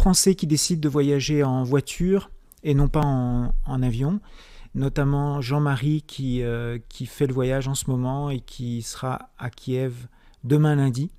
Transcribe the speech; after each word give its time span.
Français 0.00 0.34
qui 0.34 0.46
décident 0.46 0.80
de 0.80 0.88
voyager 0.88 1.44
en 1.44 1.62
voiture 1.62 2.30
et 2.62 2.72
non 2.72 2.88
pas 2.88 3.02
en, 3.04 3.82
avion, 3.82 4.18
notamment 4.74 5.42
Jean-Marie 5.42 6.00
qui, 6.00 6.42
euh, 6.42 6.78
qui 6.88 7.04
fait 7.04 7.26
le 7.26 7.34
voyage 7.34 7.68
en 7.68 7.74
ce 7.74 7.90
moment 7.90 8.30
et 8.30 8.40
qui 8.40 8.80
sera 8.80 9.28
à 9.38 9.50
Kiev 9.50 10.08
demain 10.42 10.74
lundi 10.74 11.10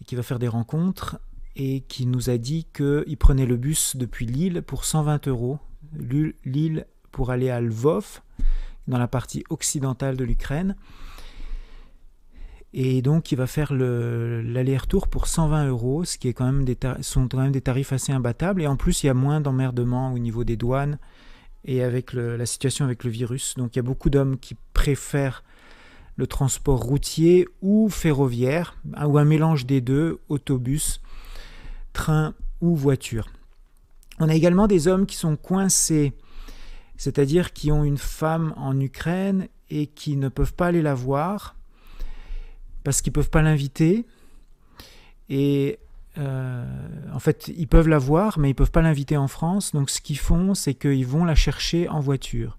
et 0.00 0.04
qui 0.04 0.16
va 0.16 0.24
faire 0.24 0.40
des 0.40 0.48
rencontres 0.48 1.20
et 1.54 1.82
qui 1.82 2.06
nous 2.06 2.28
a 2.28 2.38
dit 2.38 2.66
qu'il 2.74 3.16
prenait 3.20 3.46
le 3.46 3.56
bus 3.56 3.94
depuis 3.94 4.26
Lille 4.26 4.62
pour 4.62 4.84
120 4.84 5.28
euros. 5.28 5.60
Lille 6.44 6.86
pour 7.12 7.30
aller 7.30 7.50
à 7.50 7.60
Lvov, 7.60 8.20
dans 8.88 8.98
la 8.98 9.06
partie 9.06 9.44
occidentale 9.48 10.16
de 10.16 10.24
l'Ukraine. 10.24 10.74
Et 12.74 13.02
donc, 13.02 13.32
il 13.32 13.36
va 13.36 13.46
faire 13.46 13.74
l'aller-retour 13.74 15.08
pour 15.08 15.26
120 15.26 15.68
euros, 15.68 16.04
ce 16.04 16.16
qui 16.16 16.28
est 16.28 16.32
quand 16.32 16.46
même 16.46 16.64
des 16.64 16.76
sont 17.02 17.28
quand 17.28 17.38
même 17.38 17.52
des 17.52 17.60
tarifs 17.60 17.92
assez 17.92 18.12
imbattables. 18.12 18.62
Et 18.62 18.66
en 18.66 18.76
plus, 18.76 19.02
il 19.02 19.08
y 19.08 19.10
a 19.10 19.14
moins 19.14 19.40
d'emmerdements 19.40 20.12
au 20.12 20.18
niveau 20.18 20.42
des 20.42 20.56
douanes 20.56 20.98
et 21.64 21.82
avec 21.82 22.14
la 22.14 22.46
situation 22.46 22.84
avec 22.84 23.04
le 23.04 23.10
virus. 23.10 23.54
Donc, 23.56 23.76
il 23.76 23.78
y 23.78 23.80
a 23.80 23.84
beaucoup 23.84 24.08
d'hommes 24.08 24.38
qui 24.38 24.56
préfèrent 24.72 25.44
le 26.16 26.26
transport 26.26 26.80
routier 26.80 27.46
ou 27.60 27.88
ferroviaire, 27.88 28.76
ou 29.06 29.18
un 29.18 29.24
mélange 29.24 29.66
des 29.66 29.80
deux, 29.80 30.18
autobus, 30.28 31.00
train 31.92 32.34
ou 32.60 32.74
voiture. 32.74 33.28
On 34.18 34.28
a 34.28 34.34
également 34.34 34.66
des 34.66 34.88
hommes 34.88 35.06
qui 35.06 35.16
sont 35.16 35.36
coincés, 35.36 36.12
c'est-à-dire 36.96 37.52
qui 37.52 37.72
ont 37.72 37.84
une 37.84 37.98
femme 37.98 38.54
en 38.56 38.78
Ukraine 38.78 39.48
et 39.70 39.86
qui 39.86 40.16
ne 40.16 40.28
peuvent 40.28 40.54
pas 40.54 40.66
aller 40.66 40.82
la 40.82 40.94
voir 40.94 41.56
parce 42.84 43.02
qu'ils 43.02 43.12
peuvent 43.12 43.30
pas 43.30 43.42
l'inviter. 43.42 44.06
Et 45.28 45.78
euh, 46.18 46.64
en 47.12 47.18
fait, 47.18 47.50
ils 47.56 47.68
peuvent 47.68 47.88
la 47.88 47.98
voir, 47.98 48.38
mais 48.38 48.50
ils 48.50 48.54
peuvent 48.54 48.70
pas 48.70 48.82
l'inviter 48.82 49.16
en 49.16 49.28
France. 49.28 49.72
Donc 49.72 49.90
ce 49.90 50.00
qu'ils 50.00 50.18
font, 50.18 50.54
c'est 50.54 50.74
qu'ils 50.74 51.06
vont 51.06 51.24
la 51.24 51.34
chercher 51.34 51.88
en 51.88 52.00
voiture. 52.00 52.58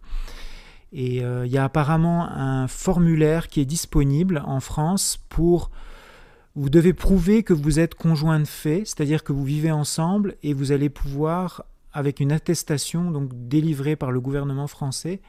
Et 0.92 1.24
euh, 1.24 1.46
il 1.46 1.52
y 1.52 1.58
a 1.58 1.64
apparemment 1.64 2.30
un 2.30 2.68
formulaire 2.68 3.48
qui 3.48 3.62
est 3.62 3.66
disponible 3.66 4.44
en 4.46 4.60
France 4.60 5.20
pour... 5.30 5.72
Vous 6.56 6.70
devez 6.70 6.94
prouver 6.94 7.42
que 7.42 7.54
vous 7.54 7.80
êtes 7.80 7.96
conjoint 7.96 8.40
de 8.40 8.46
fait, 8.46 8.84
c'est-à-dire 8.86 9.24
que 9.24 9.34
vous 9.34 9.44
vivez 9.44 9.72
ensemble 9.72 10.36
et 10.44 10.54
vous 10.54 10.72
allez 10.72 10.90
pouvoir, 10.90 11.66
avec 11.94 12.20
une 12.20 12.32
attestation 12.32 13.10
donc 13.10 13.32
délivrée 13.48 13.96
par 13.96 14.12
le 14.12 14.22
gouvernement 14.22 14.68
français, 14.68 15.20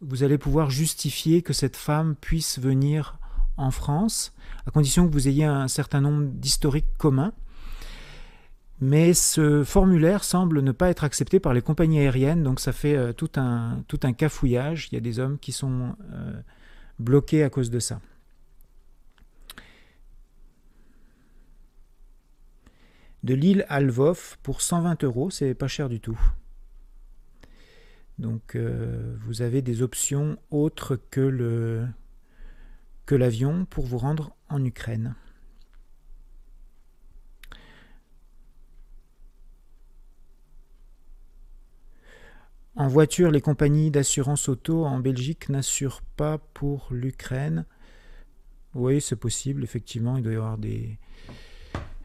vous 0.00 0.22
allez 0.22 0.38
pouvoir 0.38 0.70
justifier 0.70 1.42
que 1.42 1.52
cette 1.52 1.76
femme 1.76 2.14
puisse 2.14 2.60
venir 2.60 3.18
en 3.58 3.70
France, 3.70 4.34
à 4.66 4.70
condition 4.70 5.06
que 5.06 5.12
vous 5.12 5.28
ayez 5.28 5.44
un 5.44 5.68
certain 5.68 6.00
nombre 6.00 6.24
d'historiques 6.24 6.96
communs. 6.96 7.32
Mais 8.80 9.12
ce 9.12 9.64
formulaire 9.64 10.22
semble 10.22 10.62
ne 10.62 10.70
pas 10.70 10.88
être 10.88 11.02
accepté 11.02 11.40
par 11.40 11.52
les 11.52 11.62
compagnies 11.62 11.98
aériennes, 11.98 12.44
donc 12.44 12.60
ça 12.60 12.72
fait 12.72 12.96
euh, 12.96 13.12
tout, 13.12 13.32
un, 13.34 13.82
tout 13.88 13.98
un 14.04 14.12
cafouillage. 14.12 14.88
Il 14.90 14.94
y 14.94 14.98
a 14.98 15.00
des 15.00 15.18
hommes 15.18 15.38
qui 15.38 15.50
sont 15.50 15.96
euh, 16.12 16.40
bloqués 17.00 17.42
à 17.42 17.50
cause 17.50 17.70
de 17.70 17.80
ça. 17.80 18.00
De 23.24 23.34
l'île 23.34 23.66
à 23.68 23.80
Lvov 23.80 24.38
pour 24.44 24.62
120 24.62 25.02
euros, 25.02 25.30
c'est 25.30 25.54
pas 25.54 25.66
cher 25.66 25.88
du 25.88 26.00
tout. 26.00 26.18
Donc 28.18 28.54
euh, 28.54 29.16
vous 29.26 29.42
avez 29.42 29.60
des 29.60 29.82
options 29.82 30.38
autres 30.50 30.96
que 31.10 31.20
le, 31.20 31.86
l'avion 33.14 33.64
pour 33.64 33.86
vous 33.86 33.98
rendre 33.98 34.34
en 34.48 34.64
Ukraine. 34.64 35.14
En 42.76 42.86
voiture, 42.86 43.32
les 43.32 43.40
compagnies 43.40 43.90
d'assurance 43.90 44.48
auto 44.48 44.84
en 44.84 45.00
Belgique 45.00 45.48
n'assurent 45.48 46.02
pas 46.16 46.38
pour 46.38 46.86
l'Ukraine. 46.92 47.64
Oui, 48.74 49.00
c'est 49.00 49.16
possible, 49.16 49.64
effectivement, 49.64 50.16
il 50.16 50.22
doit 50.22 50.32
y 50.32 50.36
avoir 50.36 50.58
des, 50.58 50.96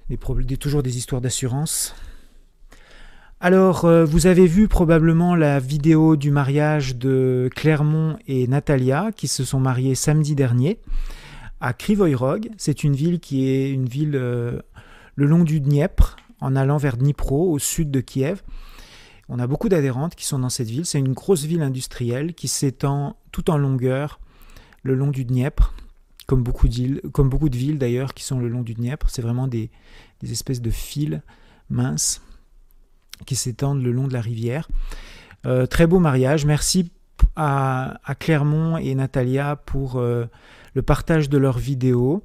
des, 0.09 0.17
toujours 0.57 0.81
des 0.81 0.97
histoires 0.97 1.21
d'assurance. 1.21 1.93
Alors, 3.45 3.83
euh, 3.83 4.05
vous 4.05 4.25
avez 4.27 4.47
vu 4.47 4.69
probablement 4.69 5.35
la 5.35 5.59
vidéo 5.59 6.15
du 6.15 6.31
mariage 6.31 6.95
de 6.95 7.49
Clermont 7.53 8.17
et 8.25 8.47
Natalia, 8.47 9.11
qui 9.13 9.27
se 9.27 9.43
sont 9.43 9.59
mariés 9.59 9.95
samedi 9.95 10.33
dernier 10.33 10.79
à 11.59 11.73
Krivoy 11.73 12.15
C'est 12.55 12.85
une 12.85 12.95
ville 12.95 13.19
qui 13.19 13.49
est 13.49 13.69
une 13.69 13.83
ville 13.83 14.15
euh, 14.15 14.61
le 15.15 15.25
long 15.25 15.43
du 15.43 15.59
Dniepr, 15.59 16.15
en 16.39 16.55
allant 16.55 16.77
vers 16.77 16.95
Dnipro, 16.95 17.51
au 17.51 17.59
sud 17.59 17.91
de 17.91 17.99
Kiev. 17.99 18.43
On 19.27 19.39
a 19.39 19.45
beaucoup 19.47 19.67
d'adhérentes 19.67 20.15
qui 20.15 20.25
sont 20.25 20.39
dans 20.39 20.47
cette 20.47 20.69
ville. 20.69 20.85
C'est 20.85 20.99
une 20.99 21.11
grosse 21.11 21.43
ville 21.43 21.63
industrielle 21.63 22.35
qui 22.35 22.47
s'étend 22.47 23.17
tout 23.33 23.51
en 23.51 23.57
longueur 23.57 24.21
le 24.83 24.95
long 24.95 25.09
du 25.09 25.25
Dniepr, 25.25 25.73
comme 26.27 26.43
beaucoup, 26.43 26.69
comme 27.11 27.27
beaucoup 27.27 27.49
de 27.49 27.57
villes 27.57 27.77
d'ailleurs 27.77 28.13
qui 28.13 28.23
sont 28.23 28.39
le 28.39 28.47
long 28.47 28.61
du 28.61 28.73
Dniepr. 28.73 29.09
C'est 29.09 29.21
vraiment 29.21 29.47
des 29.47 29.69
espèces 30.21 30.61
de 30.61 30.69
fils 30.71 31.19
minces 31.69 32.21
qui 33.25 33.35
s'étendent 33.35 33.81
le 33.81 33.91
long 33.91 34.07
de 34.07 34.13
la 34.13 34.21
rivière. 34.21 34.67
Euh, 35.45 35.65
très 35.65 35.87
beau 35.87 35.99
mariage. 35.99 36.45
Merci 36.45 36.91
à, 37.35 37.99
Clermont 38.19 38.77
et 38.77 38.95
Natalia 38.95 39.55
pour 39.55 39.97
euh, 39.97 40.25
le 40.73 40.81
partage 40.81 41.29
de 41.29 41.37
leurs 41.37 41.57
vidéos. 41.57 42.23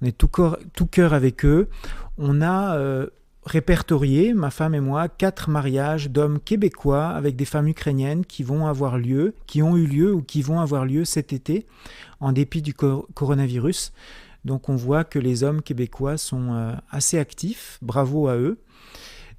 On 0.00 0.06
est 0.06 0.16
tout, 0.16 0.86
cœur 0.86 1.14
avec 1.14 1.44
eux. 1.44 1.68
On 2.18 2.42
a 2.42 2.76
euh, 2.76 3.08
répertorié, 3.44 4.34
ma 4.34 4.50
femme 4.50 4.74
et 4.74 4.80
moi, 4.80 5.08
quatre 5.08 5.50
mariages 5.50 6.10
d'hommes 6.10 6.38
québécois 6.38 7.08
avec 7.08 7.36
des 7.36 7.44
femmes 7.44 7.68
ukrainiennes 7.68 8.24
qui 8.24 8.42
vont 8.42 8.66
avoir 8.66 8.98
lieu, 8.98 9.34
qui 9.46 9.62
ont 9.62 9.76
eu 9.76 9.86
lieu 9.86 10.14
ou 10.14 10.22
qui 10.22 10.42
vont 10.42 10.60
avoir 10.60 10.84
lieu 10.84 11.04
cet 11.04 11.32
été, 11.32 11.66
en 12.20 12.32
dépit 12.32 12.62
du 12.62 12.74
coronavirus. 12.74 13.92
Donc 14.44 14.68
on 14.68 14.76
voit 14.76 15.04
que 15.04 15.18
les 15.18 15.42
hommes 15.42 15.62
québécois 15.62 16.18
sont 16.18 16.74
assez 16.90 17.18
actifs. 17.18 17.78
Bravo 17.80 18.28
à 18.28 18.36
eux. 18.36 18.58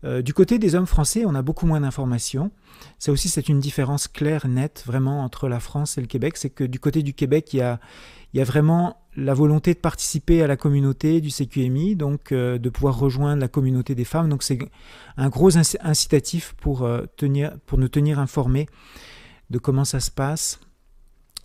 Euh, 0.05 0.21
du 0.21 0.33
côté 0.33 0.59
des 0.59 0.75
hommes 0.75 0.85
français, 0.85 1.25
on 1.25 1.33
a 1.35 1.41
beaucoup 1.41 1.66
moins 1.66 1.81
d'informations. 1.81 2.51
Ça 2.99 3.11
aussi, 3.11 3.27
c'est 3.27 3.49
une 3.49 3.59
différence 3.59 4.07
claire, 4.07 4.47
nette, 4.47 4.83
vraiment, 4.85 5.23
entre 5.23 5.47
la 5.47 5.59
France 5.59 5.97
et 5.97 6.01
le 6.01 6.07
Québec. 6.07 6.38
C'est 6.38 6.51
que 6.51 6.63
du 6.63 6.79
côté 6.79 7.01
du 7.01 7.13
Québec, 7.13 7.53
il 7.53 7.57
y 7.57 7.61
a, 7.61 7.79
vraiment 8.43 8.97
la 9.16 9.33
volonté 9.33 9.73
de 9.73 9.79
participer 9.79 10.43
à 10.43 10.47
la 10.47 10.57
communauté 10.57 11.21
du 11.21 11.29
CQMI, 11.29 11.95
donc 11.95 12.31
euh, 12.31 12.57
de 12.57 12.69
pouvoir 12.69 12.99
rejoindre 12.99 13.41
la 13.41 13.47
communauté 13.47 13.95
des 13.95 14.03
femmes. 14.03 14.29
Donc 14.29 14.43
c'est 14.43 14.59
un 15.17 15.29
gros 15.29 15.57
incitatif 15.57 16.53
pour, 16.59 16.83
euh, 16.83 17.05
pour 17.66 17.79
nous 17.79 17.87
tenir 17.87 18.19
informés 18.19 18.67
de 19.49 19.57
comment 19.57 19.85
ça 19.85 19.99
se 19.99 20.11
passe, 20.11 20.59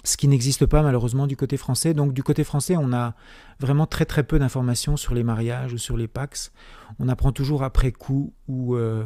ce 0.05 0.17
qui 0.17 0.29
n'existe 0.29 0.67
pas 0.67 0.83
malheureusement 0.83 1.27
du 1.27 1.37
côté 1.37 1.57
français. 1.57 1.95
Donc 1.95 2.13
du 2.13 2.23
côté 2.23 2.45
français, 2.45 2.77
on 2.77 2.93
a 2.93 3.15
vraiment 3.59 3.87
très 3.87 4.05
très 4.05 4.23
peu 4.23 4.39
d'informations 4.39 4.97
sur 4.97 5.15
les 5.15 5.23
mariages 5.23 5.73
ou 5.73 5.79
sur 5.79 5.97
les 5.97 6.09
Pax. 6.09 6.53
On 6.99 7.09
apprend 7.09 7.33
toujours 7.33 7.63
après 7.63 7.93
coup 7.93 8.33
ou 8.49 8.77
euh, 8.77 9.05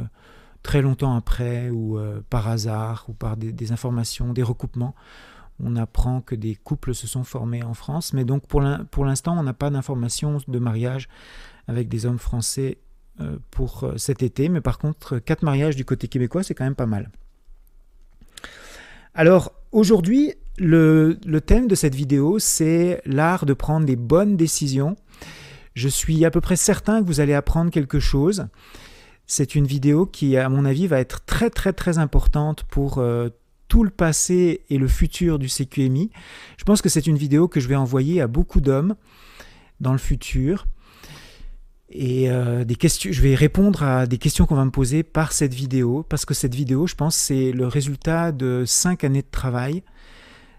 très 0.63 0.83
longtemps 0.83 1.17
après 1.17 1.71
ou 1.71 1.99
euh, 1.99 2.21
par 2.31 2.49
hasard 2.49 3.07
ou 3.09 3.13
par 3.13 3.37
des, 3.37 3.73
informations, 3.73 4.33
des 4.33 4.43
recoupements. 4.43 4.95
On 5.61 5.77
apprend 5.77 6.21
que 6.21 6.35
des 6.35 6.57
couples 6.57 6.95
se 6.95 7.07
sont 7.07 7.23
formés 7.23 7.63
en 7.63 7.75
France, 7.75 8.13
mais 8.13 8.25
donc 8.25 8.47
pour 8.47 9.05
l'instant, 9.05 9.39
on 9.39 9.43
n'a 9.45 9.53
pas 9.53 9.71
d'informations 9.71 10.39
de 10.49 10.59
mariage 10.59 11.09
avec 11.69 11.89
des 11.89 12.07
hommes 12.07 12.19
français 12.19 12.79
euh, 13.21 13.39
pour 13.53 13.89
cet 13.97 14.25
été. 14.25 14.49
Mais 14.49 14.61
par 14.61 14.79
contre, 14.79 15.21
quatre 15.21 15.43
mariages 15.43 15.77
du 15.77 15.85
côté 15.85 16.09
québécois, 16.09 16.43
c'est 16.43 16.55
quand 16.55 16.65
même 16.65 16.75
pas 16.75 16.87
mal. 16.87 17.11
Alors 19.15 19.53
aujourd'hui, 19.71 20.35
le, 20.59 21.41
thème 21.41 21.67
de 21.67 21.75
cette 21.75 21.95
vidéo, 21.95 22.39
c'est 22.39 23.03
l'art 23.07 23.47
de 23.47 23.55
prendre 23.55 23.87
des 23.87 23.97
bonnes 23.97 24.37
décisions. 24.37 24.97
Je 25.75 25.89
suis 25.89 26.25
à 26.25 26.31
peu 26.31 26.41
près 26.41 26.57
certain 26.57 27.03
que 27.03 27.07
vous 27.07 27.21
allez 27.21 27.35
apprendre 27.35 27.71
quelque 27.71 27.99
chose. 27.99 28.47
C'est 29.27 29.55
une 29.55 29.67
vidéo 29.67 30.07
qui, 30.07 30.37
à 30.37 30.49
mon 30.49 30.65
avis, 30.65 30.87
va 30.87 31.01
être 31.01 31.25
très 31.25 31.51
très 31.51 31.73
très 31.73 31.99
importante 31.99 32.65
pour 32.65 32.99
euh, 32.99 33.31
tout 33.69 33.83
le 33.83 33.91
passé 33.91 34.63
et 34.71 34.79
le 34.79 34.87
futur 34.87 35.39
du 35.39 35.49
CQMI. 35.49 36.11
Je 36.59 36.65
pense 36.65 36.83
que 36.83 36.89
c'est 36.89 37.07
une 37.07 37.17
vidéo 37.17 37.49
que 37.49 37.59
je 37.59 37.69
vais 37.69 37.75
envoyer 37.75 38.21
à 38.21 38.27
beaucoup 38.27 38.61
d'hommes 38.61 38.95
dans 39.81 39.93
le 39.93 39.99
futur. 39.99 40.67
Et 41.91 42.31
euh, 42.31 42.65
je 42.65 43.21
vais 43.21 43.35
répondre 43.35 43.83
à 43.83 44.07
des 44.07 44.19
questions 44.19 44.47
qu'on 44.47 44.57
va 44.57 44.65
me 44.65 44.71
poser 44.71 45.03
par 45.03 45.33
cette 45.33 45.55
vidéo, 45.55 46.05
parce 46.09 46.25
que 46.25 46.35
cette 46.35 46.55
vidéo, 46.55 46.87
je 46.87 46.95
pense, 46.95 47.15
c'est 47.15 47.53
le 47.53 47.67
résultat 47.67 48.33
de 48.33 48.65
cinq 48.67 49.05
années 49.05 49.23
de 49.23 49.31
travail 49.31 49.83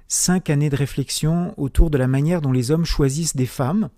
cinq 0.08 0.50
années 0.50 0.70
de 0.70 0.76
réflexion 0.76 1.54
autour 1.58 1.90
de 1.90 1.98
la 1.98 2.08
manière 2.08 2.42
dont 2.42 2.52
les 2.52 2.72
hommes 2.72 2.86
choisissent 2.86 3.36
des 3.36 3.46
femmes. 3.46 3.90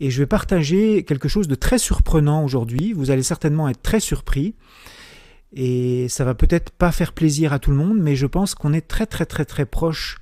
Et 0.00 0.10
je 0.10 0.22
vais 0.22 0.26
partager 0.26 1.04
quelque 1.04 1.28
chose 1.28 1.48
de 1.48 1.54
très 1.54 1.78
surprenant 1.78 2.44
aujourd'hui. 2.44 2.92
Vous 2.92 3.10
allez 3.10 3.22
certainement 3.22 3.68
être 3.68 3.82
très 3.82 4.00
surpris. 4.00 4.54
Et 5.52 6.08
ça 6.08 6.24
va 6.24 6.34
peut-être 6.34 6.70
pas 6.70 6.92
faire 6.92 7.12
plaisir 7.12 7.52
à 7.52 7.58
tout 7.58 7.70
le 7.70 7.76
monde, 7.76 7.98
mais 7.98 8.14
je 8.14 8.26
pense 8.26 8.54
qu'on 8.54 8.72
est 8.72 8.86
très 8.86 9.06
très 9.06 9.24
très 9.24 9.44
très 9.44 9.64
proche 9.64 10.18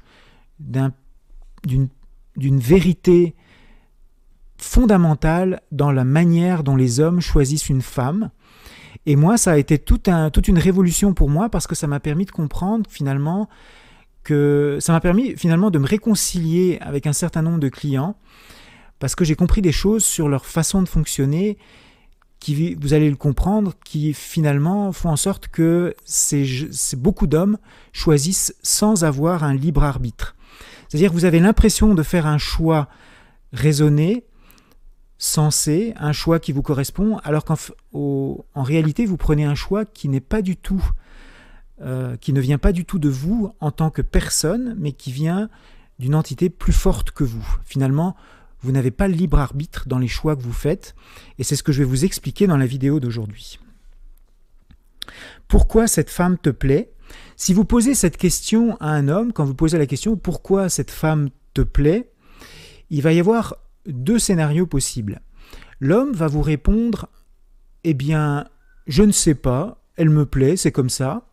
d'une 0.61 1.89
vérité 2.37 3.35
fondamentale 4.57 5.61
dans 5.73 5.91
la 5.91 6.05
manière 6.05 6.63
dont 6.63 6.77
les 6.77 7.01
hommes 7.01 7.21
choisissent 7.21 7.69
une 7.69 7.83
femme. 7.83 8.31
Et 9.07 9.17
moi, 9.17 9.37
ça 9.37 9.53
a 9.53 9.59
été 9.59 9.79
tout 9.79 10.01
un, 10.07 10.31
toute 10.31 10.49
une 10.49 10.59
révolution 10.59 11.15
pour 11.15 11.29
moi 11.29 11.49
parce 11.49 11.67
que 11.67 11.75
ça 11.75 11.87
m'a 11.87 12.01
permis 12.01 12.27
de 12.27 12.31
comprendre 12.31 12.89
finalement 12.89 13.49
que 14.25 14.79
ça 14.81 14.93
m'a 14.93 15.01
permis 15.01 15.37
finalement 15.37 15.71
de 15.71 15.79
me 15.79 15.87
réconcilier 15.87 16.79
avec 16.81 17.07
un 17.07 17.13
certain 17.13 17.43
nombre 17.43 17.61
de 17.61 17.69
clients 17.69 18.17
parce 18.99 19.15
que 19.15 19.25
j'ai 19.25 19.37
compris 19.37 19.61
des 19.61 19.73
choses 19.73 20.05
sur 20.05 20.29
leur 20.29 20.47
façon 20.47 20.83
de 20.83 20.89
fonctionner 20.89 21.59
qui, 22.41 22.75
vous 22.75 22.93
allez 22.93 23.09
le 23.09 23.17
comprendre, 23.17 23.73
qui 23.85 24.13
finalement 24.13 24.93
font 24.93 25.09
en 25.09 25.17
sorte 25.17 25.49
que 25.49 25.95
c'est 26.05 26.45
beaucoup 26.97 27.27
d'hommes 27.27 27.59
choisissent 27.93 28.55
sans 28.63 29.05
avoir 29.05 29.45
un 29.45 29.55
libre 29.55 29.83
arbitre. 29.83 30.37
C'est-à-dire 30.89 31.11
que 31.11 31.15
vous 31.15 31.25
avez 31.25 31.41
l'impression 31.41 31.95
de 31.95 32.03
faire 32.03 32.27
un 32.27 32.39
choix 32.39 32.89
raisonné, 33.53 34.25
sensé, 35.17 35.95
un 35.97 36.13
choix 36.13 36.39
qui 36.39 36.53
vous 36.53 36.63
correspond, 36.63 37.19
alors 37.25 37.45
qu'en 37.45 37.57
en 37.93 38.63
réalité, 38.63 39.07
vous 39.07 39.17
prenez 39.17 39.45
un 39.45 39.55
choix 39.55 39.87
qui 39.87 40.09
n'est 40.09 40.21
pas 40.21 40.43
du 40.43 40.57
tout, 40.57 40.85
euh, 41.81 42.17
qui 42.17 42.33
ne 42.33 42.41
vient 42.41 42.59
pas 42.59 42.73
du 42.73 42.85
tout 42.85 42.99
de 42.99 43.09
vous 43.09 43.53
en 43.61 43.71
tant 43.71 43.91
que 43.91 44.03
personne, 44.03 44.77
mais 44.79 44.93
qui 44.93 45.13
vient 45.13 45.49
d'une 45.99 46.15
entité 46.15 46.49
plus 46.51 46.73
forte 46.73 47.11
que 47.11 47.25
vous. 47.25 47.47
Finalement, 47.65 48.17
vous 48.61 48.73
n'avez 48.73 48.91
pas 48.91 49.09
le 49.09 49.15
libre 49.15 49.39
arbitre 49.39 49.89
dans 49.89 49.99
les 49.99 50.09
choix 50.09 50.37
que 50.37 50.43
vous 50.43 50.53
faites, 50.53 50.95
et 51.39 51.45
c'est 51.45 51.57
ce 51.57 51.63
que 51.63 51.73
je 51.73 51.81
vais 51.81 51.89
vous 51.89 52.05
expliquer 52.05 52.47
dans 52.47 52.57
la 52.57 52.67
vidéo 52.67 53.01
d'aujourd'hui. 53.01 53.59
Pourquoi 55.49 55.87
cette 55.87 56.11
femme 56.11 56.39
te 56.39 56.51
plaît? 56.51 56.93
Si 57.37 57.53
vous 57.53 57.65
posez 57.65 57.95
cette 57.95 58.17
question 58.17 58.77
à 58.81 58.91
un 58.91 59.09
homme, 59.09 59.33
quand 59.33 59.45
vous 59.45 59.55
posez 59.55 59.79
la 59.79 59.87
question 59.87 60.17
pourquoi 60.17 60.69
cette 60.69 60.91
femme 60.91 61.31
te 61.53 61.61
plaît, 61.63 62.11
il 62.91 63.03
va 63.03 63.13
y 63.13 63.21
avoir 63.21 63.57
deux 63.87 64.19
scénarios 64.19 64.67
possibles. 64.67 65.21
L'homme 65.81 66.13
va 66.13 66.29
vous 66.29 66.43
répondre 66.43 67.09
Eh 67.83 67.95
bien, 67.95 68.47
je 68.87 69.03
ne 69.03 69.13
sais 69.13 69.35
pas, 69.35 69.83
elle 69.97 70.11
me 70.11 70.27
plaît, 70.27 70.57
c'est 70.57 70.73
comme 70.73 70.89
ça. 70.89 71.27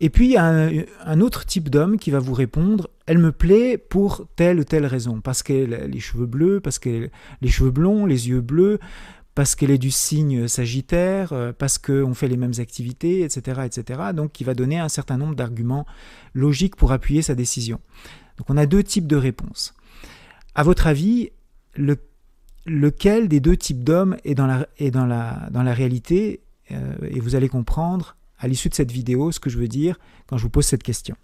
Et 0.00 0.08
puis 0.08 0.26
il 0.26 0.32
y 0.32 0.36
a 0.36 0.44
un, 0.44 1.20
autre 1.20 1.44
type 1.44 1.68
d'homme 1.68 1.98
qui 1.98 2.10
va 2.10 2.18
vous 2.18 2.32
répondre 2.32 2.88
elle 3.06 3.18
me 3.18 3.32
plaît 3.32 3.76
pour 3.76 4.26
telle 4.36 4.60
ou 4.60 4.64
telle 4.64 4.86
raison, 4.86 5.20
parce 5.20 5.42
qu'elle 5.42 5.74
a 5.74 5.86
les 5.86 5.98
cheveux 5.98 6.26
bleus, 6.26 6.60
parce 6.60 6.78
qu'elle 6.78 7.10
les 7.40 7.48
cheveux 7.48 7.72
blonds, 7.72 8.06
les 8.06 8.28
yeux 8.28 8.40
bleus, 8.40 8.78
parce 9.34 9.56
qu'elle 9.56 9.72
est 9.72 9.78
du 9.78 9.90
signe 9.90 10.46
Sagittaire, 10.46 11.32
euh, 11.32 11.52
parce 11.52 11.76
qu'on 11.76 12.14
fait 12.14 12.28
les 12.28 12.36
mêmes 12.36 12.54
activités, 12.58 13.22
etc., 13.22 13.62
etc. 13.64 14.00
Donc 14.14 14.30
qui 14.30 14.44
va 14.44 14.54
donner 14.54 14.78
un 14.78 14.88
certain 14.88 15.16
nombre 15.16 15.34
d'arguments 15.34 15.86
logiques 16.34 16.76
pour 16.76 16.92
appuyer 16.92 17.20
sa 17.20 17.34
décision. 17.34 17.80
Donc 18.38 18.48
on 18.48 18.56
a 18.56 18.66
deux 18.66 18.84
types 18.84 19.08
de 19.08 19.16
réponses. 19.16 19.74
À 20.54 20.62
votre 20.62 20.86
avis, 20.86 21.30
lequel 22.66 23.28
des 23.28 23.40
deux 23.40 23.56
types 23.56 23.82
d'hommes 23.82 24.16
est, 24.24 24.34
dans 24.34 24.46
la 24.46 25.74
réalité 25.74 26.42
euh, 26.70 26.94
Et 27.08 27.18
vous 27.18 27.34
allez 27.34 27.48
comprendre 27.48 28.16
à 28.40 28.48
l'issue 28.48 28.68
de 28.68 28.74
cette 28.74 28.90
vidéo 28.90 29.30
ce 29.30 29.38
que 29.38 29.50
je 29.50 29.58
veux 29.58 29.68
dire 29.68 29.98
quand 30.26 30.38
je 30.38 30.42
vous 30.42 30.50
pose 30.50 30.66
cette 30.66 30.82
question. 30.82 31.14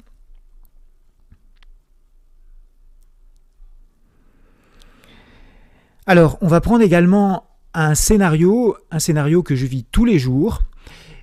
Alors, 6.07 6.39
on 6.41 6.47
va 6.47 6.61
prendre 6.61 6.83
également 6.83 7.49
un 7.75 7.97
scénario, 7.97 8.77
un 8.93 9.01
scénario 9.01 9.43
que 9.43 9.57
je 9.57 9.67
vis 9.67 9.85
tous 9.85 10.05
les 10.05 10.21
jours. 10.21 10.63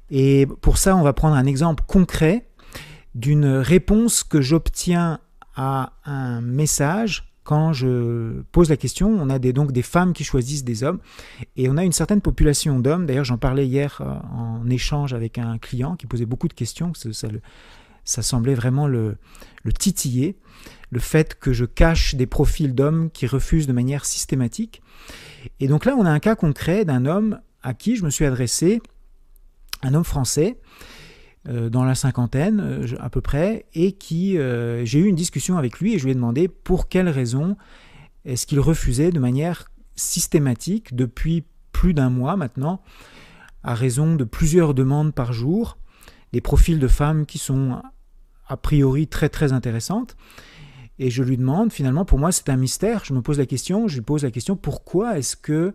Et 0.09 0.45
pour 0.61 0.77
ça, 0.77 0.95
on 0.97 1.03
va 1.03 1.13
prendre 1.13 1.35
un 1.35 1.45
exemple 1.45 1.83
concret 1.87 2.49
d'une 3.15 3.45
réponse 3.45 4.23
que 4.23 4.41
j'obtiens 4.41 5.19
à 5.55 5.93
un 6.03 6.41
message 6.41 7.32
quand 7.43 7.73
je 7.73 8.41
pose 8.51 8.69
la 8.69 8.77
question, 8.77 9.09
on 9.09 9.29
a 9.29 9.39
des, 9.39 9.53
donc 9.53 9.71
des 9.71 9.81
femmes 9.81 10.13
qui 10.13 10.23
choisissent 10.23 10.63
des 10.63 10.83
hommes 10.83 10.99
et 11.55 11.69
on 11.69 11.77
a 11.77 11.83
une 11.83 11.91
certaine 11.91 12.21
population 12.21 12.79
d'hommes. 12.79 13.05
D'ailleurs, 13.05 13.25
j'en 13.25 13.37
parlais 13.37 13.67
hier 13.67 14.01
euh, 14.01 14.13
en 14.33 14.69
échange 14.69 15.13
avec 15.13 15.37
un 15.37 15.57
client 15.57 15.95
qui 15.95 16.07
posait 16.07 16.25
beaucoup 16.25 16.47
de 16.47 16.53
questions. 16.53 16.93
Ça, 18.05 18.21
semblait 18.21 18.55
vraiment 18.55 18.87
le, 18.87 19.17
le, 19.63 19.73
titiller, 19.73 20.37
le 20.89 20.99
fait 20.99 21.39
que 21.39 21.53
je 21.53 21.65
cache 21.65 22.15
des 22.15 22.27
profils 22.27 22.73
d'hommes 22.73 23.09
qui 23.11 23.27
refusent 23.27 23.67
de 23.67 23.73
manière 23.73 24.05
systématique. 24.05 24.81
Et 25.59 25.67
donc 25.67 25.85
là, 25.85 25.95
on 25.97 26.05
a 26.05 26.09
un 26.09 26.19
cas 26.19 26.35
concret 26.35 26.85
d'un 26.85 27.05
homme 27.05 27.39
à 27.61 27.73
qui 27.73 27.95
je 27.95 28.03
me 28.03 28.09
suis 28.09 28.25
adressé, 28.25 28.81
un 29.81 29.93
homme 29.93 30.03
français, 30.03 30.57
dans 31.45 31.83
la 31.83 31.93
cinquantaine 31.93 32.61
euh, 32.61 32.87
à 32.99 33.09
peu 33.09 33.19
près, 33.19 33.65
et 33.73 33.91
qui 33.91 34.37
euh, 34.37 34.85
j'ai 34.85 34.99
eu 34.99 35.07
une 35.07 35.15
discussion 35.15 35.57
avec 35.57 35.79
lui 35.79 35.93
et 35.93 35.99
je 35.99 36.05
lui 36.05 36.11
ai 36.11 36.15
demandé 36.15 36.47
pour 36.47 36.87
quelle 36.87 37.09
raison 37.09 37.57
est-ce 38.23 38.47
qu'il 38.47 38.61
refusait 38.61 39.11
de 39.11 39.19
manière 39.19 39.69
systématique 39.95 40.95
depuis 40.95 41.43
plus 41.73 41.93
d'un 41.93 42.09
mois 42.09 42.37
maintenant, 42.37 42.81
à 43.63 43.73
raison 43.75 44.15
de 44.15 44.23
plusieurs 44.23 44.73
demandes 44.73 45.13
par 45.13 45.33
jour, 45.33 45.77
des 46.31 46.39
profils 46.39 46.79
de 46.79 46.87
femmes 46.87 47.25
qui 47.25 47.37
sont 47.37 47.81
a 48.47 48.57
priori 48.57 49.07
très 49.07 49.27
très 49.27 49.51
intéressantes. 49.51 50.15
Et 50.99 51.09
je 51.09 51.23
lui 51.23 51.37
demande, 51.37 51.73
finalement, 51.73 52.05
pour 52.05 52.19
moi 52.19 52.31
c'est 52.31 52.47
un 52.49 52.55
mystère, 52.55 53.03
je 53.03 53.13
me 53.13 53.21
pose 53.21 53.37
la 53.37 53.45
question, 53.45 53.89
je 53.89 53.95
lui 53.95 54.01
pose 54.01 54.23
la 54.23 54.31
question, 54.31 54.55
pourquoi 54.55 55.17
est-ce 55.17 55.35
que, 55.35 55.73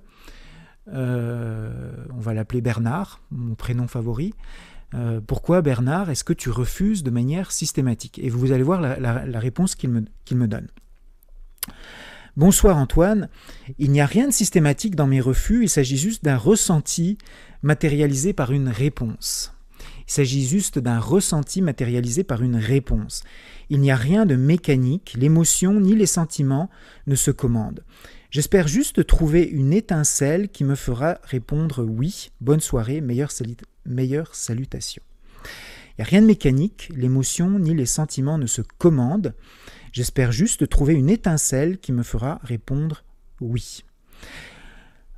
on 0.91 2.21
va 2.21 2.33
l'appeler 2.33 2.63
Bernard, 2.63 3.21
mon 3.31 3.55
prénom 3.55 3.87
favori, 3.87 4.33
euh, 4.95 5.21
pourquoi 5.21 5.61
Bernard 5.61 6.11
est-ce 6.11 6.25
que 6.25 6.33
tu 6.33 6.51
refuses 6.51 7.03
de 7.03 7.11
manière 7.11 7.53
systématique? 7.53 8.19
Et 8.23 8.31
vous 8.31 8.53
allez 8.53 8.63
voir 8.63 8.81
la, 8.81 9.39
réponse 9.39 9.75
qu'il 9.75 9.91
me, 9.91 10.47
donne. 10.47 10.69
Bonsoir 12.37 12.77
Antoine, 12.77 13.29
il 13.79 13.91
n'y 13.91 14.01
a 14.01 14.07
rien 14.07 14.29
de 14.29 14.33
systématique 14.33 14.95
dans 14.95 15.07
mes 15.07 15.21
refus, 15.21 15.65
il 15.65 15.69
s'agit 15.69 15.97
juste 15.99 16.25
d'un 16.25 16.37
ressenti 16.37 17.19
matérialisé 17.63 18.33
par 18.33 18.53
une 18.53 18.69
réponse. 18.69 19.53
Il 20.07 20.13
s'agit 20.13 20.47
juste 20.47 20.79
d'un 20.79 21.01
ressenti 21.01 21.61
matérialisé 21.61 22.25
par 22.25 22.43
une 22.43 22.57
réponse. 22.57 23.25
Il 23.69 23.81
n'y 23.81 23.91
a 23.91 23.97
rien 23.97 24.25
de 24.25 24.37
mécanique, 24.37 25.15
l'émotion 25.19 25.81
ni 25.81 25.95
les 25.95 26.07
sentiments 26.07 26.71
ne 27.07 27.15
se 27.15 27.31
commandent. 27.31 27.85
J'espère 28.31 28.69
juste 28.69 29.07
trouver 29.07 29.43
une 29.43 29.73
étincelle 29.73 30.49
qui 30.49 30.65
me 30.65 30.75
fera 30.77 31.19
répondre 31.25 31.85
oui, 31.85 32.31
bonne 32.41 32.61
soirée, 32.61 33.01
meilleure, 33.01 33.33
meilleure 33.89 34.35
salutation. 34.35 35.03
Il 35.45 36.03
n'y 36.03 36.05
a 36.05 36.09
rien 36.09 36.23
de 36.23 36.27
mécanique, 36.27 36.91
l'émotion 36.95 37.59
ni 37.59 37.75
les 37.75 37.87
sentiments 37.87 38.39
ne 38.39 38.47
se 38.47 38.63
commandent. 38.63 39.35
J'espère 39.93 40.31
juste 40.31 40.69
trouver 40.69 40.95
une 40.95 41.11
étincelle 41.11 41.79
qui 41.79 41.93
me 41.93 42.03
fera 42.03 42.39
répondre 42.45 43.03
oui. 43.41 43.85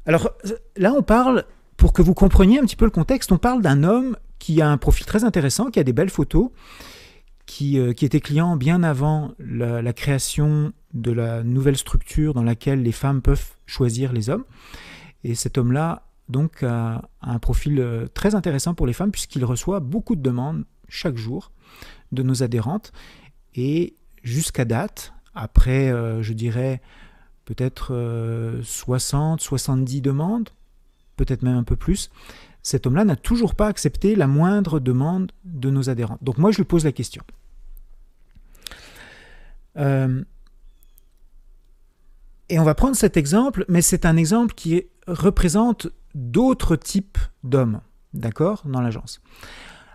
Alors 0.06 0.31
là, 0.76 0.93
on 0.93 1.02
parle, 1.02 1.44
pour 1.76 1.93
que 1.93 2.02
vous 2.02 2.14
compreniez 2.14 2.58
un 2.58 2.62
petit 2.62 2.76
peu 2.76 2.84
le 2.84 2.90
contexte, 2.90 3.32
on 3.32 3.38
parle 3.38 3.62
d'un 3.62 3.84
homme 3.84 4.17
qui 4.38 4.62
a 4.62 4.69
un 4.69 4.78
profil 4.78 5.06
très 5.06 5.25
intéressant, 5.25 5.70
qui 5.70 5.79
a 5.79 5.84
des 5.84 5.93
belles 5.93 6.10
photos, 6.10 6.50
qui, 7.46 7.79
euh, 7.79 7.91
était 7.91 8.20
client 8.20 8.56
bien 8.56 8.82
avant 8.82 9.32
la, 9.39 9.93
création 9.93 10.72
de 10.94 11.12
la 11.12 11.43
nouvelle 11.43 11.77
structure 11.77 12.32
dans 12.32 12.43
laquelle 12.43 12.82
les 12.82 12.93
femmes 12.93 13.22
peuvent 13.22 13.50
choisir 13.67 14.12
les 14.12 14.31
hommes. 14.31 14.44
Et 15.24 15.34
cet 15.34 15.58
homme-là 15.58 16.09
donc 16.31 16.63
a 16.63 17.08
un 17.20 17.39
profil 17.39 17.81
euh, 17.81 18.06
très 18.06 18.34
intéressant 18.34 18.75
pour 18.75 18.87
les 18.87 18.93
femmes 18.93 19.10
puisqu'il 19.10 19.44
reçoit 19.44 19.81
beaucoup 19.81 20.17
de 20.17 20.22
demandes 20.22 20.65
chaque 20.89 21.17
jour 21.17 21.53
de 22.13 22.22
nos 22.22 22.43
adhérentes 22.43 22.93
et 23.55 23.96
jusqu'à 24.22 24.65
date, 24.65 25.13
après 25.34 25.91
euh, 25.91 26.22
je 26.22 26.32
dirais 26.32 26.81
peut-être 27.44 27.89
60, 28.63 29.41
euh, 29.41 29.44
70 29.44 30.01
demandes, 30.01 30.51
peut-être 31.17 31.43
même 31.43 31.56
un 31.56 31.65
peu 31.65 31.77
plus, 31.77 32.10
cet 32.63 32.87
homme-là 32.87 33.05
n'a 33.05 33.17
toujours 33.17 33.55
pas 33.55 33.67
accepté 33.67 34.15
la 34.15 34.29
moindre 34.29 34.79
demande 34.79 35.32
de 35.44 35.70
nos 35.70 35.91
adhérentes. 35.91 36.22
Donc 36.22 36.39
moi 36.39 36.53
je 36.53 36.58
lui 36.58 36.65
pose 36.65 36.84
la 36.84 36.93
question. 36.93 37.22
et 39.77 40.25
on 42.58 42.65
va 42.65 42.75
prendre 42.75 42.96
cet 42.96 43.17
exemple, 43.17 43.65
mais 43.69 43.81
c'est 43.81 44.05
un 44.05 44.17
exemple 44.17 44.55
qui 44.55 44.84
représente 45.06 45.89
d'autres 46.14 46.76
types 46.76 47.19
d'hommes, 47.44 47.81
d'accord, 48.14 48.62
dans 48.67 48.81
l'agence. 48.81 49.20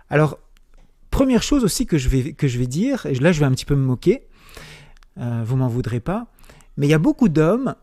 Alors, 0.08 0.38
première 1.10 1.42
chose 1.42 1.64
aussi 1.64 1.86
que 1.86 1.98
je 1.98 2.08
vais, 2.08 2.66
dire, 2.66 3.06
et 3.06 3.14
là 3.14 3.32
je 3.32 3.40
vais 3.40 3.46
un 3.46 3.52
petit 3.52 3.64
peu 3.64 3.74
me 3.74 3.84
moquer, 3.84 4.26
euh, 5.18 5.42
vous 5.44 5.56
m'en 5.56 5.68
voudrez 5.68 6.00
pas, 6.00 6.26
mais 6.76 6.86
il 6.86 6.90
y 6.90 6.94
a 6.94 6.98
beaucoup 6.98 7.28
d'hommes 7.28 7.74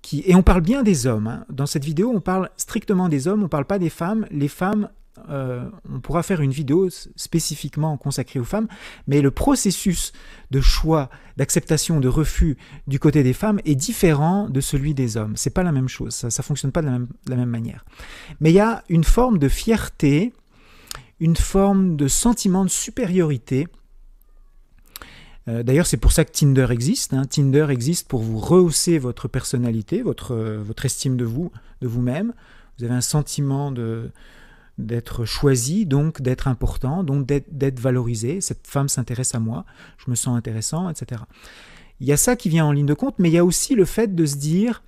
qui, 0.00 0.22
et 0.26 0.34
on 0.34 0.42
parle 0.42 0.62
bien 0.62 0.82
des 0.82 1.06
hommes, 1.06 1.28
hein. 1.28 1.44
dans 1.48 1.66
cette 1.66 1.84
vidéo 1.84 2.12
on 2.14 2.20
parle 2.20 2.50
strictement 2.56 3.08
des 3.08 3.28
hommes, 3.28 3.40
on 3.40 3.44
ne 3.44 3.48
parle 3.48 3.66
pas 3.66 3.78
des 3.78 3.90
femmes, 3.90 4.26
les 4.30 4.48
femmes 4.48 4.88
euh, 5.28 5.68
on 5.92 6.00
pourra 6.00 6.22
faire 6.22 6.40
une 6.40 6.52
vidéo 6.52 6.88
spécifiquement 7.16 7.96
consacrée 7.98 8.40
aux 8.40 8.44
femmes, 8.44 8.66
mais 9.06 9.20
le 9.20 9.30
processus 9.30 10.12
de 10.50 10.60
choix, 10.60 11.10
d'acceptation, 11.36 12.00
de 12.00 12.08
refus 12.08 12.56
du 12.86 12.98
côté 12.98 13.22
des 13.22 13.34
femmes 13.34 13.60
est 13.66 13.74
différent 13.74 14.48
de 14.48 14.60
celui 14.60 14.94
des 14.94 15.18
hommes. 15.18 15.36
C'est 15.36 15.50
pas 15.50 15.62
la 15.62 15.72
même 15.72 15.88
chose, 15.88 16.14
ça, 16.14 16.28
ne 16.28 16.42
fonctionne 16.42 16.72
pas 16.72 16.80
de 16.80 16.86
la 17.28 17.36
même, 17.36 17.48
manière. 17.50 17.84
Mais 18.40 18.50
il 18.50 18.54
y 18.54 18.60
a 18.60 18.84
une 18.88 19.04
forme 19.04 19.38
de 19.38 19.48
fierté, 19.48 20.32
une 21.20 21.36
forme 21.36 21.96
de 21.96 22.08
sentiment 22.08 22.64
de 22.64 22.70
supériorité. 22.70 23.68
Euh, 25.48 25.62
d'ailleurs, 25.62 25.86
c'est 25.86 25.98
pour 25.98 26.12
ça 26.12 26.24
que 26.24 26.32
Tinder 26.32 26.68
existe. 26.70 27.12
Hein. 27.12 27.26
Tinder 27.26 27.66
existe 27.68 28.08
pour 28.08 28.22
vous 28.22 28.38
rehausser 28.38 28.98
votre 28.98 29.28
personnalité, 29.28 30.02
votre, 30.02 30.34
votre 30.34 30.86
estime 30.86 31.18
de 31.18 31.24
vous, 31.24 31.52
de 31.82 31.86
vous-même. 31.86 32.32
Vous 32.78 32.84
avez 32.84 32.94
un 32.94 33.02
sentiment 33.02 33.70
de, 33.70 34.10
d'être 34.78 35.24
choisi, 35.24 35.86
donc 35.86 36.22
d'être 36.22 36.48
important, 36.48 37.04
donc 37.04 37.26
d'être 37.26 37.80
valorisé. 37.80 38.40
Cette 38.40 38.66
femme 38.66 38.88
s'intéresse 38.88 39.34
à 39.34 39.38
moi, 39.38 39.64
je 39.98 40.10
me 40.10 40.14
sens 40.14 40.36
intéressant, 40.36 40.88
etc. 40.88 41.22
Il 42.00 42.06
y 42.06 42.12
a 42.12 42.16
ça 42.16 42.36
qui 42.36 42.48
vient 42.48 42.64
en 42.64 42.72
ligne 42.72 42.86
de 42.86 42.94
compte, 42.94 43.18
mais 43.18 43.28
il 43.28 43.32
y 43.32 43.38
a 43.38 43.44
aussi 43.44 43.74
le 43.74 43.84
fait 43.84 44.14
de 44.14 44.26
se 44.26 44.36
dire, 44.36 44.82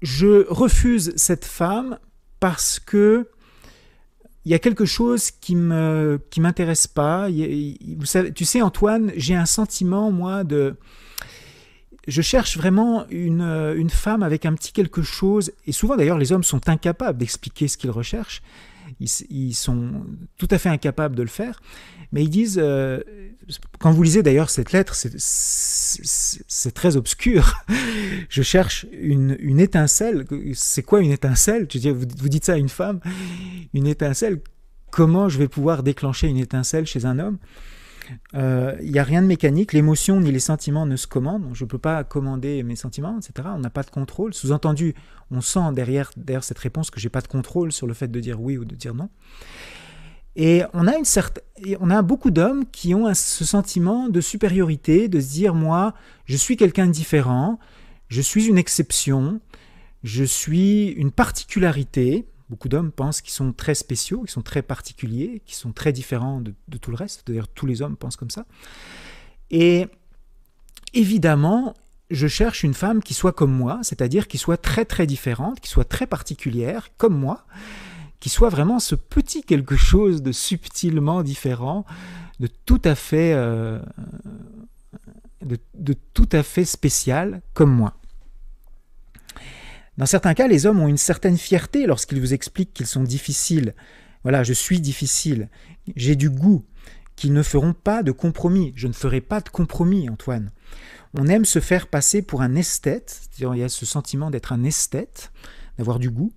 je 0.00 0.46
refuse 0.48 1.12
cette 1.16 1.44
femme 1.44 1.98
parce 2.40 2.78
que 2.78 3.28
il 4.44 4.50
y 4.50 4.54
a 4.54 4.58
quelque 4.58 4.84
chose 4.84 5.30
qui 5.30 5.54
me 5.54 6.20
qui 6.30 6.40
m'intéresse 6.40 6.88
pas. 6.88 7.28
vous 7.28 8.06
savez, 8.06 8.32
tu 8.32 8.44
sais 8.44 8.60
Antoine, 8.60 9.12
j'ai 9.16 9.36
un 9.36 9.46
sentiment 9.46 10.10
moi 10.10 10.42
de 10.42 10.76
je 12.08 12.22
cherche 12.22 12.56
vraiment 12.56 13.06
une, 13.10 13.42
une, 13.42 13.90
femme 13.90 14.22
avec 14.22 14.46
un 14.46 14.54
petit 14.54 14.72
quelque 14.72 15.02
chose, 15.02 15.52
et 15.66 15.72
souvent 15.72 15.96
d'ailleurs 15.96 16.18
les 16.18 16.32
hommes 16.32 16.44
sont 16.44 16.68
incapables 16.68 17.18
d'expliquer 17.18 17.68
ce 17.68 17.76
qu'ils 17.76 17.90
recherchent, 17.90 18.42
ils, 19.00 19.54
sont 19.54 20.04
tout 20.38 20.48
à 20.50 20.58
fait 20.58 20.68
incapables 20.68 21.16
de 21.16 21.22
le 21.22 21.28
faire, 21.28 21.60
mais 22.12 22.22
ils 22.22 22.28
disent, 22.30 22.60
euh, 22.62 23.00
quand 23.78 23.92
vous 23.92 24.02
lisez 24.02 24.22
d'ailleurs 24.22 24.50
cette 24.50 24.72
lettre, 24.72 24.94
c'est 24.94 26.74
très 26.74 26.96
obscur. 26.96 27.64
Je 28.28 28.42
cherche 28.42 28.86
une, 28.92 29.60
étincelle. 29.60 30.26
C'est 30.54 30.82
quoi 30.82 31.00
une 31.00 31.10
étincelle? 31.10 31.66
Tu 31.66 31.78
dis, 31.78 31.90
vous, 31.90 32.04
vous 32.18 32.28
dites 32.28 32.44
ça 32.44 32.54
à 32.54 32.56
une 32.56 32.68
femme. 32.68 33.00
Une 33.74 33.86
étincelle. 33.86 34.40
Comment 34.90 35.30
je 35.30 35.38
vais 35.38 35.48
pouvoir 35.48 35.82
déclencher 35.82 36.28
une 36.28 36.36
étincelle 36.36 36.86
chez 36.86 37.06
un 37.06 37.18
homme? 37.18 37.38
Il 38.08 38.38
euh, 38.38 38.76
n'y 38.82 38.98
a 38.98 39.04
rien 39.04 39.22
de 39.22 39.26
mécanique, 39.26 39.72
l'émotion 39.72 40.20
ni 40.20 40.30
les 40.30 40.40
sentiments 40.40 40.86
ne 40.86 40.96
se 40.96 41.06
commandent, 41.06 41.48
je 41.52 41.64
ne 41.64 41.68
peux 41.68 41.78
pas 41.78 42.04
commander 42.04 42.62
mes 42.62 42.76
sentiments, 42.76 43.18
etc. 43.18 43.48
On 43.54 43.58
n'a 43.58 43.70
pas 43.70 43.82
de 43.82 43.90
contrôle. 43.90 44.34
Sous-entendu, 44.34 44.94
on 45.30 45.40
sent 45.40 45.72
derrière, 45.72 46.10
cette 46.42 46.58
réponse 46.58 46.90
que 46.90 47.00
j'ai 47.00 47.08
pas 47.08 47.20
de 47.20 47.28
contrôle 47.28 47.72
sur 47.72 47.86
le 47.86 47.94
fait 47.94 48.08
de 48.08 48.20
dire 48.20 48.40
oui 48.40 48.56
ou 48.56 48.64
de 48.64 48.74
dire 48.74 48.94
non. 48.94 49.08
Et 50.34 50.62
on 50.72 50.86
a, 50.86 50.96
une 50.96 51.04
on 51.80 51.90
a 51.90 52.02
beaucoup 52.02 52.30
d'hommes 52.30 52.64
qui 52.70 52.94
ont 52.94 53.12
ce 53.12 53.44
sentiment 53.44 54.08
de 54.08 54.20
supériorité, 54.20 55.08
de 55.08 55.20
se 55.20 55.30
dire 55.30 55.54
moi, 55.54 55.94
je 56.24 56.36
suis 56.36 56.56
quelqu'un 56.56 56.86
de 56.86 56.92
différent, 56.92 57.58
je 58.08 58.22
suis 58.22 58.46
une 58.46 58.56
exception, 58.56 59.40
je 60.02 60.24
suis 60.24 60.88
une 60.88 61.10
particularité. 61.10 62.26
Beaucoup 62.52 62.68
d'hommes 62.68 62.92
pensent 62.92 63.22
qu'ils 63.22 63.32
sont 63.32 63.54
très 63.54 63.74
spéciaux, 63.74 64.20
qu'ils 64.20 64.30
sont 64.30 64.42
très 64.42 64.60
particuliers, 64.60 65.40
qu'ils 65.46 65.54
sont 65.54 65.72
très 65.72 65.90
différents 65.90 66.42
de, 66.42 66.52
tout 66.76 66.90
le 66.90 66.98
reste. 66.98 67.26
D'ailleurs, 67.26 67.48
tous 67.48 67.64
les 67.64 67.80
hommes 67.80 67.96
pensent 67.96 68.16
comme 68.16 68.28
ça. 68.28 68.44
Et 69.50 69.86
évidemment, 70.92 71.72
je 72.10 72.26
cherche 72.26 72.62
une 72.62 72.74
femme 72.74 73.02
qui 73.02 73.14
soit 73.14 73.32
comme 73.32 73.54
moi, 73.54 73.80
c'est-à-dire 73.82 74.28
qui 74.28 74.36
soit 74.36 74.58
très 74.58 74.84
très 74.84 75.06
différente, 75.06 75.60
qui 75.60 75.70
soit 75.70 75.86
très 75.86 76.06
particulière, 76.06 76.90
comme 76.98 77.18
moi, 77.18 77.46
qui 78.20 78.28
soit 78.28 78.50
vraiment 78.50 78.80
ce 78.80 78.96
petit 78.96 79.44
quelque 79.44 79.76
chose 79.76 80.20
de 80.20 80.30
subtilement 80.30 81.22
différent, 81.22 81.86
de 82.38 82.48
tout 82.66 82.82
à 82.84 82.94
fait, 82.94 83.32
euh, 83.32 83.80
de, 85.40 85.94
tout 86.12 86.28
à 86.32 86.42
fait 86.42 86.66
spécial 86.66 87.40
comme 87.54 87.74
moi. 87.74 87.94
Dans 89.98 90.06
certains 90.06 90.34
cas, 90.34 90.48
les 90.48 90.66
hommes 90.66 90.80
ont 90.80 90.88
une 90.88 90.96
certaine 90.96 91.36
fierté 91.36 91.86
lorsqu'ils 91.86 92.20
vous 92.20 92.32
expliquent 92.32 92.72
qu'ils 92.72 92.86
sont 92.86 93.02
difficiles. 93.02 93.74
Voilà, 94.22 94.42
je 94.42 94.52
suis 94.52 94.80
difficile, 94.80 95.48
j'ai 95.96 96.16
du 96.16 96.30
goût, 96.30 96.64
qu'ils 97.16 97.32
ne 97.32 97.42
feront 97.42 97.74
pas 97.74 98.02
de 98.02 98.12
compromis. 98.12 98.72
Je 98.74 98.88
ne 98.88 98.92
ferai 98.92 99.20
pas 99.20 99.40
de 99.40 99.48
compromis, 99.48 100.08
Antoine. 100.08 100.50
On 101.14 101.26
aime 101.26 101.44
se 101.44 101.60
faire 101.60 101.88
passer 101.88 102.22
pour 102.22 102.40
un 102.40 102.54
esthète, 102.54 103.20
il 103.38 103.58
y 103.58 103.62
a 103.62 103.68
ce 103.68 103.84
sentiment 103.84 104.30
d'être 104.30 104.52
un 104.52 104.64
esthète, 104.64 105.30
d'avoir 105.76 105.98
du 105.98 106.10
goût. 106.10 106.32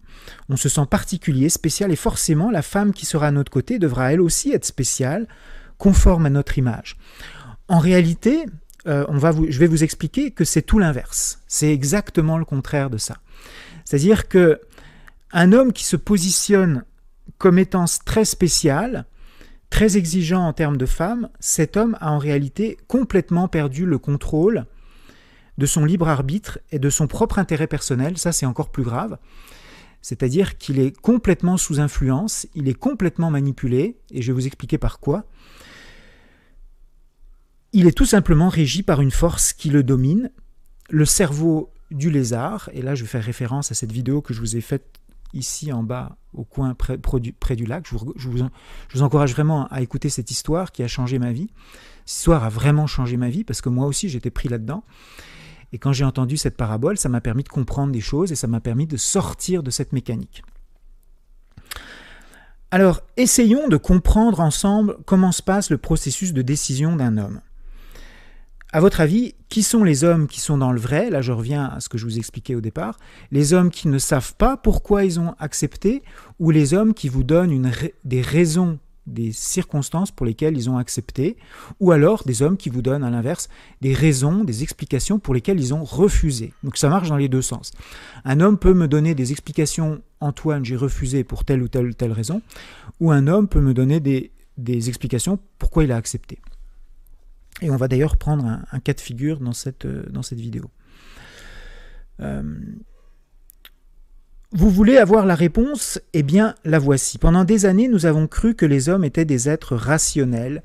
On 0.50 0.58
se 0.58 0.68
sent 0.68 0.86
particulier, 0.90 1.50
spécial, 1.50 1.92
et 1.92 1.96
forcément 1.96 2.52
la 2.52 2.62
femme 2.62 2.94
qui 2.94 3.06
sera 3.06 3.28
à 3.28 3.32
notre 3.32 3.52
côté 3.52 3.80
devra 3.80 4.12
elle 4.12 4.22
aussi 4.22 4.52
être 4.52 4.66
spéciale, 4.66 5.28
conforme 5.78 6.26
à 6.26 6.30
notre 6.30 6.58
image. 6.58 6.98
En 7.68 7.80
réalité, 7.80 8.46
euh, 8.88 9.06
je 9.50 9.60
vais 9.60 9.68
vous 9.68 9.84
expliquer 9.84 10.32
que 10.32 10.44
c'est 10.44 10.62
tout 10.62 10.80
l'inverse. 10.80 11.42
C'est 11.48 11.72
exactement 11.72 12.38
le 12.38 12.46
contraire 12.46 12.90
de 12.90 12.98
ça. 12.98 13.18
C'est-à-dire 13.84 14.28
que 14.28 14.62
un 15.32 15.54
homme 15.54 15.74
qui 15.74 15.86
se 15.86 15.96
positionne 15.96 16.84
comme 17.38 17.60
étant 17.60 17.86
très 18.06 18.26
spécial, 18.26 19.06
très 19.70 19.98
exigeant 19.98 20.48
en 20.48 20.54
termes 20.54 20.78
de 20.78 20.86
femme, 20.86 21.30
cet 21.40 21.78
homme 21.78 21.98
a 22.00 22.12
en 22.12 22.18
réalité 22.18 22.78
complètement 22.88 23.48
perdu 23.48 23.86
le 23.86 23.98
contrôle 23.98 24.66
de 25.58 25.66
son 25.66 25.86
libre 25.86 26.08
arbitre 26.08 26.60
et 26.72 26.80
de 26.80 26.90
son 26.90 27.08
propre 27.08 27.40
intérêt 27.40 27.68
personnel, 27.68 28.18
ça 28.18 28.32
c'est 28.32 28.46
encore 28.46 28.70
plus 28.70 28.84
grave. 28.84 29.18
C'est-à-dire 30.02 30.58
qu'il 30.58 30.80
est 30.80 30.96
complètement 30.96 31.58
sous 31.58 31.80
influence, 31.80 32.46
il 32.54 32.68
est 32.68 32.76
complètement 32.76 33.32
manipulé, 33.32 33.98
et 34.12 34.22
je 34.22 34.32
vais 34.32 34.36
vous 34.36 34.46
expliquer 34.46 34.78
par 34.78 35.00
quoi. 35.00 35.24
Il 37.78 37.88
est 37.88 37.92
tout 37.92 38.06
simplement 38.06 38.48
régi 38.48 38.84
par 38.84 39.02
une 39.02 39.12
force 39.12 39.52
qui 39.52 39.70
le 39.70 39.84
domine, 39.84 40.32
le 40.90 41.04
cerveau 41.04 41.74
du 41.92 42.10
lézard, 42.10 42.70
et 42.72 42.82
là 42.82 42.96
je 42.96 43.04
vais 43.04 43.10
faire 43.10 43.24
référence 43.24 43.70
à 43.70 43.76
cette 43.76 43.92
vidéo 43.92 44.22
que 44.22 44.34
je 44.34 44.40
vous 44.40 44.56
ai 44.56 44.62
faite 44.62 45.02
ici 45.34 45.74
en 45.74 45.84
bas 45.84 46.16
au 46.34 46.46
coin 46.46 46.74
près, 46.74 46.98
du, 47.20 47.66
lac. 47.66 47.86
Je 47.86 47.98
vous, 47.98 48.14
je 48.16 48.30
vous, 48.30 49.02
encourage 49.02 49.34
vraiment 49.34 49.68
à 49.68 49.82
écouter 49.82 50.08
cette 50.08 50.32
histoire 50.32 50.72
qui 50.72 50.84
a 50.84 50.88
changé 50.88 51.20
ma 51.20 51.34
vie. 51.34 51.50
Cette 52.06 52.20
histoire 52.20 52.46
a 52.46 52.50
vraiment 52.50 52.88
changé 52.88 53.18
ma 53.18 53.28
vie 53.28 53.44
parce 53.44 53.60
que 53.60 53.68
moi 53.68 53.88
aussi 53.88 54.08
j'étais 54.08 54.32
pris 54.32 54.48
là-dedans. 54.48 54.86
Et 55.74 55.78
quand 55.78 55.92
j'ai 55.92 56.06
entendu 56.06 56.38
cette 56.38 56.56
parabole, 56.56 56.98
ça 56.98 57.10
m'a 57.10 57.20
permis 57.20 57.44
de 57.44 57.50
comprendre 57.50 57.92
des 57.92 58.00
choses 58.00 58.32
et 58.32 58.36
ça 58.36 58.48
m'a 58.48 58.62
permis 58.62 58.88
de 58.88 58.96
sortir 58.96 59.64
de 59.64 59.70
cette 59.70 59.92
mécanique. 59.92 60.44
Alors, 62.72 63.02
essayons 63.18 63.68
de 63.68 63.76
comprendre 63.76 64.40
ensemble 64.40 64.96
comment 65.06 65.34
se 65.34 65.42
passe 65.42 65.70
le 65.70 65.78
processus 65.78 66.32
de 66.32 66.42
décision 66.42 66.96
d'un 66.96 67.18
homme. 67.18 67.42
À 68.76 68.82
votre 68.82 69.00
avis, 69.00 69.36
qui 69.48 69.64
sont 69.64 69.86
les 69.86 70.04
hommes 70.04 70.28
qui 70.28 70.42
sont 70.42 70.58
dans 70.58 70.74
le 70.74 70.82
vrai? 70.82 71.10
Là, 71.10 71.22
je 71.22 71.32
reviens 71.32 71.64
à 71.64 71.80
ce 71.80 71.88
que 71.88 71.98
je 71.98 72.04
vous 72.04 72.18
expliquais 72.18 72.56
au 72.56 72.60
départ. 72.60 73.00
Les 73.32 73.54
hommes 73.54 73.70
qui 73.70 73.88
ne 73.88 73.98
savent 73.98 74.36
pas 74.36 74.58
pourquoi 74.58 75.06
ils 75.06 75.18
ont 75.18 75.34
accepté 75.40 76.04
ou 76.40 76.52
les 76.52 76.74
hommes 76.74 76.94
qui 76.94 77.08
vous 77.08 77.24
donnent 77.24 77.72
des 78.04 78.22
raisons 78.22 78.78
des 79.08 79.32
circonstances 79.32 80.12
pour 80.12 80.26
lesquelles 80.26 80.58
ils 80.58 80.70
ont 80.70 80.78
accepté, 80.78 81.38
ou 81.80 81.94
alors 81.94 82.24
des 82.26 82.42
hommes 82.42 82.58
qui 82.58 82.68
vous 82.68 82.82
donnent 82.82 83.06
à 83.06 83.10
l'inverse 83.10 83.48
des 83.80 83.94
raisons, 83.94 84.44
des 84.44 84.62
explications 84.62 85.20
pour 85.20 85.34
lesquelles 85.34 85.62
ils 85.62 85.74
ont 85.74 85.86
refusé. 85.86 86.52
Donc 86.64 86.76
ça 86.76 86.90
marche 86.90 87.08
dans 87.08 87.16
les 87.16 87.30
deux 87.30 87.42
sens. 87.42 87.72
Un 88.26 88.42
homme 88.42 88.58
peut 88.58 88.74
me 88.74 88.90
donner 88.90 89.16
des 89.16 89.32
explications, 89.32 90.02
Antoine, 90.20 90.66
j'ai 90.66 90.76
refusé 90.76 91.24
pour 91.24 91.46
telle 91.46 91.62
ou 91.62 91.70
telle 91.70 91.86
ou 91.86 91.94
telle 91.94 92.12
raison, 92.12 92.42
ou 93.00 93.10
un 93.14 93.28
homme 93.28 93.48
peut 93.48 93.62
me 93.62 93.74
donner 93.74 94.02
des, 94.02 94.32
explications 94.90 95.40
pourquoi 95.60 95.86
il 95.86 95.94
a 95.94 95.96
accepté. 95.96 96.40
Et 97.62 97.70
on 97.70 97.78
va 97.78 97.88
d'ailleurs 97.88 98.18
prendre 98.18 98.46
un, 98.72 98.80
cas 98.80 98.94
de 98.94 99.00
figure 99.00 99.40
dans 99.40 99.54
cette, 99.54 99.88
cette 100.24 100.40
vidéo. 100.40 100.70
Euh, 102.20 102.44
vous 104.52 104.70
voulez 104.70 104.98
avoir 104.98 105.26
la 105.26 105.36
réponse? 105.36 106.00
Eh 106.14 106.24
bien, 106.24 106.56
la 106.64 106.80
voici. 106.80 107.18
Pendant 107.18 107.44
des 107.44 107.66
années, 107.66 107.90
nous 107.90 108.06
avons 108.06 108.26
cru 108.26 108.56
que 108.56 108.66
les 108.66 108.88
hommes 108.88 109.04
étaient 109.04 109.26
des 109.26 109.50
êtres 109.50 109.76
rationnels, 109.76 110.64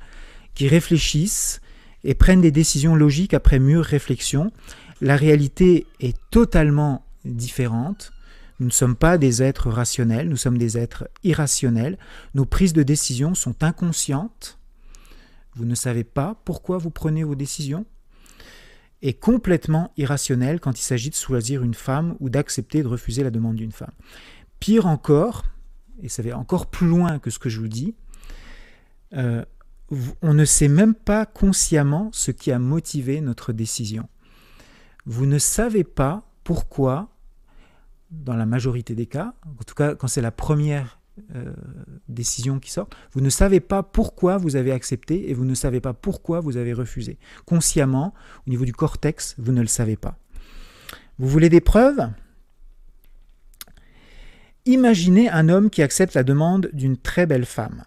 qui 0.54 0.68
réfléchissent 0.68 1.60
et 2.04 2.14
prennent 2.14 2.40
des 2.40 2.52
décisions 2.52 2.94
logiques 2.94 3.34
après 3.34 3.58
mûre 3.58 3.84
réflexion. 3.84 4.52
La 5.00 5.16
réalité 5.16 5.86
est 5.98 6.16
totalement 6.30 7.04
différente. 7.24 8.12
Nous 8.60 8.66
ne 8.66 8.72
sommes 8.72 8.94
pas 8.94 9.18
des 9.18 9.42
êtres 9.42 9.70
rationnels, 9.70 10.28
nous 10.28 10.36
sommes 10.36 10.58
des 10.58 10.78
êtres 10.78 11.08
irrationnels. 11.24 11.98
Nos 12.34 12.44
prises 12.44 12.74
de 12.74 12.84
décision 12.84 13.34
sont 13.34 13.64
inconscientes. 13.64 14.59
Vous 15.54 15.64
ne 15.64 15.74
savez 15.74 16.04
pas 16.04 16.40
pourquoi 16.44 16.78
vous 16.78 16.90
prenez 16.90 17.24
vos 17.24 17.34
décisions 17.34 17.86
est 19.02 19.14
complètement 19.14 19.92
irrationnel 19.96 20.60
quand 20.60 20.78
il 20.78 20.82
s'agit 20.82 21.10
de 21.10 21.14
choisir 21.14 21.62
une 21.62 21.74
femme 21.74 22.16
ou 22.20 22.28
d'accepter 22.28 22.82
de 22.82 22.88
refuser 22.88 23.22
la 23.22 23.30
demande 23.30 23.56
d'une 23.56 23.72
femme. 23.72 23.92
Pire 24.58 24.86
encore, 24.86 25.44
et 26.02 26.08
ça 26.08 26.22
va 26.22 26.36
encore 26.36 26.66
plus 26.66 26.86
loin 26.86 27.18
que 27.18 27.30
ce 27.30 27.38
que 27.38 27.48
je 27.48 27.60
vous 27.60 27.68
dis, 27.68 27.94
euh, 29.14 29.44
on 30.22 30.34
ne 30.34 30.44
sait 30.44 30.68
même 30.68 30.94
pas 30.94 31.26
consciemment 31.26 32.10
ce 32.12 32.30
qui 32.30 32.52
a 32.52 32.58
motivé 32.58 33.20
notre 33.20 33.52
décision. 33.52 34.08
Vous 35.06 35.26
ne 35.26 35.38
savez 35.38 35.82
pas 35.82 36.22
pourquoi, 36.44 37.08
dans 38.10 38.36
la 38.36 38.46
majorité 38.46 38.94
des 38.94 39.06
cas, 39.06 39.34
en 39.46 39.64
tout 39.64 39.74
cas 39.74 39.94
quand 39.94 40.08
c'est 40.08 40.20
la 40.20 40.30
première 40.30 40.99
euh, 41.34 41.52
décision 42.08 42.58
qui 42.58 42.70
sort, 42.70 42.88
vous 43.12 43.20
ne 43.20 43.30
savez 43.30 43.60
pas 43.60 43.82
pourquoi 43.82 44.36
vous 44.36 44.56
avez 44.56 44.72
accepté 44.72 45.30
et 45.30 45.34
vous 45.34 45.44
ne 45.44 45.54
savez 45.54 45.80
pas 45.80 45.92
pourquoi 45.92 46.40
vous 46.40 46.56
avez 46.56 46.72
refusé. 46.72 47.18
Consciemment, 47.46 48.14
au 48.46 48.50
niveau 48.50 48.64
du 48.64 48.72
cortex, 48.72 49.34
vous 49.38 49.52
ne 49.52 49.60
le 49.60 49.66
savez 49.66 49.96
pas. 49.96 50.18
Vous 51.18 51.28
voulez 51.28 51.48
des 51.48 51.60
preuves? 51.60 52.08
Imaginez 54.66 55.28
un 55.30 55.48
homme 55.48 55.70
qui 55.70 55.82
accepte 55.82 56.14
la 56.14 56.22
demande 56.22 56.70
d'une 56.72 56.96
très 56.96 57.26
belle 57.26 57.46
femme. 57.46 57.84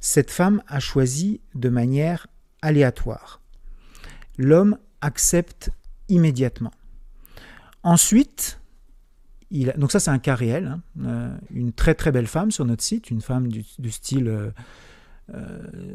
Cette 0.00 0.30
femme 0.30 0.62
a 0.66 0.80
choisi 0.80 1.40
de 1.54 1.68
manière 1.68 2.26
aléatoire. 2.62 3.40
L'homme 4.36 4.78
accepte 5.00 5.70
immédiatement. 6.08 6.72
Ensuite, 7.82 8.57
Donc 9.50 9.92
ça, 9.92 10.00
c'est 10.00 10.10
un 10.10 10.18
cas 10.18 10.34
réel. 10.34 10.66
Hein. 10.66 10.80
Euh, 11.04 11.36
une 11.50 11.72
très 11.72 11.94
très 11.94 12.12
belle 12.12 12.26
femme 12.26 12.50
sur 12.50 12.64
notre 12.64 12.82
site, 12.82 13.10
une 13.10 13.20
femme 13.20 13.48
du, 13.48 13.64
style 13.90 14.52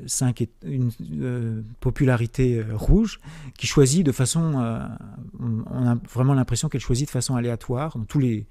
5 0.05 0.41
et 0.41 0.49
une 0.63 1.63
popularité 1.79 2.63
rouge, 2.71 3.19
qui 3.57 3.67
choisit 3.67 4.05
de 4.05 4.11
façon... 4.11 4.85
on 5.39 5.87
a 5.87 5.95
vraiment 6.11 6.33
l'impression 6.33 6.69
qu'elle 6.69 6.81
choisit 6.81 7.07
de 7.07 7.11
façon 7.11 7.35
aléatoire 7.35 7.97
dans 7.97 8.19
les, 8.19 8.45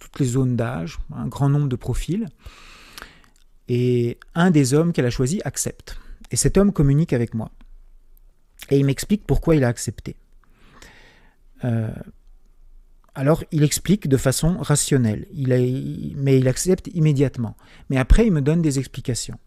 toutes 0.00 0.18
les 0.18 0.26
zones 0.26 0.56
d'âge, 0.56 0.98
un 1.14 1.28
grand 1.28 1.48
nombre 1.48 1.68
de 1.68 1.76
profils. 1.76 2.26
Et 3.68 4.18
un 4.34 4.50
des 4.50 4.74
hommes 4.74 4.92
qu'elle 4.92 5.06
a 5.06 5.10
choisi 5.10 5.40
accepte. 5.44 5.96
Et 6.32 6.36
cet 6.36 6.58
homme 6.58 6.72
communique 6.72 7.12
avec 7.12 7.34
moi. 7.34 7.52
Et 8.70 8.78
il 8.78 8.84
m'explique 8.84 9.24
pourquoi 9.24 9.54
il 9.54 9.62
a 9.62 9.68
accepté. 9.68 10.16
Alors 13.14 13.44
il 13.50 13.62
explique 13.62 14.08
de 14.08 14.16
façon 14.16 14.58
rationnelle, 14.58 15.26
il 15.32 16.14
mais 16.16 16.38
il 16.38 16.48
accepte 16.48 16.88
immédiatement. 16.94 17.56
Mais 17.88 17.96
après 17.96 18.26
il 18.26 18.32
me 18.32 18.40
donne 18.40 18.62
des 18.62 18.78
explications. 18.78 19.38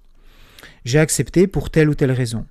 J'ai 0.85 0.99
accepté 0.99 1.47
pour 1.47 1.69
telle 1.69 1.89
ou 1.89 1.95
telle 1.95 2.11
raison. 2.11 2.45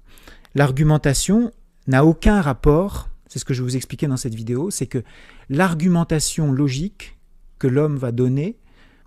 L'argumentation 0.55 1.53
n'a 1.87 2.05
aucun 2.05 2.41
rapport, 2.41 3.09
c'est 3.29 3.39
ce 3.39 3.45
que 3.45 3.55
je 3.55 3.63
vous 3.63 3.77
expliquer 3.77 4.07
dans 4.07 4.17
cette 4.17 4.35
vidéo, 4.35 4.71
c'est 4.71 4.87
que 4.87 5.03
l'argumentation 5.49 6.53
logique 6.53 7.19
que 7.59 7.67
l'homme 7.67 7.97
va 7.97 8.13
donner 8.13 8.59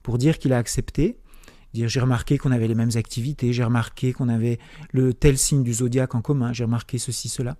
pour 0.03 0.17
dire 0.17 0.37
qu'il 0.39 0.53
a 0.53 0.57
accepté, 0.57 1.17
dire 1.73 1.87
j'ai 1.87 1.99
remarqué 1.99 2.37
qu'on 2.37 2.51
avait 2.51 2.67
les 2.67 2.75
mêmes 2.75 2.95
activités, 2.95 3.53
j'ai 3.53 3.63
remarqué 3.63 4.13
qu'on 4.13 4.29
avait 4.29 4.59
le 4.91 5.13
tel 5.13 5.37
signe 5.37 5.63
du 5.63 5.73
zodiaque 5.73 6.15
en 6.15 6.21
commun, 6.21 6.53
j'ai 6.53 6.63
remarqué 6.63 6.97
ceci, 6.97 7.29
cela. 7.29 7.57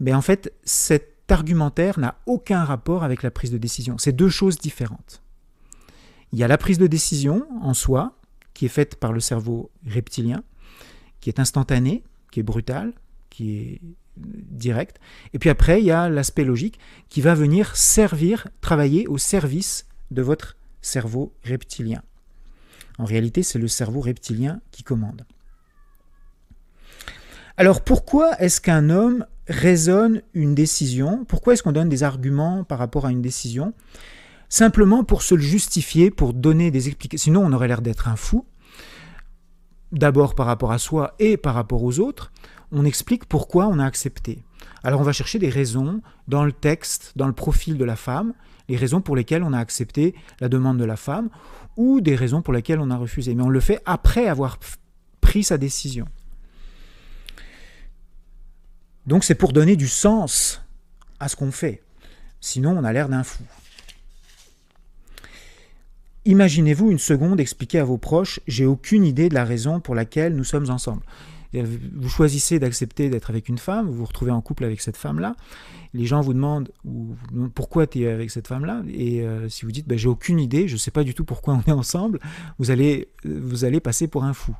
Mais 0.00 0.12
en 0.12 0.22
fait, 0.22 0.52
cet 0.64 1.13
argumentaire 1.28 1.98
n'a 1.98 2.16
aucun 2.26 2.64
rapport 2.64 3.04
avec 3.04 3.22
la 3.22 3.30
prise 3.30 3.50
de 3.50 3.58
décision. 3.58 3.98
C'est 3.98 4.12
deux 4.12 4.28
choses 4.28 4.58
différentes. 4.58 5.22
Il 6.32 6.38
y 6.38 6.44
a 6.44 6.48
la 6.48 6.58
prise 6.58 6.78
de 6.78 6.86
décision 6.86 7.46
en 7.62 7.74
soi, 7.74 8.16
qui 8.54 8.66
est 8.66 8.68
faite 8.68 8.96
par 8.96 9.12
le 9.12 9.20
cerveau 9.20 9.70
reptilien, 9.86 10.42
qui 11.20 11.30
est 11.30 11.40
instantanée, 11.40 12.02
qui 12.30 12.40
est 12.40 12.44
brutale, 12.44 12.92
qui 13.30 13.56
est 13.56 13.80
directe. 14.16 14.98
Et 15.32 15.38
puis 15.38 15.50
après, 15.50 15.80
il 15.80 15.86
y 15.86 15.90
a 15.90 16.08
l'aspect 16.08 16.44
logique 16.44 16.78
qui 17.08 17.20
va 17.20 17.34
venir 17.34 17.76
servir, 17.76 18.48
travailler 18.60 19.06
au 19.06 19.18
service 19.18 19.86
de 20.10 20.22
votre 20.22 20.56
cerveau 20.82 21.32
reptilien. 21.44 22.02
En 22.98 23.04
réalité, 23.04 23.42
c'est 23.42 23.58
le 23.58 23.68
cerveau 23.68 24.00
reptilien 24.00 24.60
qui 24.70 24.82
commande. 24.82 25.24
Alors 27.56 27.82
pourquoi 27.82 28.36
est-ce 28.40 28.60
qu'un 28.60 28.90
homme 28.90 29.26
raisonne 29.48 30.22
une 30.32 30.54
décision 30.54 31.24
Pourquoi 31.26 31.52
est-ce 31.52 31.62
qu'on 31.62 31.72
donne 31.72 31.88
des 31.88 32.02
arguments 32.02 32.64
par 32.64 32.78
rapport 32.78 33.06
à 33.06 33.10
une 33.10 33.22
décision? 33.22 33.74
Simplement 34.48 35.04
pour 35.04 35.22
se 35.22 35.34
le 35.34 35.42
justifier, 35.42 36.10
pour 36.10 36.32
donner 36.32 36.70
des 36.70 36.88
explications. 36.88 37.24
Sinon, 37.24 37.44
on 37.44 37.52
aurait 37.52 37.68
l'air 37.68 37.82
d'être 37.82 38.08
un 38.08 38.16
fou. 38.16 38.46
D'abord 39.92 40.34
par 40.34 40.46
rapport 40.46 40.72
à 40.72 40.78
soi 40.78 41.14
et 41.18 41.36
par 41.36 41.54
rapport 41.54 41.82
aux 41.82 41.98
autres. 41.98 42.32
On 42.72 42.84
explique 42.84 43.26
pourquoi 43.26 43.66
on 43.66 43.78
a 43.78 43.84
accepté. 43.84 44.42
Alors 44.82 45.00
on 45.00 45.04
va 45.04 45.12
chercher 45.12 45.38
des 45.38 45.48
raisons 45.48 46.02
dans 46.28 46.44
le 46.44 46.52
texte, 46.52 47.12
dans 47.16 47.26
le 47.26 47.32
profil 47.32 47.78
de 47.78 47.84
la 47.84 47.96
femme, 47.96 48.34
les 48.68 48.76
raisons 48.76 49.00
pour 49.00 49.16
lesquelles 49.16 49.42
on 49.42 49.52
a 49.52 49.58
accepté 49.58 50.14
la 50.40 50.48
demande 50.48 50.78
de 50.78 50.84
la 50.84 50.96
femme 50.96 51.30
ou 51.76 52.00
des 52.00 52.16
raisons 52.16 52.42
pour 52.42 52.52
lesquelles 52.52 52.80
on 52.80 52.90
a 52.90 52.96
refusé. 52.96 53.34
Mais 53.34 53.42
on 53.42 53.48
le 53.48 53.60
fait 53.60 53.80
après 53.86 54.26
avoir 54.26 54.58
pris 55.20 55.42
sa 55.42 55.58
décision. 55.58 56.06
Donc 59.06 59.24
c'est 59.24 59.34
pour 59.34 59.52
donner 59.52 59.76
du 59.76 59.88
sens 59.88 60.62
à 61.20 61.28
ce 61.28 61.36
qu'on 61.36 61.52
fait. 61.52 61.82
Sinon, 62.40 62.76
on 62.78 62.84
a 62.84 62.92
l'air 62.92 63.08
d'un 63.08 63.24
fou. 63.24 63.42
Imaginez-vous 66.26 66.90
une 66.90 66.98
seconde 66.98 67.38
expliquer 67.38 67.80
à 67.80 67.84
vos 67.84 67.98
proches 67.98 68.40
J'ai 68.46 68.64
aucune 68.64 69.04
idée 69.04 69.28
de 69.28 69.34
la 69.34 69.44
raison 69.44 69.80
pour 69.80 69.94
laquelle 69.94 70.34
nous 70.34 70.44
sommes 70.44 70.70
ensemble. 70.70 71.02
Vous 71.52 72.08
choisissez 72.08 72.58
d'accepter 72.58 73.10
d'être 73.10 73.30
avec 73.30 73.48
une 73.48 73.58
femme, 73.58 73.86
vous 73.86 73.94
vous 73.94 74.04
retrouvez 74.06 74.32
en 74.32 74.40
couple 74.40 74.64
avec 74.64 74.80
cette 74.80 74.96
femme-là, 74.96 75.36
les 75.92 76.04
gens 76.04 76.20
vous 76.20 76.34
demandent 76.34 76.72
pourquoi 77.54 77.86
tu 77.86 78.02
es 78.02 78.08
avec 78.08 78.32
cette 78.32 78.48
femme-là, 78.48 78.82
et 78.88 79.22
euh, 79.22 79.48
si 79.48 79.64
vous 79.64 79.70
dites 79.70 79.86
ben, 79.86 79.96
j'ai 79.96 80.08
aucune 80.08 80.40
idée, 80.40 80.66
je 80.66 80.72
ne 80.72 80.78
sais 80.78 80.90
pas 80.90 81.04
du 81.04 81.14
tout 81.14 81.24
pourquoi 81.24 81.54
on 81.54 81.70
est 81.70 81.72
ensemble, 81.72 82.18
vous 82.58 82.72
allez, 82.72 83.08
euh, 83.24 83.38
vous 83.40 83.64
allez 83.64 83.78
passer 83.78 84.08
pour 84.08 84.24
un 84.24 84.32
fou. 84.32 84.52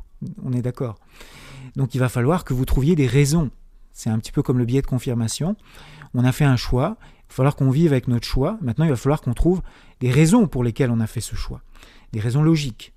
On 0.45 0.53
est 0.53 0.63
d'accord. 0.63 0.95
Donc 1.75 1.97
il 1.97 1.99
va 1.99 2.09
falloir 2.09 2.45
que 2.45 2.55
vous 2.55 2.65
trouviez 2.65 2.95
des 2.95 3.09
raisons. 3.09 3.51
C'est 3.95 4.11
un 4.11 4.19
petit 4.19 4.33
peu 4.33 4.43
comme 4.43 4.59
le 4.59 4.65
biais 4.67 4.83
de 4.83 4.87
confirmation. 4.87 5.57
On 6.13 6.25
a 6.25 6.33
fait 6.33 6.45
un 6.45 6.57
choix, 6.57 6.99
il 7.01 7.31
va 7.31 7.35
falloir 7.35 7.57
qu'on 7.57 7.71
vive 7.71 7.93
avec 7.93 8.09
notre 8.09 8.27
choix. 8.27 8.59
Maintenant, 8.61 8.85
il 8.85 8.91
va 8.91 8.97
falloir 8.97 9.23
qu'on 9.23 9.35
trouve 9.35 9.63
des 10.01 10.11
raisons 10.11 10.47
pour 10.47 10.63
lesquelles 10.63 10.91
on 10.91 11.01
a 11.01 11.07
fait 11.07 11.21
ce 11.21 11.35
choix, 11.35 11.63
des 12.13 12.21
raisons 12.21 12.43
logiques. 12.43 12.93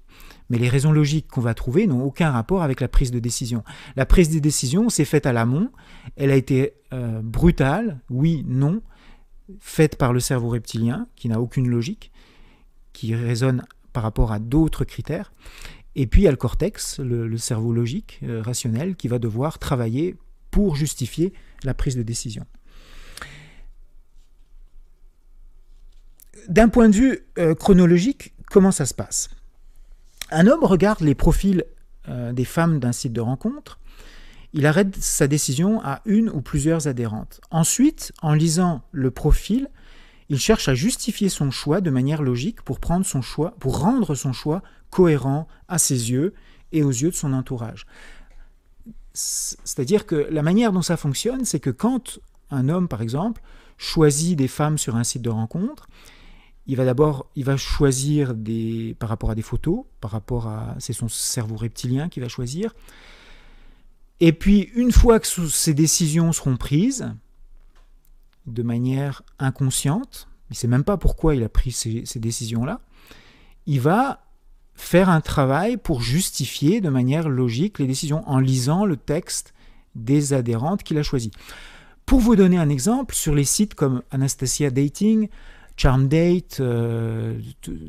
Mais 0.49 0.57
les 0.57 0.69
raisons 0.69 0.91
logiques 0.91 1.27
qu'on 1.27 1.41
va 1.41 1.53
trouver 1.53 1.88
n'ont 1.88 2.03
aucun 2.03 2.31
rapport 2.31 2.63
avec 2.63 2.81
la 2.81 2.88
prise 2.88 3.12
de 3.12 3.19
décision. 3.19 3.63
La 3.95 4.05
prise 4.05 4.29
de 4.29 4.39
décision 4.39 4.89
s'est 4.89 5.05
faite 5.05 5.25
à 5.25 5.33
l'amont, 5.33 5.71
elle 6.15 6.31
a 6.31 6.36
été 6.36 6.73
euh, 6.93 7.21
brutale, 7.21 7.99
oui, 8.10 8.43
non, 8.47 8.81
faite 9.60 9.97
par 9.97 10.13
le 10.13 10.19
cerveau 10.19 10.49
reptilien, 10.49 11.07
qui 11.15 11.27
n'a 11.29 11.39
aucune 11.39 11.67
logique, 11.67 12.12
qui 12.93 13.13
raisonne 13.13 13.65
par 13.93 14.03
rapport 14.03 14.31
à 14.31 14.39
d'autres 14.39 14.86
critères. 14.86 15.33
Et 15.95 16.07
puis 16.07 16.21
il 16.21 16.25
y 16.25 16.27
a 16.27 16.31
le 16.31 16.38
cortex, 16.38 16.99
le, 16.99 17.36
cerveau 17.38 17.73
logique, 17.73 18.19
euh, 18.23 18.41
rationnel, 18.41 18.95
qui 18.95 19.07
va 19.07 19.19
devoir 19.19 19.60
travailler 19.60 20.15
pour 20.57 20.75
justifier 20.75 21.33
la 21.63 21.75
prise 21.75 21.95
de 21.95 22.01
décision. 22.01 22.47
D'un 26.49 26.67
point 26.67 26.89
de 26.89 26.95
vue 26.95 27.19
euh, 27.37 27.53
chronologique, 27.53 28.33
comment 28.49 28.71
ça 28.71 28.87
se 28.87 28.95
passe? 28.95 29.29
Un 30.31 30.47
homme 30.47 30.63
regarde 30.63 31.01
les 31.01 31.13
profils 31.13 31.63
euh, 32.09 32.33
des 32.33 32.43
femmes 32.43 32.79
d'un 32.79 32.91
site 32.91 33.13
de 33.13 33.21
rencontre, 33.21 33.77
il 34.53 34.65
arrête 34.65 34.95
sa 34.95 35.27
décision 35.27 35.79
à 35.83 36.01
une 36.05 36.27
ou 36.27 36.41
plusieurs 36.41 36.87
adhérentes. 36.87 37.39
Ensuite, 37.51 38.11
en 38.23 38.33
lisant 38.33 38.81
le 38.91 39.11
profil, 39.11 39.69
il 40.29 40.39
cherche 40.39 40.67
à 40.69 40.73
justifier 40.73 41.29
son 41.29 41.51
choix 41.51 41.81
de 41.81 41.91
manière 41.91 42.23
logique 42.23 42.63
pour, 42.63 42.79
prendre 42.79 43.05
son 43.05 43.21
choix, 43.21 43.53
pour 43.59 43.79
rendre 43.79 44.15
son 44.15 44.33
choix 44.33 44.63
cohérent 44.89 45.47
à 45.67 45.77
ses 45.77 46.09
yeux 46.09 46.33
et 46.71 46.81
aux 46.81 46.89
yeux 46.89 47.11
de 47.11 47.15
son 47.15 47.33
entourage. 47.33 47.85
C'est-à-dire 49.17 50.06
que 50.06 50.15
la 50.15 50.43
manière 50.43 50.71
dont 50.71 50.84
ça 50.84 50.95
fonctionne, 50.95 51.43
c'est 51.43 51.60
que 51.60 51.71
quand 51.71 52.19
un 52.51 52.69
homme, 52.69 52.88
par 52.88 53.01
exemple, 53.01 53.41
choisit 53.77 54.38
des 54.38 54.47
femmes 54.47 54.77
sur 54.77 54.95
un 54.95 55.03
site 55.03 55.23
de 55.23 55.30
rencontre, 55.30 55.88
il 56.67 56.75
va 56.75 56.86
d'abord, 56.86 57.30
il 57.36 57.43
va 57.43 57.58
choisir 57.58 58.36
des, 58.36 58.95
par 58.99 59.10
rapport 59.10 59.32
à 59.32 59.36
des 59.36 59.41
photos, 59.41 59.86
par 60.01 60.12
rapport 60.12 60.47
à, 60.47 60.75
c'est 60.80 60.93
son 60.93 61.08
cerveau 61.08 61.56
reptilien 61.56 62.10
qui 62.10 62.19
va 62.19 62.27
choisir. 62.27 62.75
Et 64.19 64.34
puis, 64.34 64.69
une 64.75 64.91
fois 64.91 65.19
que 65.19 65.27
ces 65.27 65.73
décisions 65.73 66.32
seront 66.32 66.58
prises, 66.58 67.12
de 68.45 68.63
manière 68.63 69.23
inconsciente, 69.39 70.27
il 70.49 70.53
ne 70.53 70.58
sait 70.58 70.67
même 70.67 70.84
pas 70.84 70.97
pourquoi 70.97 71.36
il 71.36 71.43
a 71.43 71.49
pris 71.49 71.71
ces, 71.71 72.06
ces 72.06 72.19
décisions-là, 72.19 72.82
il 73.65 73.82
va 73.82 74.26
faire 74.77 75.09
un 75.09 75.21
travail 75.21 75.75
pour 75.77 76.01
justifier 76.01 76.79
de 76.81 76.89
manière 76.89 77.27
logique 77.27 77.79
les 77.79 77.87
décisions 77.87 78.23
en 78.29 78.39
lisant 78.39 78.85
le 78.85 78.95
texte 78.95 79.53
des 79.95 80.33
adhérentes 80.33 80.83
qu'il 80.83 80.97
a 80.97 81.03
choisies. 81.03 81.31
Pour 82.05 82.19
vous 82.19 82.35
donner 82.37 82.57
un 82.57 82.69
exemple, 82.69 83.13
sur 83.15 83.35
les 83.35 83.43
sites 83.43 83.73
comme 83.73 84.01
Anastasia 84.11 84.69
Dating, 84.69 85.27
Charm 85.75 86.07
Date, 86.07 86.59
euh, 86.59 87.39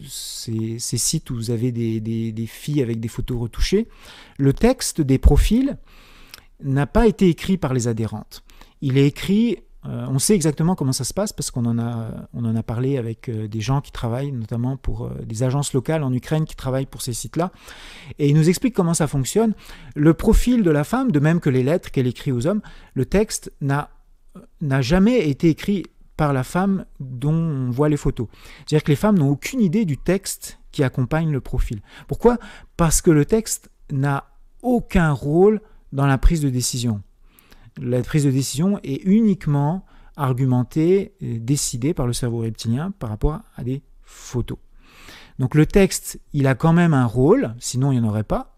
ces, 0.08 0.78
sites 0.78 1.30
où 1.30 1.36
vous 1.36 1.50
avez 1.50 1.70
des, 1.70 2.46
filles 2.46 2.82
avec 2.82 3.00
des 3.00 3.08
photos 3.08 3.38
retouchées, 3.38 3.86
le 4.36 4.52
texte 4.52 5.00
des 5.00 5.18
profils 5.18 5.78
n'a 6.62 6.86
pas 6.86 7.06
été 7.06 7.28
écrit 7.28 7.58
par 7.58 7.72
les 7.74 7.86
adhérentes. 7.86 8.42
Il 8.80 8.98
est 8.98 9.06
écrit, 9.06 9.58
euh, 9.88 10.06
on 10.08 10.18
sait 10.18 10.34
exactement 10.34 10.74
comment 10.74 10.92
ça 10.92 11.04
se 11.04 11.14
passe 11.14 11.32
parce 11.32 11.50
qu'on 11.50 11.64
en 11.64 11.78
a, 11.78 12.10
on 12.34 12.44
en 12.44 12.54
a 12.54 12.62
parlé 12.62 12.98
avec 12.98 13.28
euh, 13.28 13.48
des 13.48 13.60
gens 13.60 13.80
qui 13.80 13.90
travaillent, 13.90 14.32
notamment 14.32 14.76
pour 14.76 15.10
des 15.10 15.42
agences 15.42 15.72
locales 15.72 16.02
en 16.02 16.12
Ukraine 16.12 16.44
qui 16.44 16.56
travaillent 16.56 16.86
pour 16.86 17.02
ces 17.02 17.12
sites-là, 17.12 17.50
et 18.18 18.28
il 18.28 18.34
nous 18.34 18.48
explique 18.48 18.74
comment 18.74 18.94
ça 18.94 19.06
fonctionne. 19.06 19.54
Le 19.94 20.14
profil 20.14 20.62
de 20.62 20.70
la 20.70 20.84
femme, 20.84 21.10
de 21.10 21.20
même 21.20 21.40
que 21.40 21.50
les 21.50 21.62
lettres 21.62 21.90
qu'elle 21.90 22.06
écrit 22.06 22.32
aux 22.32 22.46
hommes, 22.46 22.60
le 22.94 23.04
texte 23.04 23.52
n'a 23.60 23.90
n'a 24.60 24.82
jamais 24.82 25.28
été 25.28 25.48
écrit 25.48 25.84
par 26.16 26.32
la 26.32 26.44
femme 26.44 26.84
dont 27.00 27.32
on 27.32 27.70
voit 27.70 27.88
les 27.88 27.96
photos. 27.96 28.26
C'est-à-dire 28.58 28.84
que 28.84 28.90
les 28.90 28.96
femmes 28.96 29.18
n'ont 29.18 29.30
aucune 29.30 29.60
idée 29.60 29.84
du 29.84 29.96
texte 29.96 30.58
qui 30.72 30.82
accompagne 30.82 31.30
le 31.30 31.40
profil. 31.40 31.80
Pourquoi? 32.08 32.38
Parce 32.76 33.00
que 33.00 33.10
le 33.10 33.24
texte 33.24 33.70
n'a 33.90 34.24
aucun 34.62 35.12
rôle 35.12 35.60
dans 35.92 36.06
la 36.06 36.18
prise 36.18 36.40
de 36.40 36.50
décision. 36.50 37.02
La 37.80 38.02
prise 38.02 38.24
de 38.24 38.30
décision 38.30 38.80
est 38.82 39.02
uniquement 39.04 39.84
argumentée, 40.16 41.14
décidée 41.20 41.94
par 41.94 42.06
le 42.06 42.12
cerveau 42.12 42.38
reptilien 42.38 42.92
par 42.98 43.10
rapport 43.10 43.40
à 43.56 43.64
des 43.64 43.82
photos. 44.02 44.58
Donc 45.38 45.54
le 45.54 45.66
texte, 45.66 46.20
il 46.32 46.46
a 46.46 46.54
quand 46.54 46.72
même 46.72 46.92
un 46.92 47.06
rôle, 47.06 47.54
sinon 47.60 47.92
il 47.92 48.00
n'y 48.00 48.06
en 48.06 48.08
aurait 48.08 48.24
pas. 48.24 48.56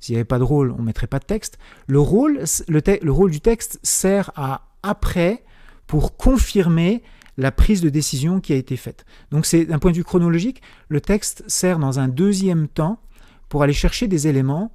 S'il 0.00 0.14
n'y 0.14 0.18
avait 0.18 0.24
pas 0.24 0.38
de 0.38 0.44
rôle, 0.44 0.72
on 0.72 0.78
ne 0.78 0.86
mettrait 0.86 1.06
pas 1.06 1.18
de 1.18 1.24
texte. 1.24 1.58
Le 1.86 2.00
rôle, 2.00 2.42
le, 2.68 2.82
le 3.02 3.12
rôle 3.12 3.30
du 3.30 3.40
texte 3.40 3.78
sert 3.82 4.32
à, 4.34 4.68
après, 4.82 5.44
pour 5.86 6.16
confirmer 6.16 7.02
la 7.36 7.52
prise 7.52 7.80
de 7.80 7.88
décision 7.88 8.40
qui 8.40 8.52
a 8.52 8.56
été 8.56 8.76
faite. 8.76 9.06
Donc 9.30 9.46
c'est 9.46 9.64
d'un 9.64 9.78
point 9.78 9.92
de 9.92 9.96
vue 9.96 10.04
chronologique, 10.04 10.60
le 10.88 11.00
texte 11.00 11.44
sert 11.46 11.78
dans 11.78 12.00
un 12.00 12.08
deuxième 12.08 12.66
temps 12.66 13.00
pour 13.48 13.62
aller 13.62 13.72
chercher 13.72 14.08
des 14.08 14.26
éléments 14.26 14.72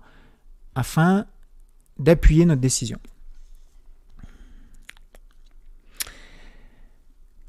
afin 0.74 1.26
d'appuyer 2.00 2.46
notre 2.46 2.62
décision. 2.62 3.00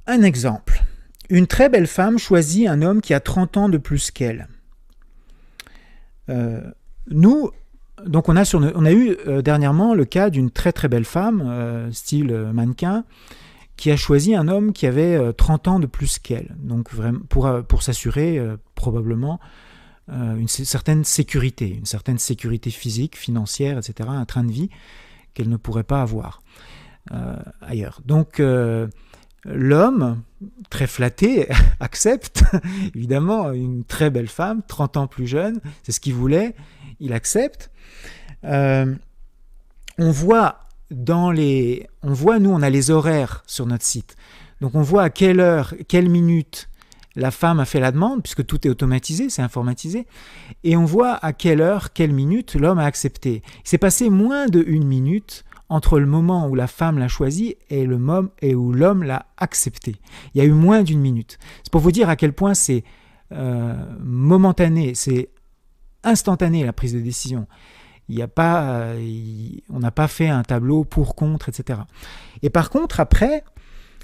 Un 0.07 0.23
exemple. 0.23 0.83
Une 1.31 1.47
très 1.47 1.69
belle 1.69 1.87
femme 1.87 2.19
choisit 2.19 2.69
un 2.69 2.83
homme 2.83 3.01
qui 3.01 3.15
a 3.15 3.21
30 3.21 3.57
ans 3.57 3.69
de 3.69 3.79
plus 3.79 4.11
qu'elle. 4.11 4.49
Euh, 6.29 6.61
nous, 7.11 7.51
donc 8.05 8.29
on 8.29 8.37
a, 8.37 8.93
eu 8.93 9.17
euh, 9.27 9.41
dernièrement 9.41 9.95
le 9.95 10.05
cas 10.05 10.31
d'une 10.31 10.51
très 10.51 10.73
très 10.73 10.89
belle 10.89 11.05
femme, 11.05 11.43
euh, 11.47 11.91
style 11.93 12.33
mannequin, 12.53 13.05
qui 13.77 13.91
a 13.91 13.97
choisi 13.97 14.35
un 14.35 14.49
homme 14.49 14.73
qui 14.73 14.87
avait 14.87 15.33
30 15.33 15.69
ans 15.69 15.81
de 15.81 15.87
plus 15.87 16.19
qu'elle. 16.19 16.55
Donc 16.59 16.91
pour, 17.29 17.51
pour 17.67 17.83
s'assurer 17.83 18.41
probablement 18.77 19.41
une 20.09 20.47
certaine 20.47 21.03
sécurité, 21.03 21.75
une 21.75 21.87
certaine 21.87 22.19
sécurité 22.19 22.71
physique, 22.71 23.17
financière, 23.17 23.79
etc., 23.79 24.09
un 24.13 24.27
train 24.27 24.45
de 24.45 24.53
vie 24.53 24.71
qu'elle 25.33 25.49
ne 25.49 25.57
pourrait 25.57 25.83
pas 25.83 26.03
avoir 26.03 26.41
ailleurs. 27.63 28.01
Donc 28.05 28.41
l'homme, 29.45 30.23
très 30.71 30.87
flatté, 30.87 31.49
accepte, 31.81 32.45
évidemment, 32.95 33.53
une 33.53 33.85
très 33.85 34.11
belle 34.11 34.29
femme, 34.29 34.63
30 34.67 34.97
ans 34.97 35.07
plus 35.07 35.27
jeune, 35.27 35.61
c'est 35.83 35.93
ce 35.93 36.01
qu'il 36.01 36.15
voulait, 36.15 36.55
il 37.01 37.13
accepte. 37.13 37.71
Euh, 38.45 38.95
on 39.99 40.11
voit 40.11 40.61
dans 40.91 41.31
les... 41.31 41.89
On 42.03 42.13
voit, 42.13 42.39
nous, 42.39 42.51
on 42.51 42.63
a 42.63 42.71
les 42.71 42.91
horaires 42.91 43.43
sur 43.47 43.67
notre 43.67 43.85
site. 43.85 44.17
Donc 44.61 44.75
on 44.75 44.83
voit 44.83 45.03
à 45.03 45.11
quelle 45.11 45.41
heure, 45.41 45.75
quelle 45.89 46.09
minute 46.09 46.69
la 47.17 47.31
femme 47.31 47.61
a 47.61 47.65
fait 47.65 47.81
la 47.81 47.93
demande, 47.93 48.23
puisque 48.23 48.45
tout 48.45 48.67
est 48.67 48.71
automatisé, 48.71 49.31
c'est 49.31 49.43
informatisé, 49.43 50.07
et 50.65 50.77
on 50.77 50.85
voit 50.85 51.15
à 51.25 51.33
quelle 51.33 51.61
heure, 51.61 51.93
quelle 51.93 52.13
minute 52.13 52.55
l'homme 52.55 52.79
a 52.79 52.85
accepté. 52.85 53.43
Il 53.65 53.69
s'est 53.69 53.79
passé 53.79 54.11
moins 54.11 54.47
de 54.47 54.65
une 54.67 54.87
minute 54.87 55.45
entre 55.69 55.99
le 55.99 56.07
moment 56.07 56.49
où 56.49 56.55
la 56.55 56.67
femme 56.67 56.99
l'a 56.99 57.09
choisi 57.09 57.57
et 57.71 57.87
le 57.87 57.99
moment 57.99 58.29
et 58.43 58.55
où 58.55 58.73
l'homme 58.73 59.03
l'a 59.03 59.27
accepté. 59.37 59.97
Il 60.35 60.39
y 60.39 60.41
a 60.41 60.45
eu 60.45 60.53
moins 60.53 60.83
d'une 60.83 61.01
minute. 61.01 61.39
C'est 61.63 61.73
pour 61.73 61.81
vous 61.81 61.93
dire 61.93 62.09
à 62.09 62.17
quel 62.17 62.33
point 62.33 62.55
c'est 62.55 62.85
euh, 63.33 63.75
momentané, 64.01 64.95
c'est 64.95 65.31
instantané 66.03 66.65
la 66.65 66.73
prise 66.73 66.93
de 66.93 67.01
décision. 67.01 67.47
Il 68.09 68.19
y 68.19 68.23
a 68.23 68.29
pas, 68.29 68.65
euh, 68.65 69.51
on 69.71 69.79
n'a 69.79 69.91
pas 69.91 70.09
fait 70.09 70.29
un 70.29 70.43
tableau 70.43 70.85
pour 70.85 71.15
contre, 71.15 71.49
etc. 71.49 71.81
Et 72.43 72.51
par 72.51 72.69
contre, 72.69 73.01
après, 73.01 73.45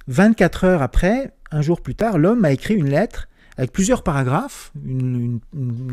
24 0.09 0.65
heures 0.65 0.83
après, 0.83 1.35
un 1.51 1.61
jour 1.61 1.83
plus 1.83 1.95
tard, 1.95 2.17
l'homme 2.17 2.45
a 2.45 2.53
écrit 2.53 2.75
une 2.75 2.89
lettre 2.89 3.29
avec 3.59 3.73
plusieurs 3.73 4.03
paragraphes, 4.03 4.73
une, 4.85 5.41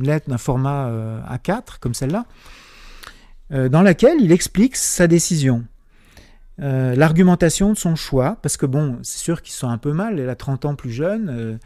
lettre 0.01 0.29
d'un 0.29 0.37
format 0.37 0.87
euh, 0.87 1.21
A4 1.23 1.79
comme 1.81 1.93
celle-là, 1.93 2.25
dans 3.49 3.81
laquelle 3.81 4.19
il 4.19 4.31
explique 4.31 4.75
sa 4.75 5.07
décision. 5.07 5.65
Euh, 6.59 6.95
l'argumentation 6.95 7.71
de 7.71 7.77
son 7.77 7.95
choix, 7.95 8.37
parce 8.41 8.57
que 8.57 8.65
bon, 8.65 8.97
c'est 9.03 9.19
sûr 9.19 9.43
qu'il 9.43 9.53
se 9.53 9.59
sent 9.59 9.67
un 9.67 9.77
peu 9.77 9.93
mal, 9.93 10.19
elle 10.19 10.29
a 10.29 10.35
30 10.35 10.65
ans 10.65 10.75
plus 10.75 10.89
jeune, 10.89 11.29
euh, 11.29 11.57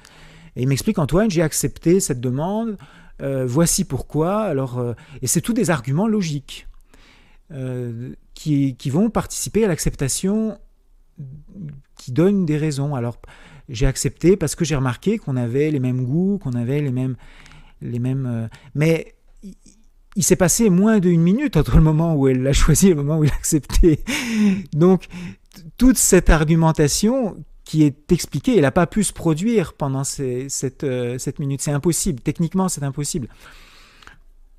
et 0.58 0.64
il 0.64 0.68
m'explique 0.68 1.00
Antoine, 1.00 1.32
j'ai 1.32 1.42
accepté 1.42 2.00
cette 2.00 2.20
demande, 2.20 2.78
voici 3.46 3.86
pourquoi, 3.86 4.42
alors, 4.42 4.96
et 5.22 5.28
c'est 5.28 5.42
tous 5.42 5.54
des 5.54 5.70
arguments 5.70 6.08
logiques 6.08 6.68
qui, 8.34 8.76
qui, 8.76 8.90
vont 8.90 9.12
participer 9.12 9.64
à 9.64 9.68
l'acceptation 9.68 10.58
qui 11.98 12.12
donnent 12.12 12.48
des 12.48 12.58
raisons. 12.58 12.96
Alors, 12.96 13.22
j'ai 13.70 13.86
accepté 13.86 14.36
parce 14.38 14.56
que 14.56 14.66
j'ai 14.66 14.76
remarqué 14.76 15.20
qu'on 15.20 15.38
avait 15.38 15.70
les 15.70 15.80
mêmes 15.80 16.04
goûts, 16.04 16.40
qu'on 16.40 16.54
avait 16.54 16.82
les 16.82 16.92
mêmes. 16.92 17.16
Les 17.84 18.00
mêmes 18.00 18.50
mais 18.74 19.14
il 20.16 20.24
s'est 20.24 20.36
passé 20.36 20.70
moins 20.70 21.00
d'une 21.00 21.22
minute 21.22 21.58
entre 21.58 21.76
le 21.78 21.82
moment 21.82 22.16
où 22.16 22.28
elle 22.28 22.44
l'a 22.44 22.54
choisi 22.54 22.88
et 22.88 22.90
le 22.90 22.98
moment 22.98 23.20
où 23.20 23.24
il 23.24 23.30
l'a 23.30 23.36
accepté. 23.36 24.04
Donc, 24.74 25.08
toute 25.78 25.98
cette 25.98 26.30
argumentation 26.30 27.38
qui 27.64 27.84
est 27.84 28.12
expliquée, 28.12 28.56
elle 28.56 28.64
n'a 28.64 28.72
pas 28.72 28.88
pu 28.88 29.04
se 29.04 29.14
produire 29.14 29.74
pendant 29.74 30.04
cette, 30.04 30.84
euh, 30.84 31.18
cette 31.18 31.40
minute. 31.40 31.62
C'est 31.62 31.72
impossible. 31.72 32.20
Techniquement, 32.20 32.68
c'est 32.68 32.84
impossible. 32.84 33.30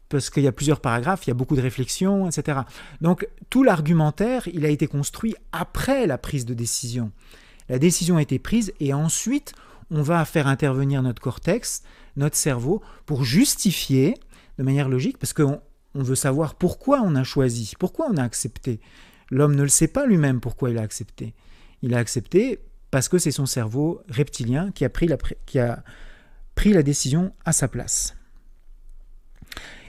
Parce 0.09 0.31
qu'il 0.31 0.43
y 0.43 0.49
a 0.49 0.53
plusieurs 0.53 0.81
paragraphes, 0.81 1.27
il 1.27 1.31
y 1.31 1.31
a 1.31 1.35
beaucoup 1.35 1.57
de 1.57 1.63
réflexions, 1.63 2.29
etc. 2.29 2.61
Donc, 3.01 3.27
tout 3.51 3.63
l'argumentaire, 3.63 4.49
il 4.53 4.65
a 4.65 4.69
été 4.69 4.87
construit 4.87 5.35
après 5.53 6.07
la 6.07 6.19
prise 6.19 6.47
de 6.47 6.55
décision. 6.55 7.13
La 7.69 7.79
décision 7.79 8.17
a 8.17 8.23
été 8.23 8.39
prise 8.39 8.73
et 8.81 8.93
ensuite, 8.93 9.55
on 9.91 10.03
va 10.03 10.25
faire 10.25 10.47
intervenir 10.47 11.03
notre 11.03 11.21
cortex, 11.21 11.83
notre 12.17 12.37
cerveau, 12.37 12.83
pour 13.07 13.25
justifier 13.25 14.15
de 14.63 14.67
manière 14.67 14.89
logique, 14.89 15.19
parce 15.19 15.33
qu'on 15.33 15.61
on 15.95 16.03
veut 16.03 16.15
savoir 16.15 16.55
pourquoi 16.55 17.03
on 17.03 17.15
a 17.17 17.25
choisi, 17.25 17.75
pourquoi 17.79 18.09
on 18.11 18.17
a 18.17 18.23
accepté. 18.23 18.81
L'homme 19.31 19.55
ne 19.55 19.63
le 19.63 19.69
sait 19.69 19.89
pas 19.89 20.07
lui-même 20.07 20.41
pourquoi 20.41 20.71
il 20.71 20.79
a 20.79 20.83
accepté. 20.83 21.35
Il 21.83 21.95
a 21.95 21.99
accepté 21.99 22.61
parce 22.91 23.09
que 23.09 23.19
c'est 23.19 23.31
son 23.33 23.47
cerveau 23.47 24.03
reptilien 24.09 24.71
qui 24.73 24.85
a 24.85 24.89
pris 24.89 25.09
la, 25.09 26.83
décision 26.83 27.33
à 27.45 27.53
sa 27.53 27.67
place. 27.67 28.15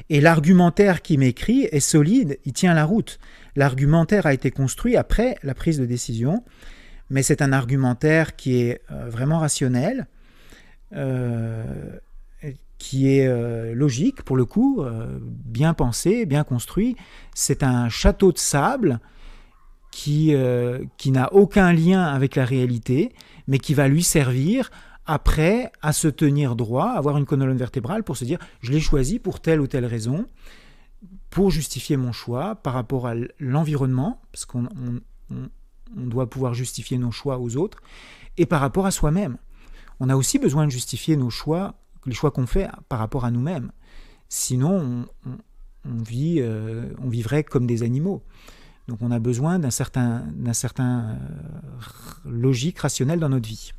Et 0.10 0.22
l'argumentaire 0.22 1.02
qui 1.02 1.18
m'écrit 1.18 1.64
est 1.72 1.80
solide, 1.80 2.40
il 2.46 2.54
tient 2.54 2.74
la 2.74 2.86
route. 2.86 3.20
L'argumentaire 3.56 4.26
a 4.26 4.34
été 4.34 4.50
construit 4.50 4.96
après 4.96 5.38
la 5.44 5.54
prise 5.54 5.78
de 5.78 5.86
décision, 5.86 6.44
mais 7.10 7.22
c'est 7.22 7.42
un 7.42 7.54
argumentaire 7.54 8.36
qui 8.36 8.62
est 8.62 8.82
euh, 8.92 9.10
vraiment 9.10 9.40
rationnel, 9.40 10.08
euh, 10.96 12.00
qui 12.78 13.10
est 13.10 13.28
euh, 13.28 13.74
logique 13.74 14.24
pour 14.24 14.36
le 14.36 14.46
coup, 14.46 14.82
euh, 14.82 15.20
bien 15.22 15.74
pensé, 15.74 16.26
bien 16.26 16.44
construit. 16.44 16.96
C'est 17.34 17.64
un 17.64 17.90
château 17.90 18.32
de 18.32 18.38
sable 18.38 19.00
qui, 19.92 20.34
euh, 20.34 20.84
qui 20.98 21.12
n'a 21.12 21.32
aucun 21.34 21.72
lien 21.72 22.04
avec 22.04 22.36
la 22.36 22.46
réalité, 22.46 23.14
mais 23.48 23.60
qui 23.60 23.74
va 23.74 23.88
lui 23.88 24.04
servir 24.04 24.70
après 25.06 25.72
à 25.82 25.94
se 25.94 26.08
tenir 26.08 26.56
droit, 26.56 26.88
avoir 26.88 27.18
une 27.18 27.26
colonne 27.26 27.56
vertébrale 27.58 28.04
pour 28.04 28.18
se 28.18 28.26
dire 28.26 28.40
je 28.62 28.72
l'ai 28.72 28.80
choisi 28.80 29.20
pour 29.20 29.40
telle 29.40 29.62
ou 29.62 29.68
telle 29.68 29.86
raison, 29.86 30.26
pour 31.30 31.52
justifier 31.52 31.98
mon 31.98 32.12
choix 32.12 32.56
par 32.56 32.74
rapport 32.74 33.08
à 33.08 33.14
l'environnement, 33.40 34.22
parce 34.32 34.46
qu'on 34.46 34.68
on 35.30 36.08
doit 36.08 36.30
pouvoir 36.30 36.54
justifier 36.54 36.98
nos 36.98 37.12
choix 37.12 37.40
aux 37.40 37.58
autres, 37.58 37.82
et 38.38 38.46
par 38.46 38.62
rapport 38.62 38.86
à 38.86 38.92
soi-même. 38.92 39.38
On 40.00 40.10
a 40.10 40.16
aussi 40.16 40.40
besoin 40.40 40.66
de 40.66 40.72
justifier 40.72 41.18
nos 41.18 41.30
choix 41.30 41.76
les 42.06 42.13
choix 42.13 42.32
qu'on 42.32 42.48
fait 42.48 42.70
par 42.89 43.00
rapport 43.00 43.26
à 43.26 43.32
nous-mêmes. 43.32 43.72
Sinon, 44.30 45.06
euh, 45.86 46.94
on 47.00 47.10
vivrait 47.10 47.44
comme 47.44 47.68
des 47.68 47.84
animaux. 47.84 48.24
Donc 48.88 49.02
on 49.02 49.12
a 49.12 49.20
besoin 49.20 49.60
d'un 49.60 49.70
certain, 49.70 50.26
d'un 50.34 50.54
certain 50.54 51.12
euh, 51.12 52.30
logique 52.30 52.80
rationnelle 52.80 53.20
dans 53.20 53.30
notre 53.30 53.48
vie. 53.48 53.72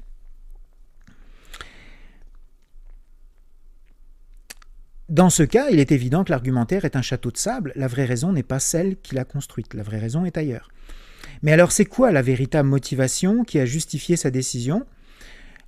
Dans 5.11 5.29
ce 5.29 5.43
cas, 5.43 5.69
il 5.71 5.81
est 5.81 5.93
évident 5.93 6.25
que 6.25 6.31
l'argumentaire 6.31 6.87
est 6.87 6.97
un 6.97 7.03
château 7.03 7.31
de 7.31 7.37
sable. 7.37 7.73
La 7.77 7.89
vraie 7.89 8.07
raison 8.07 8.33
n'est 8.33 8.43
pas 8.43 8.59
celle 8.59 8.97
qui 8.97 9.15
l'a 9.15 9.27
construite. 9.27 9.75
La 9.75 9.83
vraie 9.83 9.99
raison 9.99 10.25
est 10.25 10.39
ailleurs. 10.39 10.71
Mais 11.43 11.53
alors 11.53 11.73
c'est 11.73 11.85
quoi 11.85 12.11
la 12.11 12.23
véritable 12.23 12.69
motivation 12.69 13.45
qui 13.45 13.59
a 13.59 13.67
justifié 13.67 14.17
sa 14.17 14.31
décision? 14.31 14.87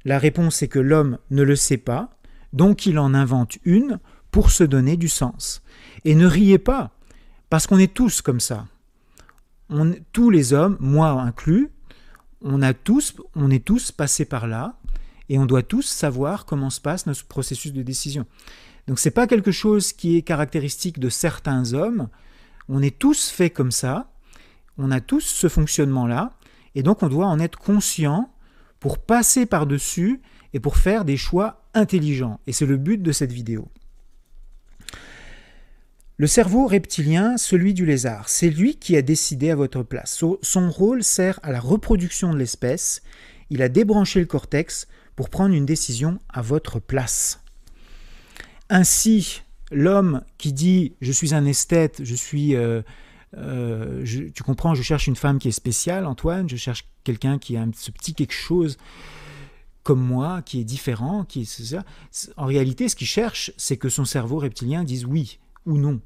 La 0.07 0.19
réponse 0.19 0.63
est 0.63 0.69
que 0.69 0.79
l'homme 0.79 1.19
ne 1.31 1.43
le 1.43 1.57
sait 1.57 1.77
pas, 1.77 2.16
donc 2.57 2.87
il 2.87 2.99
en 2.99 3.13
invente 3.13 3.59
une 3.65 4.01
pour 4.31 4.51
se 4.51 4.65
donner 4.65 4.97
du 4.97 5.09
sens. 5.09 5.63
Et 6.05 6.15
ne 6.15 6.27
riez 6.27 6.59
pas, 6.59 6.91
parce 7.51 7.67
qu'on 7.67 7.79
est 7.79 7.93
tous 7.93 8.23
comme 8.23 8.41
ça. 8.41 8.67
Tous 10.13 10.31
les 10.31 10.53
hommes, 10.53 10.77
moi 10.81 11.11
inclus, 11.11 11.71
on, 12.41 12.63
a 12.63 12.73
tous, 12.73 13.15
on 13.35 13.51
est 13.51 13.65
tous 13.65 13.93
passés 13.93 14.25
par 14.25 14.47
là, 14.47 14.79
et 15.29 15.39
on 15.39 15.45
doit 15.45 15.63
tous 15.63 15.83
savoir 15.83 16.47
comment 16.47 16.71
se 16.71 16.81
passe 16.81 17.07
notre 17.07 17.27
processus 17.27 17.73
de 17.73 17.83
décision. 17.83 18.25
Donc 18.87 19.01
c'est 19.01 19.11
pas 19.11 19.27
quelque 19.27 19.51
chose 19.53 19.93
qui 19.93 20.17
est 20.17 20.23
caractéristique 20.23 20.99
de 20.99 21.11
certains 21.11 21.75
hommes. 21.75 22.09
On 22.69 22.81
est 22.81 22.99
tous 22.99 23.29
faits 23.29 23.53
comme 23.53 23.73
ça. 23.73 24.11
On 24.79 24.91
a 24.91 25.01
tous 25.01 25.21
ce 25.21 25.49
fonctionnement-là. 25.49 26.31
Et 26.75 26.83
donc 26.83 27.03
on 27.03 27.09
doit 27.09 27.27
en 27.27 27.41
être 27.41 27.59
conscient 27.59 28.31
pour 28.79 28.99
passer 28.99 29.45
par-dessus 29.45 30.23
et 30.53 30.61
pour 30.61 30.77
faire 30.77 31.05
des 31.05 31.17
choix 31.17 31.66
intelligents. 31.77 32.41
Et 32.47 32.53
c'est 32.53 32.67
le 32.67 32.77
but 32.77 33.03
de 33.03 33.13
cette 33.13 33.33
vidéo. 33.33 33.69
Le 36.19 36.27
cerveau 36.27 36.67
reptilien, 36.67 37.37
celui 37.37 37.75
du 37.75 37.85
lézard, 37.85 38.31
c'est 38.31 38.49
lui 38.49 38.77
qui 38.77 38.97
a 38.97 39.03
décidé 39.03 39.51
à 39.51 39.55
votre 39.55 39.83
place. 39.83 40.25
Son 40.41 40.71
rôle 40.71 41.03
sert 41.03 41.39
à 41.43 41.53
la 41.53 41.61
reproduction 41.61 42.33
de 42.33 42.39
l'espèce. 42.39 43.03
Il 43.51 43.61
a 43.61 43.69
débranché 43.69 44.21
le 44.21 44.27
cortex 44.27 44.89
pour 45.15 45.29
prendre 45.29 45.55
une 45.55 45.67
décision 45.67 46.19
à 46.31 46.41
votre 46.41 46.81
place. 46.81 47.43
Ainsi, 48.71 49.43
l'homme 49.71 50.23
qui 50.39 50.55
dit 50.55 50.95
je 51.03 51.13
suis 51.13 51.35
un 51.35 51.45
esthète, 51.45 52.01
je 52.03 52.15
suis, 52.15 52.57
euh, 52.57 52.81
euh, 53.37 54.03
tu 54.35 54.43
comprends, 54.43 54.75
je 54.75 54.83
cherche 54.83 55.07
une 55.07 55.17
femme 55.17 55.39
qui 55.39 55.49
est 55.49 55.53
spéciale, 55.53 56.07
Antoine, 56.07 56.49
je 56.49 56.57
cherche 56.57 56.87
quelqu'un 57.05 57.39
qui 57.39 57.59
a 57.59 57.67
ce 57.77 57.91
petit 57.91 58.15
quelque 58.15 58.33
chose 58.33 58.79
comme 59.87 60.03
moi, 60.03 60.43
qui 60.43 60.59
est 60.59 60.65
différent, 60.65 61.25
qui 61.25 61.43
est 61.43 61.77
En 62.37 62.47
réalité, 62.47 62.89
ce 62.89 62.97
qu'il 62.97 63.07
cherche, 63.07 63.53
c'est 63.57 63.77
que 63.77 63.89
son 63.89 64.05
cerveau 64.05 64.39
reptilien 64.41 64.83
dise 64.83 65.05
oui 65.05 65.39
ou 65.65 65.79
non. 65.79 66.01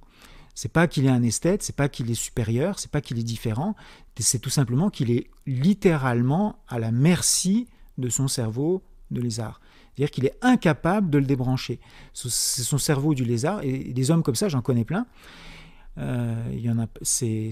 C'est 0.54 0.70
pas 0.70 0.86
qu'il 0.86 1.06
est 1.06 1.10
un 1.10 1.22
esthète, 1.22 1.62
c'est 1.62 1.74
pas 1.74 1.88
qu'il 1.88 2.10
est 2.10 2.14
supérieur, 2.14 2.78
c'est 2.78 2.90
pas 2.90 3.00
qu'il 3.00 3.18
est 3.18 3.22
différent, 3.22 3.74
c'est 4.18 4.38
tout 4.38 4.50
simplement 4.50 4.90
qu'il 4.90 5.10
est 5.10 5.28
littéralement 5.46 6.58
à 6.68 6.78
la 6.78 6.92
merci 6.92 7.68
de 7.96 8.10
son 8.10 8.28
cerveau 8.28 8.82
de 9.10 9.22
lézard. 9.22 9.62
C'est-à-dire 9.96 10.10
qu'il 10.10 10.26
est 10.26 10.36
incapable 10.42 11.08
de 11.08 11.16
le 11.16 11.24
débrancher. 11.24 11.80
C'est 12.12 12.62
son 12.62 12.76
cerveau 12.76 13.14
du 13.14 13.24
lézard, 13.24 13.62
et 13.62 13.94
des 13.94 14.10
hommes 14.10 14.22
comme 14.22 14.34
ça, 14.34 14.50
j'en 14.50 14.60
connais 14.60 14.84
plein. 14.84 15.06
Euh, 15.96 16.34
il 16.52 16.60
y 16.60 16.68
en 16.68 16.78
a, 16.78 16.86
c'est 17.00 17.50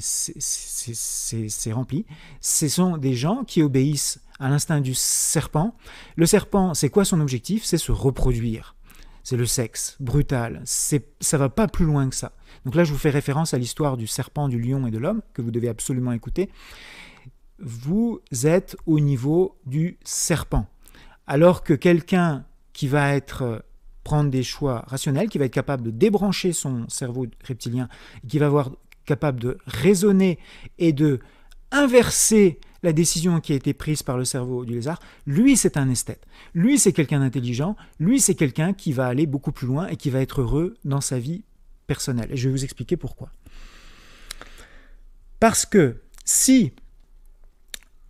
rempli. 1.73 2.05
Ce 2.43 2.69
sont 2.69 2.99
des 2.99 3.15
gens 3.15 3.45
qui 3.45 3.63
obéissent 3.63 4.21
à 4.39 4.49
l'instinct 4.49 4.81
du 4.81 4.95
serpent. 4.95 5.75
Le 6.17 6.27
serpent, 6.27 6.75
c'est 6.75 6.91
quoi 6.91 7.05
son 7.05 7.21
objectif? 7.21 7.65
C'est 7.65 7.79
se 7.79 7.93
reproduire. 7.93 8.75
C'est 9.23 9.37
le 9.37 9.47
sexe, 9.47 9.97
brutal. 10.01 10.63
Ça 10.65 11.39
va 11.39 11.49
pas 11.49 11.69
plus 11.69 11.85
loin 11.85 12.09
que 12.09 12.17
ça. 12.17 12.33
Donc 12.65 12.75
là, 12.75 12.85
je 12.85 12.93
vous 12.93 12.99
fais 12.99 13.11
référence 13.11 13.53
à 13.53 13.59
l'histoire 13.59 13.97
du 13.97 14.07
serpent, 14.07 14.49
du 14.49 14.61
lion 14.61 14.87
et 14.87 14.91
de 14.91 14.99
l'homme, 14.99 15.23
que 15.35 15.43
vous 15.43 15.51
devez 15.51 15.69
absolument 15.69 16.13
écouter. 16.13 16.49
Vous 17.59 18.21
êtes 18.45 18.77
au 18.87 19.01
niveau 19.01 19.59
du 19.67 19.99
serpent. 20.05 20.67
Alors 21.27 21.63
que 21.63 21.75
quelqu'un 21.75 22.47
qui 22.73 22.89
va 22.89 23.15
être 23.15 23.65
prendre 24.05 24.31
des 24.31 24.43
choix 24.43 24.85
rationnels, 24.87 25.29
qui 25.29 25.37
va 25.37 25.45
être 25.45 25.53
capable 25.53 25.83
de 25.83 25.91
débrancher 25.91 26.55
son 26.55 26.89
cerveau 26.89 27.27
reptilien, 27.47 27.89
qui 28.27 28.39
va 28.39 28.47
avoir 28.47 28.71
capable 29.05 29.41
de 29.41 29.59
raisonner 29.67 30.39
et 30.79 30.95
de 30.95 31.21
inverser 31.71 32.61
la 32.83 32.93
décision 32.93 33.41
qui 33.41 33.53
a 33.53 33.57
été 33.57 33.75
prise 33.75 34.03
par 34.03 34.17
le 34.17 34.25
cerveau 34.25 34.65
du 34.65 34.75
lézard, 34.75 35.01
lui 35.27 35.57
c'est 35.57 35.77
un 35.77 35.89
esthète. 35.89 36.27
Lui 36.55 36.79
c'est 36.79 36.93
quelqu'un 36.93 37.21
d'intelligent, 37.21 37.77
lui 37.99 38.21
c'est 38.21 38.35
quelqu'un 38.35 38.73
qui 38.73 38.93
va 38.93 39.07
aller 39.07 39.27
beaucoup 39.27 39.53
plus 39.53 39.67
loin 39.67 39.87
et 39.89 39.97
qui 39.97 40.11
va 40.11 40.21
être 40.21 40.41
heureux 40.41 40.77
dans 40.85 41.01
sa 41.01 41.19
vie 41.19 41.45
personnelle. 41.87 42.31
Et 42.31 42.37
je 42.37 42.49
vais 42.49 42.53
vous 42.53 42.65
expliquer 42.65 42.97
pourquoi. 42.97 43.31
Parce 45.41 45.67
que 45.67 46.01
si 46.25 46.73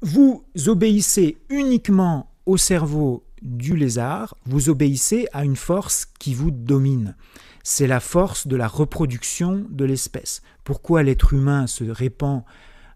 vous 0.01 0.45
obéissez 0.67 1.39
uniquement 1.51 2.31
au 2.47 2.57
cerveau 2.57 3.25
du 3.43 3.77
lézard, 3.77 4.35
vous 4.47 4.69
obéissez 4.69 5.29
à 5.33 5.45
une 5.45 5.57
force 5.57 6.07
qui 6.19 6.35
vous 6.35 6.51
domine. 6.51 7.17
C'est 7.63 7.87
la 7.87 8.01
force 8.01 8.47
de 8.47 8.57
la 8.57 8.69
reproduction 8.69 9.67
de 9.69 9.85
l'espèce. 9.85 10.43
Pourquoi 10.65 11.03
l'être 11.03 11.35
humain 11.35 11.67
se 11.67 11.85
répand 11.85 12.45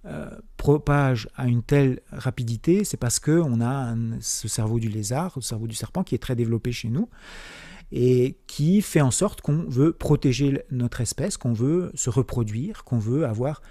euh, 0.05 0.31
propage 0.57 1.29
à 1.37 1.47
une 1.47 1.63
telle 1.63 2.01
rapidité, 2.11 2.85
c'est 2.85 2.97
parce 2.97 3.21
qu'on 3.21 3.61
a 3.61 3.95
ce 4.21 4.49
cerveau 4.49 4.81
du 4.81 4.89
lézard, 4.89 5.33
ce 5.35 5.41
cerveau 5.41 5.67
du 5.67 5.77
serpent 5.77 6.03
qui 6.03 6.15
est 6.15 6.19
très 6.19 6.35
développé 6.35 6.73
chez 6.73 6.89
nous 6.89 7.09
et 7.93 8.39
qui 8.47 8.83
fait 8.83 9.01
en 9.01 9.11
sorte 9.11 9.43
qu'on 9.43 9.65
veut 9.69 9.93
protéger 9.93 10.65
notre 10.71 11.03
espèce, 11.03 11.37
qu'on 11.37 11.53
veut 11.53 11.93
se 11.95 12.11
reproduire, 12.11 12.85
qu'on 12.85 12.99
veut 12.99 13.27
avoir 13.27 13.63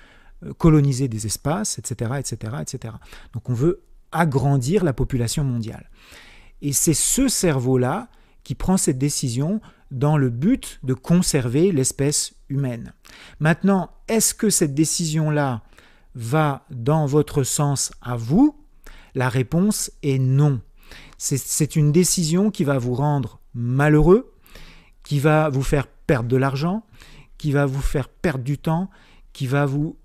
euh, 0.46 0.54
colonisé 0.54 1.08
des 1.08 1.26
espaces, 1.26 1.80
etc., 1.80 2.12
etc., 2.20 2.54
etc. 2.62 2.94
Donc 3.34 3.50
on 3.50 3.54
veut 3.54 3.82
agrandir 4.12 4.84
la 4.84 4.94
population 4.94 5.44
mondiale. 5.44 5.90
Et 6.62 6.72
c'est 6.72 6.94
ce 6.94 7.28
cerveau-là 7.28 8.10
qui 8.44 8.56
prend 8.56 8.78
cette 8.78 8.98
décision 8.98 9.60
dans 9.90 10.18
le 10.18 10.30
but 10.30 10.80
de 10.84 10.94
conserver 10.94 11.72
l'espèce 11.72 12.34
humaine. 12.50 12.94
Maintenant, 13.40 13.92
est-ce 14.08 14.34
que 14.34 14.50
cette 14.50 14.74
décision-là 14.74 15.64
va 16.16 16.66
dans 16.70 17.06
votre 17.06 17.44
sens 17.44 17.92
à 18.02 18.16
vous 18.16 18.56
La 19.16 19.30
réponse 19.30 19.92
est 20.04 20.20
non. 20.20 20.62
C'est 21.18 21.76
une 21.76 21.92
décision 21.92 22.50
qui 22.50 22.64
va 22.64 22.78
vous 22.78 22.96
rendre 22.96 23.40
malheureux, 23.54 24.34
qui 25.04 25.20
va 25.20 25.50
vous 25.50 25.62
faire 25.62 25.88
perdre 25.88 26.28
de 26.28 26.38
l'argent, 26.38 26.84
qui 27.38 27.52
va 27.52 27.66
vous 27.66 27.82
faire 27.82 28.10
perdre 28.10 28.44
du 28.44 28.58
temps, 28.58 28.90
qui 29.34 29.48
va 29.48 29.66
vous, 29.66 29.98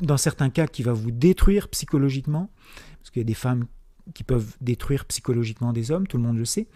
dans 0.00 0.16
certains 0.16 0.50
cas, 0.50 0.66
qui 0.66 0.82
va 0.82 0.92
vous 0.92 1.10
détruire 1.10 1.68
psychologiquement, 1.68 2.50
parce 2.98 3.10
qu'il 3.10 3.20
y 3.20 3.24
a 3.24 3.26
des 3.26 3.34
femmes 3.34 3.66
qui 4.14 4.24
peuvent 4.24 4.56
détruire 4.60 5.04
psychologiquement 5.04 5.72
des 5.72 5.90
hommes, 5.90 6.06
tout 6.06 6.16
le 6.16 6.22
monde 6.22 6.38
le 6.38 6.44
sait. 6.44 6.68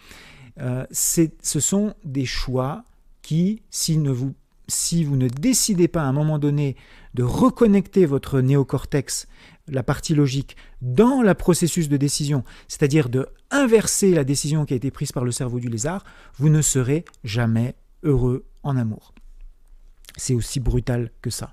Euh, 0.61 0.87
ce 0.90 1.61
sont 1.61 1.95
des 2.05 2.27
choix 2.27 2.85
qui, 3.23 3.62
si, 3.71 3.97
vous, 3.99 4.35
si 4.69 5.05
vous 5.05 5.17
ne 5.17 5.29
décidez 5.29 5.88
pas 5.88 6.03
à 6.03 6.07
un 6.07 6.12
moment 6.12 6.38
donné 6.38 6.77
de 7.14 7.22
reconnecter 7.22 8.07
votre 8.07 8.40
néocortex, 8.40 9.27
la 9.68 9.83
partie 9.83 10.14
logique, 10.14 10.57
dans 10.83 11.22
le 11.22 11.33
processus 11.35 11.88
de 11.88 11.96
décision, 11.96 12.44
c'est-à-dire 12.68 13.09
de 13.09 13.29
inverser 13.50 14.12
la 14.12 14.24
décision 14.24 14.64
qui 14.64 14.74
a 14.74 14.77
été 14.77 14.90
prise 14.90 15.12
par 15.12 15.24
le 15.24 15.33
cerveau 15.33 15.61
du 15.61 15.68
lézard, 15.68 16.05
vous 16.37 16.48
ne 16.48 16.61
serez 16.61 17.05
jamais 17.22 17.74
heureux 18.03 18.44
en 18.62 18.77
amour. 18.77 19.14
C'est 20.16 20.35
aussi 20.35 20.61
brutal 20.61 21.11
que 21.22 21.31
ça. 21.31 21.53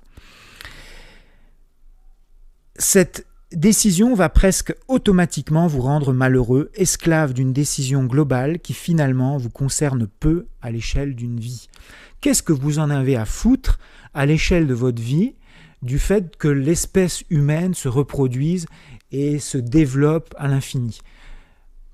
Cette 2.76 3.26
décision 3.52 4.14
va 4.14 4.28
presque 4.28 4.74
automatiquement 4.88 5.66
vous 5.66 5.80
rendre 5.80 6.12
malheureux, 6.12 6.70
esclave 6.74 7.34
d'une 7.34 7.52
décision 7.52 8.04
globale 8.04 8.58
qui 8.60 8.72
finalement 8.72 9.36
vous 9.36 9.50
concerne 9.50 10.06
peu 10.06 10.46
à 10.62 10.70
l'échelle 10.70 11.14
d'une 11.14 11.38
vie. 11.38 11.68
Qu'est-ce 12.20 12.42
que 12.42 12.52
vous 12.52 12.78
en 12.78 12.88
avez 12.90 13.16
à 13.16 13.24
foutre 13.24 13.78
à 14.14 14.26
l'échelle 14.26 14.66
de 14.66 14.74
votre 14.74 15.02
vie 15.02 15.34
du 15.82 15.98
fait 15.98 16.36
que 16.36 16.48
l'espèce 16.48 17.24
humaine 17.30 17.74
se 17.74 17.88
reproduise 17.88 18.66
et 19.10 19.38
se 19.38 19.58
développe 19.58 20.34
à 20.38 20.48
l'infini 20.48 21.00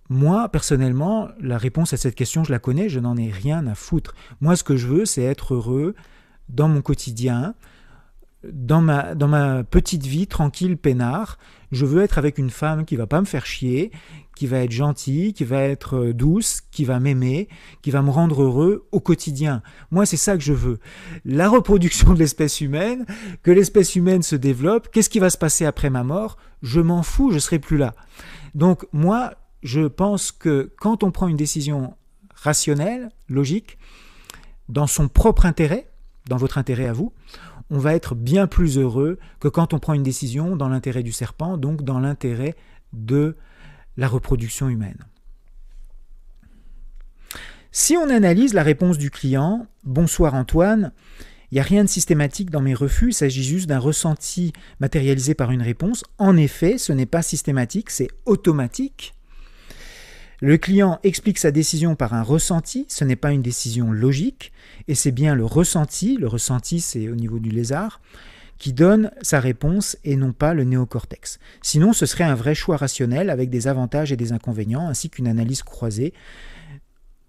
moi, 0.08 0.48
personnellement, 0.48 1.28
la 1.38 1.58
réponse 1.58 1.92
à 1.92 1.96
cette 1.96 2.14
question, 2.14 2.42
je 2.42 2.50
la 2.50 2.58
connais, 2.58 2.88
je 2.88 2.98
n'en 2.98 3.16
ai 3.16 3.30
rien 3.30 3.66
à 3.66 3.74
foutre. 3.74 4.14
Moi, 4.40 4.56
ce 4.56 4.64
que 4.64 4.76
je 4.76 4.86
veux, 4.86 5.04
c'est 5.04 5.22
être 5.22 5.54
heureux 5.54 5.94
dans 6.48 6.68
mon 6.68 6.80
quotidien, 6.80 7.54
dans 8.44 8.80
ma, 8.80 9.64
petite 9.64 10.06
vie 10.06 10.26
tranquille, 10.26 10.76
peinard, 10.76 11.38
je 11.72 11.84
veux 11.84 12.02
être 12.02 12.18
avec 12.18 12.38
une 12.38 12.50
femme 12.50 12.84
qui 12.84 12.96
va 12.96 13.06
pas 13.06 13.20
me 13.20 13.26
faire 13.26 13.46
chier, 13.46 13.90
qui 14.36 14.46
va 14.46 14.58
être 14.58 14.70
gentille, 14.70 15.32
qui 15.32 15.44
va 15.44 15.62
être 15.62 15.96
euh, 15.96 16.14
douce, 16.14 16.60
qui 16.70 16.84
va 16.84 17.00
m'aimer, 17.00 17.48
qui 17.82 17.90
va 17.90 18.02
me 18.02 18.10
rendre 18.10 18.44
heureux 18.44 18.86
au 18.92 19.00
quotidien. 19.00 19.62
Moi, 19.90 20.06
c'est 20.06 20.16
ça 20.16 20.36
que 20.36 20.42
je 20.42 20.52
veux. 20.52 20.78
La 21.24 21.48
reproduction 21.48 22.14
de 22.14 22.20
l'espèce 22.20 22.60
humaine, 22.60 23.04
que 23.42 23.50
l'espèce 23.50 23.96
humaine 23.96 24.22
se 24.22 24.36
développe, 24.36 24.90
qu'est-ce 24.92 25.10
qui 25.10 25.18
va 25.18 25.30
se 25.30 25.38
passer 25.38 25.64
après 25.64 25.90
ma 25.90 26.04
mort? 26.04 26.36
Je 26.62 26.80
m'en 26.80 27.02
fous, 27.02 27.32
je 27.32 27.40
serai 27.40 27.58
plus 27.58 27.78
là. 27.78 27.94
Donc 28.54 28.86
moi, 28.92 29.34
je 29.64 29.88
pense 29.88 30.30
que 30.30 30.72
quand 30.78 31.02
on 31.02 31.10
prend 31.10 31.26
une 31.26 31.36
décision 31.36 31.94
rationnelle, 32.34 33.10
logique, 33.28 33.76
dans 34.68 34.86
son 34.86 35.08
propre 35.08 35.46
intérêt, 35.46 35.90
dans 36.28 36.36
votre 36.36 36.58
intérêt 36.58 36.86
à 36.86 36.92
vous, 36.92 37.12
on 37.70 37.78
va 37.78 37.94
être 37.94 38.14
bien 38.14 38.46
plus 38.46 38.78
heureux 38.78 39.18
que 39.40 39.48
quand 39.48 39.74
on 39.74 39.78
prend 39.78 39.94
une 39.94 40.02
décision 40.02 40.56
dans 40.56 40.68
l'intérêt 40.68 41.02
du 41.02 41.12
serpent, 41.12 41.56
donc 41.56 41.82
dans 41.82 42.00
l'intérêt 42.00 42.54
de 42.92 43.36
la 43.96 44.08
reproduction 44.08 44.68
humaine. 44.68 44.98
Si 47.70 47.96
on 47.96 48.08
analyse 48.08 48.54
la 48.54 48.62
réponse 48.62 48.98
du 48.98 49.10
client, 49.10 49.66
Bonsoir 49.84 50.34
Antoine, 50.34 50.92
il 51.50 51.54
n'y 51.54 51.60
a 51.60 51.64
rien 51.64 51.84
de 51.84 51.88
systématique 51.88 52.50
dans 52.50 52.60
mes 52.60 52.74
refus, 52.74 53.08
il 53.08 53.14
s'agit 53.14 53.44
juste 53.44 53.68
d'un 53.68 53.78
ressenti 53.78 54.52
matérialisé 54.80 55.34
par 55.34 55.50
une 55.50 55.62
réponse. 55.62 56.04
En 56.18 56.36
effet, 56.36 56.76
ce 56.78 56.92
n'est 56.92 57.06
pas 57.06 57.22
systématique, 57.22 57.90
c'est 57.90 58.08
automatique. 58.26 59.14
Le 60.40 60.56
client 60.56 61.00
explique 61.02 61.38
sa 61.38 61.50
décision 61.50 61.96
par 61.96 62.14
un 62.14 62.22
ressenti, 62.22 62.86
ce 62.88 63.04
n'est 63.04 63.16
pas 63.16 63.32
une 63.32 63.42
décision 63.42 63.90
logique, 63.90 64.52
et 64.86 64.94
c'est 64.94 65.10
bien 65.10 65.34
le 65.34 65.44
ressenti, 65.44 66.16
le 66.16 66.28
ressenti 66.28 66.80
c'est 66.80 67.08
au 67.08 67.16
niveau 67.16 67.40
du 67.40 67.50
lézard, 67.50 68.00
qui 68.58 68.72
donne 68.72 69.10
sa 69.20 69.40
réponse 69.40 69.96
et 70.04 70.16
non 70.16 70.32
pas 70.32 70.54
le 70.54 70.64
néocortex. 70.64 71.38
Sinon, 71.62 71.92
ce 71.92 72.06
serait 72.06 72.24
un 72.24 72.34
vrai 72.34 72.54
choix 72.54 72.76
rationnel 72.76 73.30
avec 73.30 73.50
des 73.50 73.66
avantages 73.66 74.12
et 74.12 74.16
des 74.16 74.32
inconvénients, 74.32 74.88
ainsi 74.88 75.10
qu'une 75.10 75.28
analyse 75.28 75.62
croisée, 75.62 76.12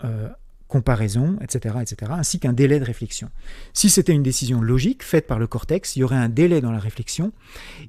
euh, 0.03 0.29
comparaison, 0.67 1.37
etc., 1.41 1.77
etc., 1.81 2.11
ainsi 2.15 2.39
qu'un 2.39 2.53
délai 2.53 2.79
de 2.79 2.85
réflexion. 2.85 3.29
Si 3.73 3.89
c'était 3.89 4.13
une 4.13 4.23
décision 4.23 4.61
logique 4.61 5.03
faite 5.03 5.25
par 5.25 5.39
le 5.39 5.47
cortex, 5.47 5.95
il 5.95 5.99
y 5.99 6.03
aurait 6.03 6.15
un 6.15 6.29
délai 6.29 6.61
dans 6.61 6.71
la 6.71 6.79
réflexion, 6.79 7.31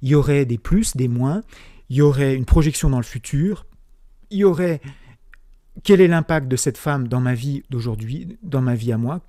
il 0.01 0.09
y 0.09 0.15
aurait 0.15 0.47
des 0.47 0.57
plus, 0.57 0.97
des 0.97 1.09
moins, 1.09 1.43
il 1.91 1.97
y 1.97 2.03
aurait 2.03 2.35
une 2.35 2.47
projection 2.47 2.89
dans 2.89 2.99
le 2.99 3.05
futur, 3.05 3.67
il 4.31 4.39
y 4.39 4.45
aurait 4.45 4.81
quel 5.85 6.01
est 6.01 6.09
l'impact 6.09 6.49
de 6.49 6.57
cette 6.57 6.79
femme 6.79 7.09
dans 7.09 7.21
ma 7.21 7.35
vie 7.35 7.63
d'aujourd'hui, 7.71 8.39
dans 8.43 8.61
ma 8.61 8.75
vie 8.75 8.93
à 8.93 8.99
moi? 8.99 9.21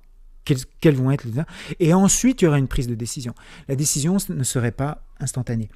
Quels, 0.44 0.96
vont 0.96 1.12
être 1.12 1.24
les... 1.24 1.40
Et 1.78 1.94
ensuite, 1.94 2.42
il 2.42 2.46
y 2.46 2.48
aura 2.48 2.58
une 2.58 2.66
prise 2.66 2.88
de 2.88 2.96
décision. 2.96 3.32
La 3.68 3.76
décision 3.76 4.16
ne 4.28 4.42
serait 4.42 4.72
pas 4.72 5.04
instantanée. 5.20 5.68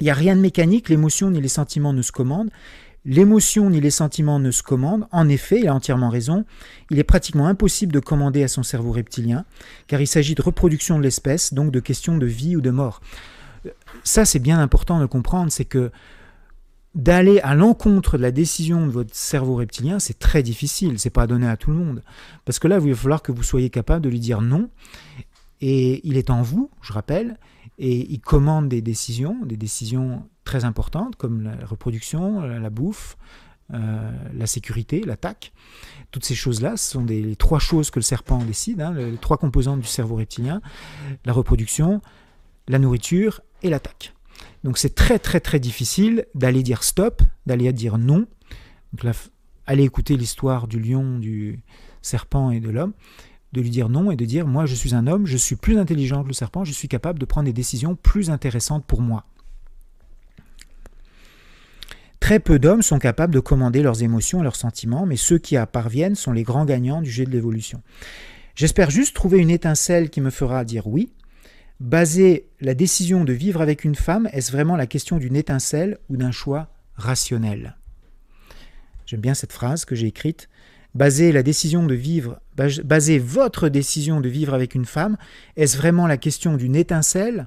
Il 0.00 0.04
n'y 0.04 0.10
a 0.10 0.14
rien 0.14 0.36
de 0.36 0.40
mécanique, 0.40 0.88
l'émotion 0.88 1.30
ni 1.30 1.40
les 1.40 1.48
sentiments 1.48 1.92
ne 1.92 2.02
se 2.02 2.12
commandent. 2.12 2.50
L'émotion 3.04 3.70
ni 3.70 3.80
les 3.80 3.90
sentiments 3.90 4.38
ne 4.38 4.50
se 4.50 4.62
commandent. 4.62 5.06
En 5.10 5.28
effet, 5.28 5.60
il 5.60 5.68
a 5.68 5.74
entièrement 5.74 6.10
raison. 6.10 6.44
Il 6.90 6.98
est 6.98 7.04
pratiquement 7.04 7.46
impossible 7.46 7.92
de 7.92 8.00
commander 8.00 8.42
à 8.44 8.48
son 8.48 8.62
cerveau 8.62 8.92
reptilien, 8.92 9.44
car 9.86 10.00
il 10.00 10.06
s'agit 10.06 10.34
de 10.34 10.42
reproduction 10.42 10.98
de 10.98 11.02
l'espèce, 11.02 11.54
donc 11.54 11.72
de 11.72 11.80
questions 11.80 12.18
de 12.18 12.26
vie 12.26 12.56
ou 12.56 12.60
de 12.60 12.70
mort. 12.70 13.00
Ça, 14.04 14.24
c'est 14.24 14.38
bien 14.38 14.60
important 14.60 15.00
de 15.00 15.06
comprendre, 15.06 15.50
c'est 15.50 15.64
que 15.64 15.90
d'aller 16.96 17.40
à 17.40 17.54
l'encontre 17.54 18.16
de 18.16 18.22
la 18.22 18.32
décision 18.32 18.86
de 18.86 18.90
votre 18.90 19.14
cerveau 19.14 19.54
reptilien, 19.54 19.98
c'est 19.98 20.18
très 20.18 20.42
difficile, 20.42 20.98
c'est 20.98 21.10
pas 21.10 21.26
donné 21.26 21.46
à 21.46 21.58
tout 21.58 21.70
le 21.70 21.76
monde. 21.76 22.02
Parce 22.46 22.58
que 22.58 22.66
là, 22.66 22.78
il 22.82 22.90
va 22.90 22.96
falloir 22.96 23.22
que 23.22 23.32
vous 23.32 23.42
soyez 23.42 23.68
capable 23.68 24.02
de 24.02 24.08
lui 24.08 24.18
dire 24.18 24.40
non. 24.40 24.70
Et 25.60 26.06
il 26.08 26.16
est 26.16 26.30
en 26.30 26.42
vous, 26.42 26.70
je 26.80 26.92
rappelle, 26.92 27.38
et 27.78 28.10
il 28.10 28.20
commande 28.20 28.68
des 28.68 28.80
décisions, 28.80 29.36
des 29.44 29.56
décisions 29.56 30.26
très 30.44 30.64
importantes 30.64 31.16
comme 31.16 31.42
la 31.42 31.66
reproduction, 31.66 32.40
la 32.40 32.70
bouffe, 32.70 33.16
euh, 33.74 34.10
la 34.34 34.46
sécurité, 34.46 35.02
l'attaque. 35.02 35.52
Toutes 36.12 36.24
ces 36.24 36.34
choses-là, 36.34 36.78
ce 36.78 36.92
sont 36.92 37.04
les 37.04 37.36
trois 37.36 37.58
choses 37.58 37.90
que 37.90 37.98
le 37.98 38.04
serpent 38.04 38.38
décide, 38.38 38.80
hein, 38.80 38.94
les 38.94 39.18
trois 39.18 39.36
composantes 39.36 39.80
du 39.80 39.86
cerveau 39.86 40.16
reptilien, 40.16 40.62
la 41.26 41.32
reproduction, 41.34 42.00
la 42.68 42.78
nourriture 42.78 43.42
et 43.62 43.68
l'attaque. 43.68 44.15
Donc 44.66 44.78
c'est 44.78 44.96
très 44.96 45.20
très 45.20 45.38
très 45.38 45.60
difficile 45.60 46.26
d'aller 46.34 46.64
dire 46.64 46.82
stop, 46.82 47.22
d'aller 47.46 47.72
dire 47.72 47.98
non. 47.98 48.26
Donc 48.92 49.14
allez 49.64 49.84
écouter 49.84 50.16
l'histoire 50.16 50.66
du 50.66 50.80
lion, 50.80 51.20
du 51.20 51.60
serpent 52.02 52.50
et 52.50 52.58
de 52.58 52.68
l'homme, 52.68 52.92
de 53.52 53.60
lui 53.60 53.70
dire 53.70 53.88
non 53.88 54.10
et 54.10 54.16
de 54.16 54.24
dire 54.24 54.44
moi 54.44 54.66
je 54.66 54.74
suis 54.74 54.92
un 54.92 55.06
homme, 55.06 55.24
je 55.24 55.36
suis 55.36 55.54
plus 55.54 55.78
intelligent 55.78 56.24
que 56.24 56.28
le 56.28 56.34
serpent, 56.34 56.64
je 56.64 56.72
suis 56.72 56.88
capable 56.88 57.20
de 57.20 57.24
prendre 57.24 57.46
des 57.46 57.52
décisions 57.52 57.94
plus 57.94 58.28
intéressantes 58.28 58.84
pour 58.84 59.02
moi. 59.02 59.24
Très 62.18 62.40
peu 62.40 62.58
d'hommes 62.58 62.82
sont 62.82 62.98
capables 62.98 63.34
de 63.34 63.38
commander 63.38 63.84
leurs 63.84 64.02
émotions 64.02 64.40
et 64.40 64.42
leurs 64.42 64.56
sentiments, 64.56 65.06
mais 65.06 65.14
ceux 65.14 65.38
qui 65.38 65.54
y 65.54 65.66
parviennent 65.70 66.16
sont 66.16 66.32
les 66.32 66.42
grands 66.42 66.64
gagnants 66.64 67.02
du 67.02 67.10
jeu 67.12 67.24
de 67.24 67.30
l'évolution. 67.30 67.82
J'espère 68.56 68.90
juste 68.90 69.14
trouver 69.14 69.38
une 69.38 69.50
étincelle 69.50 70.10
qui 70.10 70.20
me 70.20 70.30
fera 70.30 70.64
dire 70.64 70.88
oui. 70.88 71.12
Baser 71.78 72.48
la 72.60 72.74
décision 72.74 73.24
de 73.24 73.34
vivre 73.34 73.60
avec 73.60 73.84
une 73.84 73.94
femme, 73.94 74.28
est-ce 74.32 74.50
vraiment 74.50 74.76
la 74.76 74.86
question 74.86 75.18
d'une 75.18 75.36
étincelle 75.36 75.98
ou 76.08 76.16
d'un 76.16 76.30
choix 76.30 76.70
rationnel? 76.94 77.76
J'aime 79.04 79.20
bien 79.20 79.34
cette 79.34 79.52
phrase 79.52 79.84
que 79.84 79.94
j'ai 79.94 80.06
écrite. 80.06 80.48
Baser 80.94 81.32
la 81.32 81.42
décision 81.42 81.84
de 81.84 81.94
vivre, 81.94 82.40
votre 82.56 83.68
décision 83.68 84.22
de 84.22 84.28
vivre 84.30 84.54
avec 84.54 84.74
une 84.74 84.86
femme, 84.86 85.18
est-ce 85.56 85.76
vraiment 85.76 86.06
la 86.06 86.16
question 86.16 86.56
d'une 86.56 86.74
étincelle 86.74 87.46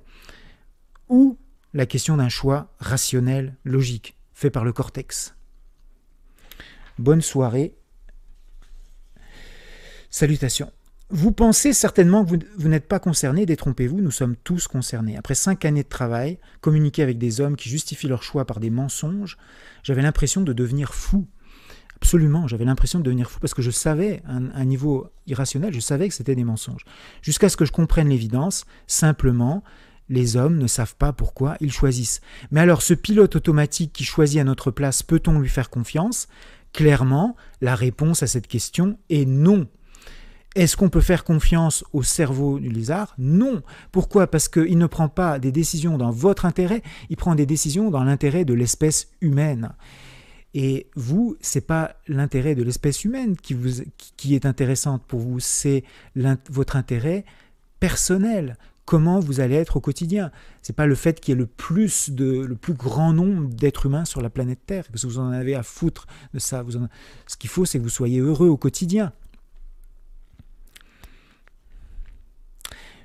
ou 1.07 1.39
la 1.73 1.87
question 1.87 2.17
d'un 2.17 2.29
choix 2.29 2.71
rationnel, 2.77 3.55
logique 3.63 4.15
fait 4.33 4.51
par 4.51 4.63
le 4.63 4.71
cortex? 4.71 5.33
Bonne 6.99 7.21
soirée. 7.21 7.73
Salutations. 10.11 10.71
Vous 11.11 11.31
pensez 11.31 11.73
certainement 11.73 12.23
que 12.23 12.37
vous, 12.55 12.67
n'êtes 12.69 12.87
pas 12.87 12.99
concerné, 12.99 13.47
détrompez-vous, 13.47 13.99
nous 13.99 14.11
sommes 14.11 14.35
tous 14.35 14.67
concernés. 14.67 15.17
Après 15.17 15.33
cinq 15.33 15.65
années 15.65 15.81
de 15.81 15.89
travail, 15.89 16.37
communiquer 16.61 17.01
avec 17.01 17.17
des 17.17 17.41
hommes 17.41 17.55
qui 17.55 17.67
justifient 17.67 18.07
leur 18.07 18.21
choix 18.21 18.45
par 18.45 18.59
des 18.59 18.69
mensonges, 18.69 19.35
j'avais 19.81 20.03
l'impression 20.03 20.41
de 20.41 20.53
devenir 20.53 20.93
fou. 20.93 21.27
Absolument, 21.95 22.47
j'avais 22.47 22.63
l'impression 22.63 22.99
de 22.99 23.03
devenir 23.03 23.31
fou 23.31 23.39
parce 23.39 23.55
que 23.55 23.63
je 23.63 23.71
savais, 23.71 24.21
à 24.27 24.35
un 24.35 24.65
niveau 24.65 25.09
irrationnel, 25.25 25.73
je 25.73 25.79
savais 25.79 26.07
que 26.07 26.13
c'était 26.13 26.35
des 26.35 26.43
mensonges. 26.43 26.85
Jusqu'à 27.23 27.49
ce 27.49 27.57
que 27.57 27.65
je 27.65 27.71
comprenne 27.71 28.09
l'évidence, 28.09 28.65
simplement, 28.85 29.63
les 30.09 30.37
hommes 30.37 30.59
ne 30.59 30.67
savent 30.67 30.95
pas 30.95 31.11
pourquoi 31.11 31.57
ils 31.59 31.71
choisissent. 31.71 32.21
Mais 32.51 32.61
alors 32.61 32.83
ce 32.83 32.93
pilote 32.93 33.35
automatique 33.35 33.93
qui 33.93 34.03
choisit 34.03 34.39
à 34.39 34.43
notre 34.43 34.69
place, 34.69 35.01
peut-on 35.01 35.39
lui 35.39 35.49
faire 35.49 35.71
confiance? 35.71 36.27
Clairement, 36.71 37.35
la 37.61 37.73
réponse 37.73 38.21
à 38.21 38.27
cette 38.27 38.47
question 38.47 38.99
est 39.09 39.25
non. 39.25 39.67
Est-ce 40.55 40.75
qu'on 40.75 40.89
peut 40.89 41.01
faire 41.01 41.23
confiance 41.23 41.83
au 41.93 42.01
cerveau 42.01 42.59
du 42.59 42.69
lézard? 42.69 43.13
Non. 43.17 43.61
Pourquoi? 43.91 44.27
Parce 44.27 44.47
qu'il 44.47 44.77
ne 44.77 44.87
prend 44.87 45.07
pas 45.07 45.37
des 45.39 45.51
décisions 45.51 45.97
dans 45.97 46.11
votre 46.11 46.45
intérêt, 46.45 46.81
il 47.09 47.17
prend 47.17 47.35
des 47.35 47.45
décisions 47.45 47.91
dans 47.91 48.03
l'intérêt 48.03 48.45
de 48.45 48.53
l'espèce 48.53 49.09
humaine. 49.21 49.73
Et 50.55 50.87
vous, 50.95 51.37
c'est 51.41 51.67
pas 51.67 51.95
l'intérêt 52.07 52.55
de 52.55 52.63
l'espèce 52.63 53.05
humaine 53.05 53.35
qui, 53.37 54.33
est 54.33 54.45
intéressante 54.47 55.03
pour 55.07 55.19
vous, 55.19 55.39
c'est 55.39 55.83
votre 56.49 56.75
intérêt 56.75 57.25
personnel 57.79 58.57
comment 58.89 59.19
vous 59.19 59.39
allez 59.39 59.53
être 59.53 59.77
au 59.77 59.81
quotidien? 59.81 60.31
C'est 60.63 60.75
pas 60.75 60.87
le 60.87 60.95
fait 60.95 61.19
qu'il 61.19 61.33
y 61.33 61.37
ait 61.37 61.39
le 61.39 61.45
plus 61.45 62.09
de 62.09 62.39
le 62.41 62.55
plus 62.55 62.73
grand 62.73 63.13
nombre 63.13 63.47
d'êtres 63.47 63.85
humains 63.85 64.03
sur 64.03 64.19
la 64.19 64.31
planète 64.31 64.61
Terre, 64.65 64.83
parce 64.91 65.03
que 65.03 65.07
vous 65.07 65.19
en 65.19 65.29
avez 65.29 65.53
à 65.53 65.61
foutre 65.61 66.07
de 66.33 66.39
ça. 66.39 66.65
Ce 67.27 67.37
qu'il 67.37 67.51
faut, 67.51 67.65
c'est 67.65 67.77
que 67.77 67.83
vous 67.83 67.89
soyez 67.89 68.19
heureux 68.19 68.47
au 68.47 68.57
quotidien. 68.57 69.13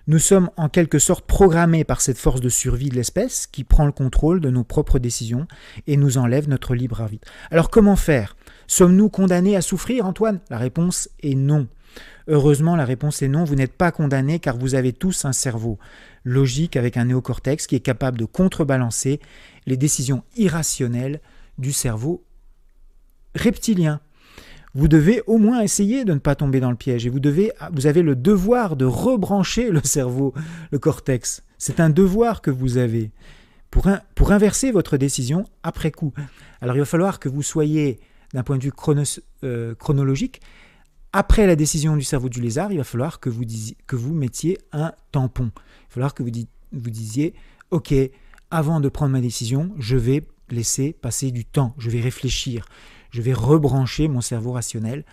Nous 0.06 0.18
sommes 0.18 0.50
en 0.58 0.68
quelque 0.68 0.98
sorte 0.98 1.26
programmés 1.26 1.84
par 1.84 2.02
cette 2.02 2.18
force 2.18 2.42
de 2.42 2.50
survie 2.50 2.90
de 2.90 2.94
l'espèce 2.94 3.46
qui 3.46 3.64
prend 3.64 3.86
le 3.86 3.92
contrôle 3.92 4.40
de 4.40 4.50
nos 4.50 4.62
propres 4.62 4.98
décisions 4.98 5.46
et 5.86 5.96
nous 5.96 6.18
enlève 6.18 6.46
notre 6.46 6.74
libre 6.74 7.00
arbitre. 7.00 7.26
Alors 7.50 7.70
comment 7.70 7.96
faire? 7.96 8.36
Sommes-nous 8.66 9.08
condamnés 9.08 9.56
à 9.56 9.62
souffrir, 9.62 10.04
Antoine? 10.04 10.40
La 10.50 10.58
réponse 10.58 11.08
est 11.22 11.34
non. 11.34 11.68
Heureusement, 12.28 12.76
la 12.76 12.84
réponse 12.84 13.22
est 13.22 13.28
non, 13.28 13.44
vous 13.44 13.54
n'êtes 13.54 13.72
pas 13.72 13.92
condamné 13.92 14.40
car 14.40 14.58
vous 14.58 14.74
avez 14.74 14.92
tous 14.92 15.24
un 15.24 15.32
cerveau 15.32 15.78
logique 16.22 16.76
avec 16.76 16.98
un 16.98 17.06
néocortex 17.06 17.66
qui 17.66 17.76
est 17.76 17.80
capable 17.80 18.18
de 18.18 18.24
contrebalancer 18.26 19.20
les 19.64 19.78
décisions 19.78 20.22
irrationnelles 20.36 21.20
du 21.56 21.72
cerveau 21.72 22.24
reptilien. 23.34 24.00
Vous 24.74 24.88
devez 24.88 25.22
au 25.26 25.38
moins 25.38 25.60
essayer 25.60 26.04
de 26.04 26.12
ne 26.12 26.18
pas 26.18 26.34
tomber 26.34 26.58
dans 26.58 26.70
le 26.70 26.76
piège 26.76 27.06
et 27.06 27.08
vous, 27.08 27.20
devez, 27.20 27.52
vous 27.72 27.86
avez 27.86 28.02
le 28.02 28.16
devoir 28.16 28.74
de 28.76 28.84
rebrancher 28.84 29.70
le 29.70 29.80
cerveau, 29.84 30.34
le 30.72 30.78
cortex. 30.78 31.44
C'est 31.58 31.78
un 31.78 31.90
devoir 31.90 32.42
que 32.42 32.50
vous 32.50 32.76
avez 32.76 33.12
pour, 33.70 33.88
pour 34.14 34.32
inverser 34.32 34.72
votre 34.72 34.96
décision 34.96 35.44
après 35.62 35.92
coup. 35.92 36.12
Alors 36.60 36.76
il 36.76 36.80
va 36.80 36.84
falloir 36.84 37.20
que 37.20 37.28
vous 37.28 37.42
soyez, 37.42 38.00
d'un 38.32 38.42
point 38.42 38.58
de 38.58 38.64
vue 38.64 38.72
euh, 39.44 39.74
chronologique, 39.76 40.40
après 41.12 41.46
la 41.46 41.54
décision 41.54 41.96
du 41.96 42.02
cerveau 42.02 42.28
du 42.28 42.40
lézard, 42.40 42.72
il 42.72 42.78
va 42.78 42.84
falloir 42.84 43.20
que 43.20 43.30
vous, 43.30 43.44
que 43.86 43.94
vous 43.94 44.14
mettiez 44.14 44.58
un 44.72 44.92
tampon. 45.12 45.52
Il 45.54 45.58
va 45.58 45.90
falloir 45.90 46.14
que 46.14 46.24
vous, 46.24 46.30
vous 46.72 46.90
disiez, 46.90 47.34
OK, 47.70 47.94
avant 48.50 48.80
de 48.80 48.88
prendre 48.88 49.12
ma 49.12 49.20
décision, 49.20 49.72
je 49.78 49.96
vais 49.96 50.24
laisser 50.50 50.92
passer 50.92 51.30
du 51.30 51.44
temps, 51.44 51.74
je 51.78 51.90
vais 51.90 52.00
réfléchir, 52.00 52.66
je 53.14 53.22
vais 53.22 53.32
rebrancher 53.32 54.08
mon 54.08 54.20
cerveau 54.20 54.50
rationnel 54.50 55.04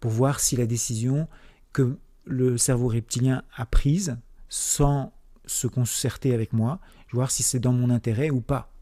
pour 0.00 0.10
voir 0.10 0.40
si 0.40 0.56
la 0.56 0.66
décision 0.66 1.28
que 1.72 1.96
le 2.24 2.58
cerveau 2.58 2.88
reptilien 2.88 3.44
a 3.56 3.64
prise, 3.64 4.16
sans 4.48 5.12
se 5.46 5.68
concerter 5.68 6.34
avec 6.34 6.52
moi, 6.52 6.80
je 7.06 7.14
voir 7.14 7.30
si 7.30 7.44
c'est 7.44 7.60
dans 7.60 7.72
mon 7.72 7.90
intérêt 7.90 8.30
ou 8.30 8.40
pas. 8.40 8.72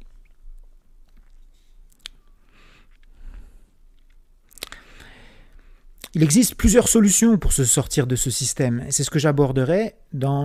Il 6.14 6.22
existe 6.22 6.54
plusieurs 6.54 6.88
solutions 6.88 7.36
pour 7.36 7.52
se 7.52 7.66
sortir 7.66 8.06
de 8.06 8.16
ce 8.16 8.30
système. 8.30 8.86
C'est 8.88 9.04
ce 9.04 9.10
que 9.10 9.18
j'aborderai 9.18 9.96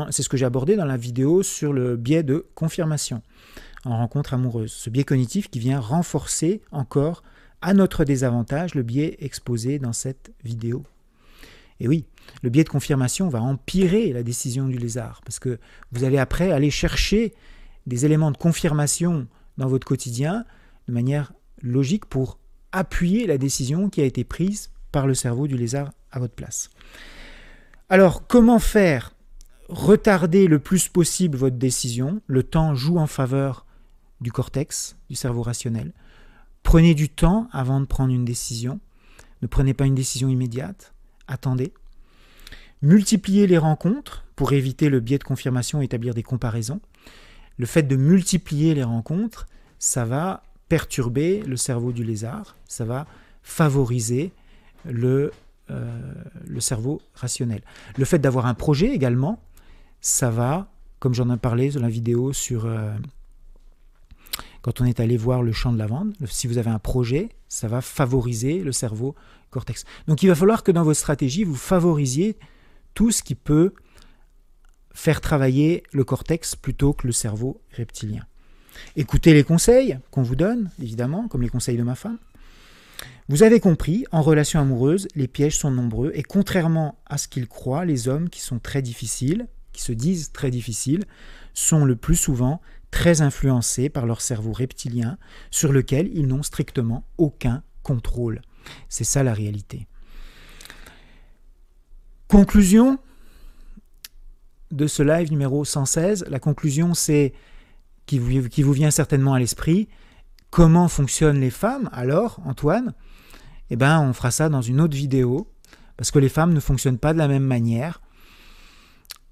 c'est 0.09 0.23
ce 0.23 0.27
que 0.27 0.35
j'ai 0.35 0.45
abordé 0.45 0.75
dans 0.75 0.85
la 0.85 0.97
vidéo 0.97 1.43
sur 1.43 1.71
le 1.71 1.95
biais 1.95 2.23
de 2.23 2.45
confirmation 2.55 3.21
en 3.85 3.95
rencontre 3.97 4.33
amoureuse. 4.33 4.73
Ce 4.73 4.89
biais 4.89 5.05
cognitif 5.05 5.49
qui 5.49 5.59
vient 5.59 5.79
renforcer 5.79 6.61
encore 6.71 7.23
à 7.61 7.73
notre 7.73 8.05
désavantage 8.05 8.75
le 8.75 8.83
biais 8.83 9.17
exposé 9.19 9.79
dans 9.79 9.93
cette 9.93 10.31
vidéo. 10.43 10.83
Et 11.79 11.87
oui, 11.87 12.05
le 12.41 12.49
biais 12.49 12.63
de 12.63 12.69
confirmation 12.69 13.29
va 13.29 13.41
empirer 13.41 14.11
la 14.13 14.23
décision 14.23 14.67
du 14.67 14.77
lézard, 14.77 15.21
parce 15.23 15.39
que 15.39 15.59
vous 15.91 16.03
allez 16.03 16.17
après 16.17 16.51
aller 16.51 16.71
chercher 16.71 17.33
des 17.85 18.05
éléments 18.05 18.31
de 18.31 18.37
confirmation 18.37 19.27
dans 19.57 19.67
votre 19.67 19.87
quotidien 19.87 20.45
de 20.87 20.93
manière 20.93 21.33
logique 21.61 22.05
pour 22.05 22.39
appuyer 22.71 23.27
la 23.27 23.37
décision 23.37 23.89
qui 23.89 24.01
a 24.01 24.05
été 24.05 24.23
prise 24.23 24.71
par 24.91 25.07
le 25.07 25.13
cerveau 25.13 25.47
du 25.47 25.57
lézard 25.57 25.91
à 26.11 26.19
votre 26.19 26.35
place. 26.35 26.69
Alors, 27.89 28.27
comment 28.27 28.59
faire 28.59 29.13
Retarder 29.69 30.47
le 30.47 30.59
plus 30.59 30.87
possible 30.87 31.37
votre 31.37 31.57
décision? 31.57 32.21
Le 32.27 32.43
temps 32.43 32.73
joue 32.73 32.97
en 32.97 33.07
faveur 33.07 33.65
du 34.21 34.31
cortex, 34.31 34.97
du 35.09 35.15
cerveau 35.15 35.41
rationnel. 35.41 35.93
Prenez 36.67 36.95
du 36.95 37.07
temps 37.07 37.47
avant 37.53 37.79
de 37.79 37.85
prendre 37.85 38.13
une 38.13 38.25
décision. 38.25 38.81
Ne 39.41 39.47
prenez 39.47 39.73
pas 39.73 39.85
une 39.85 39.95
décision 39.95 40.27
immédiate. 40.27 40.93
Attendez. 41.29 41.71
Multipliez 42.81 43.47
les 43.47 43.57
rencontres 43.57 44.25
pour 44.35 44.51
éviter 44.51 44.89
le 44.89 44.99
biais 44.99 45.17
de 45.17 45.23
confirmation 45.23 45.81
et 45.81 45.85
établir 45.85 46.13
des 46.13 46.23
comparaisons. 46.23 46.81
Le 47.55 47.65
fait 47.65 47.83
de 47.83 47.95
multiplier 47.95 48.75
les 48.75 48.83
rencontres, 48.83 49.47
ça 49.79 50.03
va 50.03 50.43
perturber 50.67 51.41
le 51.43 51.55
cerveau 51.55 51.93
du 51.93 52.03
lézard, 52.03 52.57
ça 52.67 52.83
va 52.83 53.07
favoriser 53.43 54.33
le, 54.83 55.31
euh, 55.71 56.59
cerveau 56.59 57.01
rationnel. 57.13 57.61
Le 57.97 58.03
fait 58.03 58.19
d'avoir 58.19 58.45
un 58.45 58.55
projet 58.55 58.93
également, 58.93 59.41
ça 60.01 60.29
va, 60.29 60.69
comme 60.99 61.13
j'en 61.13 61.33
ai 61.33 61.37
parlé 61.37 61.69
dans 61.69 61.79
la 61.79 61.87
vidéo 61.87 62.33
sur 62.33 62.65
euh, 62.65 62.91
quand 64.67 64.81
on 64.81 64.85
est 64.85 64.99
allé 64.99 65.15
voir 65.15 65.43
le 65.43 65.53
champ 65.53 65.71
de 65.71 65.77
lavande, 65.77 66.13
si 66.25 66.45
vous 66.45 66.57
avez 66.57 66.69
un 66.69 66.77
projet, 66.77 67.29
ça 67.47 67.69
va 67.69 67.79
favoriser 67.79 68.59
le 68.59 68.73
cerveau 68.73 69.15
cortex. 69.49 69.85
Donc 70.09 70.23
il 70.23 70.27
va 70.27 70.35
falloir 70.35 70.61
que 70.61 70.73
dans 70.73 70.83
votre 70.83 70.99
stratégie, 70.99 71.45
vous 71.45 71.55
favorisiez 71.55 72.37
tout 72.93 73.11
ce 73.11 73.23
qui 73.23 73.33
peut 73.33 73.73
faire 74.93 75.21
travailler 75.21 75.83
le 75.93 76.03
cortex 76.03 76.57
plutôt 76.57 76.91
que 76.91 77.07
le 77.07 77.13
cerveau 77.13 77.61
reptilien. 77.77 78.25
Écoutez 78.97 79.33
les 79.33 79.45
conseils 79.45 79.99
qu'on 80.11 80.21
vous 80.21 80.35
donne, 80.35 80.69
évidemment, 80.83 81.29
comme 81.29 81.43
les 81.43 81.49
conseils 81.49 81.77
de 81.77 81.83
ma 81.83 81.95
femme. 81.95 82.17
Vous 83.29 83.43
avez 83.43 83.61
compris, 83.61 84.03
en 84.11 84.21
relation 84.21 84.59
amoureuse, 84.59 85.07
les 85.15 85.29
pièges 85.29 85.57
sont 85.57 85.71
nombreux 85.71 86.11
et 86.13 86.23
contrairement 86.23 86.99
à 87.05 87.17
ce 87.17 87.29
qu'ils 87.29 87.47
croient, 87.47 87.85
les 87.85 88.09
hommes 88.09 88.27
qui 88.27 88.41
sont 88.41 88.59
très 88.59 88.81
difficiles, 88.81 89.47
qui 89.71 89.81
se 89.81 89.93
disent 89.93 90.33
très 90.33 90.51
difficiles, 90.51 91.05
sont 91.53 91.85
le 91.85 91.95
plus 91.95 92.17
souvent 92.17 92.59
très 92.91 93.21
influencés 93.21 93.89
par 93.89 94.05
leur 94.05 94.21
cerveau 94.21 94.51
reptilien 94.51 95.17
sur 95.51 95.71
lequel 95.71 96.09
ils 96.13 96.27
n'ont 96.27 96.43
strictement 96.43 97.05
aucun 97.17 97.63
contrôle. 97.83 98.41
C'est 98.89 99.03
ça 99.03 99.23
la 99.23 99.33
réalité. 99.33 99.87
Conclusion 102.27 102.99
de 104.71 104.87
ce 104.87 105.03
live 105.03 105.31
numéro 105.31 105.63
116. 105.63 106.25
La 106.29 106.39
conclusion, 106.39 106.93
c'est 106.93 107.33
qui 108.05 108.19
vous, 108.19 108.73
vient 108.73 108.91
certainement 108.91 109.33
à 109.33 109.39
l'esprit. 109.39 109.87
Comment 110.49 110.87
fonctionnent 110.87 111.39
les 111.39 111.49
femmes 111.49 111.89
alors, 111.91 112.39
Antoine? 112.45 112.93
Eh 113.69 113.75
bien, 113.75 114.01
on 114.01 114.13
fera 114.13 114.31
ça 114.31 114.49
dans 114.49 114.61
une 114.61 114.79
autre 114.79 114.95
vidéo, 114.95 115.51
parce 115.97 116.11
que 116.11 116.19
les 116.19 116.29
femmes 116.29 116.53
ne 116.53 116.59
fonctionnent 116.59 116.97
pas 116.97 117.13
de 117.13 117.17
la 117.17 117.27
même 117.27 117.43
manière. 117.43 118.01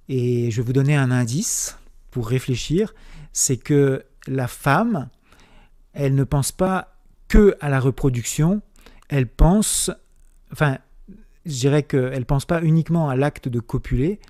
Et 0.10 0.52
je 0.52 0.58
vais 0.58 0.66
vous 0.66 0.74
donner 0.74 0.96
un 0.96 1.10
indice 1.10 1.78
pour 2.12 2.28
réfléchir, 2.28 2.94
c'est 3.36 3.58
que 3.58 4.06
la 4.28 4.48
femme, 4.48 5.10
elle 5.92 6.16
ne 6.16 6.24
pense 6.24 6.54
pas 6.54 6.96
que 7.28 7.58
à 7.60 7.68
la 7.68 7.82
reproduction, 7.82 8.62
elle 9.10 9.28
pense, 9.28 9.92
enfin, 10.54 10.78
je 11.46 11.52
dirais 11.60 11.84
qu'elle 11.84 12.20
ne 12.20 12.24
pense 12.24 12.46
pas 12.46 12.64
uniquement 12.64 13.10
à 13.10 13.18
l'acte 13.18 13.50
de 13.50 13.60
copuler, 13.60 14.22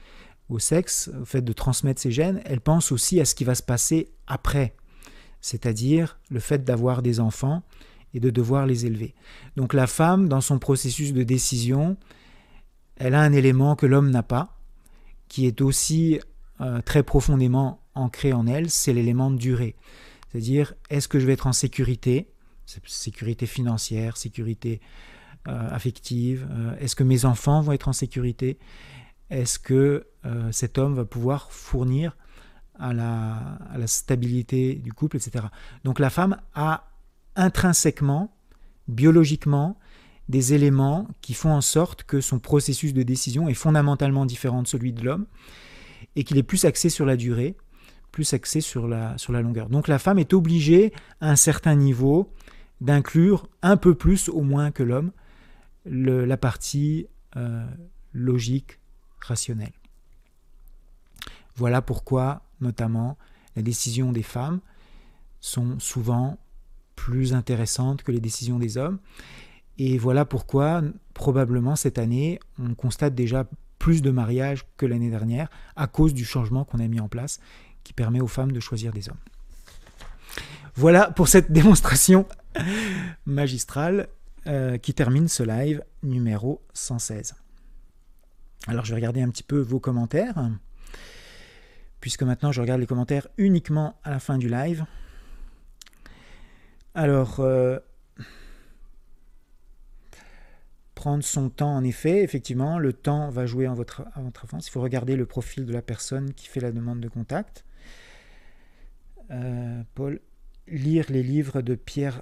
au 0.49 0.57
sexe, 0.57 1.11
au 1.21 1.23
fait 1.23 1.43
de 1.43 1.53
transmettre 1.53 2.01
ses 2.01 2.09
gènes, 2.09 2.41
elle 2.45 2.61
pense 2.61 2.91
aussi 2.91 3.21
à 3.21 3.25
ce 3.25 3.35
qui 3.35 3.43
va 3.43 3.53
se 3.53 3.61
passer 3.61 4.11
après, 4.25 4.75
c'est-à-dire 5.39 6.19
le 6.31 6.39
fait 6.39 6.63
d'avoir 6.63 7.03
des 7.03 7.19
enfants 7.19 7.61
et 8.15 8.19
de 8.19 8.31
devoir 8.31 8.65
les 8.65 8.87
élever. 8.87 9.13
Donc 9.55 9.75
la 9.75 9.85
femme, 9.85 10.27
dans 10.27 10.41
son 10.41 10.57
processus 10.57 11.13
de 11.13 11.21
décision, 11.21 11.95
elle 12.95 13.13
a 13.13 13.21
un 13.21 13.33
élément 13.33 13.75
que 13.75 13.85
l'homme 13.85 14.09
n'a 14.09 14.23
pas, 14.23 14.57
qui 15.27 15.45
est 15.45 15.61
aussi 15.61 16.19
euh, 16.59 16.81
très 16.81 17.03
profondément 17.03 17.84
ancré 17.95 18.33
en 18.33 18.47
elle, 18.47 18.69
c'est 18.69 18.93
l'élément 18.93 19.31
de 19.31 19.37
durée. 19.37 19.75
C'est-à-dire, 20.31 20.73
est-ce 20.89 21.07
que 21.07 21.19
je 21.19 21.25
vais 21.25 21.33
être 21.33 21.47
en 21.47 21.53
sécurité, 21.53 22.29
sécurité 22.85 23.45
financière, 23.45 24.17
sécurité 24.17 24.81
euh, 25.47 25.69
affective, 25.69 26.47
euh, 26.51 26.75
est-ce 26.79 26.95
que 26.95 27.03
mes 27.03 27.25
enfants 27.25 27.61
vont 27.61 27.71
être 27.71 27.87
en 27.87 27.93
sécurité, 27.93 28.57
est-ce 29.29 29.59
que 29.59 30.07
euh, 30.25 30.51
cet 30.51 30.77
homme 30.77 30.95
va 30.95 31.05
pouvoir 31.05 31.51
fournir 31.51 32.17
à 32.79 32.93
la, 32.93 33.87
stabilité 33.87 34.75
du 34.75 34.91
couple, 34.91 35.17
etc. 35.17 35.45
Donc 35.83 35.99
la 35.99 36.09
femme 36.09 36.41
a 36.53 36.89
intrinsèquement, 37.35 38.35
biologiquement, 38.87 39.77
des 40.29 40.53
éléments 40.53 41.07
qui 41.21 41.33
font 41.33 41.51
en 41.51 41.61
sorte 41.61 42.03
que 42.03 42.21
son 42.21 42.39
processus 42.39 42.93
de 42.93 43.03
décision 43.03 43.47
est 43.47 43.53
fondamentalement 43.53 44.25
différent 44.25 44.63
de 44.63 44.67
celui 44.67 44.91
de 44.91 45.03
l'homme 45.03 45.27
et 46.15 46.23
qu'il 46.23 46.37
est 46.37 46.43
plus 46.43 46.65
axé 46.65 46.89
sur 46.89 47.05
la 47.05 47.15
durée, 47.15 47.55
plus 48.15 48.33
axé 48.33 48.61
sur 48.61 48.87
la, 48.87 49.17
longueur. 49.27 49.67
Donc 49.67 49.89
la 49.89 49.99
femme 49.99 50.19
est 50.19 50.33
obligée, 50.33 50.93
à 51.19 51.31
un 51.31 51.35
certain 51.35 51.75
niveau, 51.75 52.31
d'inclure 52.79 53.49
un 53.61 53.75
peu 53.75 53.93
plus 53.93 54.29
au 54.29 54.41
moins 54.41 54.71
que 54.71 54.83
l'homme 54.83 55.11
la 55.85 56.37
partie 56.37 57.07
euh, 57.35 57.65
logique, 58.13 58.79
rationnelle. 59.19 59.73
Voilà 61.57 61.81
pourquoi, 61.81 62.43
notamment, 62.61 63.17
les 63.57 63.63
décisions 63.63 64.13
des 64.13 64.23
femmes 64.23 64.61
sont 65.41 65.77
souvent 65.79 66.37
plus 66.95 67.33
intéressantes 67.33 68.01
que 68.01 68.13
les 68.13 68.21
décisions 68.21 68.59
des 68.59 68.77
hommes. 68.77 68.97
Et 69.77 69.97
voilà 69.97 70.23
pourquoi, 70.23 70.81
probablement 71.13 71.75
cette 71.75 71.99
année, 71.99 72.39
on 72.59 72.75
constate 72.75 73.13
déjà 73.13 73.45
plus 73.77 74.01
de 74.01 74.09
mariages 74.09 74.65
que 74.77 74.85
l'année 74.85 75.09
dernière 75.09 75.49
à 75.75 75.87
cause 75.87 76.13
du 76.13 76.23
changement 76.23 76.63
qu'on 76.63 76.79
a 76.79 76.87
mis 76.87 77.01
en 77.01 77.09
place 77.09 77.39
qui 77.85 77.93
permet 77.93 78.19
aux 78.19 78.27
femmes 78.27 78.51
de 78.51 78.59
choisir 78.59 78.91
des 78.91 79.07
hommes. 79.07 79.15
Voilà 80.75 81.09
pour 81.11 81.29
cette 81.29 81.51
démonstration 81.53 82.27
magistrale 83.25 84.09
euh, 84.47 84.77
qui 84.77 84.93
termine 84.93 85.29
ce 85.29 85.43
live 85.43 85.81
numéro 86.03 86.61
116. 86.73 87.35
Alors 88.67 88.83
je 88.83 88.89
vais 88.89 88.95
regarder 88.95 89.21
un 89.21 89.29
petit 89.29 89.43
peu 89.43 89.59
vos 89.59 89.79
commentaires 89.79 90.49
puisque 92.01 92.23
maintenant 92.23 92.51
je 92.51 92.59
regarde 92.59 92.81
les 92.81 92.87
commentaires 92.87 93.27
uniquement 93.37 93.97
à 94.03 94.09
la 94.09 94.19
fin 94.19 94.37
du 94.37 94.49
live. 94.49 94.85
Alors, 96.93 97.41
euh, 97.41 97.77
prendre 100.93 101.23
son 101.23 101.49
temps 101.49 101.75
en 101.75 101.83
effet, 101.83 102.23
effectivement, 102.23 102.79
le 102.79 102.93
temps 102.93 103.29
va 103.29 103.45
jouer 103.45 103.67
en 103.67 103.73
votre, 103.73 104.03
à 104.13 104.21
votre 104.21 104.45
avance. 104.45 104.67
Il 104.67 104.71
faut 104.71 104.81
regarder 104.81 105.17
le 105.17 105.25
profil 105.25 105.65
de 105.65 105.73
la 105.73 105.81
personne 105.81 106.33
qui 106.33 106.47
fait 106.47 106.61
la 106.61 106.71
demande 106.71 107.01
de 107.01 107.09
contact. 107.09 107.65
Euh, 109.31 109.83
Paul, 109.93 110.19
lire 110.67 111.05
les 111.09 111.23
livres 111.23 111.61
de 111.61 111.75
Pierre 111.75 112.21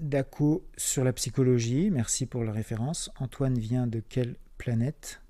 Daco 0.00 0.66
sur 0.76 1.04
la 1.04 1.12
psychologie. 1.12 1.90
Merci 1.90 2.26
pour 2.26 2.44
la 2.44 2.52
référence. 2.52 3.10
Antoine 3.18 3.58
vient 3.58 3.86
de 3.86 4.00
quelle 4.00 4.36
planète? 4.58 5.20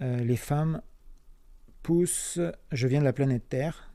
Euh, 0.00 0.22
les 0.24 0.36
femmes 0.36 0.82
poussent. 1.82 2.40
Je 2.72 2.86
viens 2.86 3.00
de 3.00 3.04
la 3.04 3.12
planète 3.12 3.48
Terre. 3.48 3.92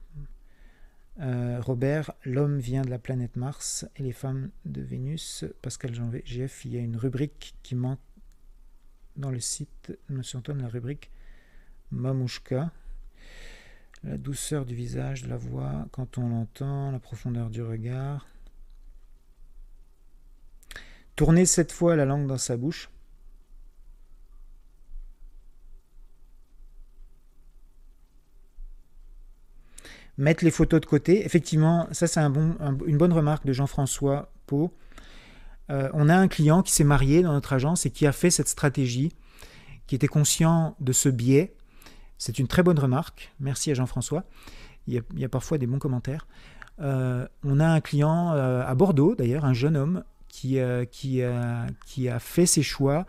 Euh, 1.19 1.59
Robert, 1.61 2.13
l'homme 2.23 2.59
vient 2.59 2.81
de 2.81 2.89
la 2.89 2.97
planète 2.97 3.35
Mars 3.35 3.85
et 3.97 4.03
les 4.03 4.13
femmes 4.13 4.49
de 4.65 4.81
Vénus. 4.81 5.45
Pascal 5.61 5.93
Jean 5.93 6.09
GF, 6.25 6.65
il 6.65 6.71
y 6.71 6.77
a 6.77 6.81
une 6.81 6.97
rubrique 6.97 7.55
qui 7.63 7.75
manque 7.75 7.99
dans 9.17 9.29
le 9.29 9.39
site 9.39 9.97
Monsieur 10.09 10.39
Antoine, 10.39 10.61
la 10.61 10.69
rubrique 10.69 11.11
Mamouchka. 11.91 12.71
La 14.03 14.17
douceur 14.17 14.65
du 14.65 14.75
visage, 14.75 15.23
de 15.23 15.29
la 15.29 15.37
voix 15.37 15.87
quand 15.91 16.17
on 16.17 16.29
l'entend, 16.29 16.91
la 16.91 16.99
profondeur 16.99 17.49
du 17.49 17.61
regard. 17.61 18.27
Tourner 21.15 21.45
cette 21.45 21.71
fois 21.71 21.95
la 21.95 22.05
langue 22.05 22.27
dans 22.27 22.37
sa 22.37 22.57
bouche. 22.57 22.89
mettre 30.21 30.43
les 30.43 30.51
photos 30.51 30.79
de 30.79 30.85
côté. 30.85 31.25
Effectivement, 31.25 31.87
ça 31.91 32.07
c'est 32.07 32.19
une 32.19 32.97
bonne 32.97 33.13
remarque 33.13 33.45
de 33.45 33.53
Jean-François 33.53 34.31
Pau. 34.45 34.71
Euh, 35.69 35.89
on 35.93 36.09
a 36.09 36.15
un 36.15 36.27
client 36.27 36.61
qui 36.61 36.71
s'est 36.71 36.83
marié 36.83 37.21
dans 37.21 37.33
notre 37.33 37.53
agence 37.53 37.85
et 37.85 37.91
qui 37.91 38.05
a 38.05 38.11
fait 38.11 38.29
cette 38.29 38.47
stratégie, 38.47 39.13
qui 39.87 39.95
était 39.95 40.07
conscient 40.07 40.75
de 40.79 40.91
ce 40.91 41.09
biais. 41.09 41.55
C'est 42.21 42.37
une 42.37 42.45
très 42.47 42.61
bonne 42.61 42.77
remarque. 42.77 43.33
Merci 43.39 43.71
à 43.71 43.73
Jean-François. 43.73 44.25
Il, 44.85 45.01
y 45.15 45.25
a 45.25 45.29
parfois 45.29 45.57
des 45.57 45.65
bons 45.65 45.79
commentaires. 45.79 46.27
Euh, 46.79 47.27
on 47.43 47.59
a 47.59 47.65
un 47.65 47.81
client 47.81 48.33
euh, 48.33 48.63
à 48.63 48.75
Bordeaux, 48.75 49.15
d'ailleurs, 49.15 49.43
un 49.43 49.53
jeune 49.53 49.75
homme 49.75 50.03
qui, 50.27 50.59
qui 50.91 51.23
a 51.23 52.19
fait 52.19 52.45
ses 52.45 52.61
choix 52.61 53.07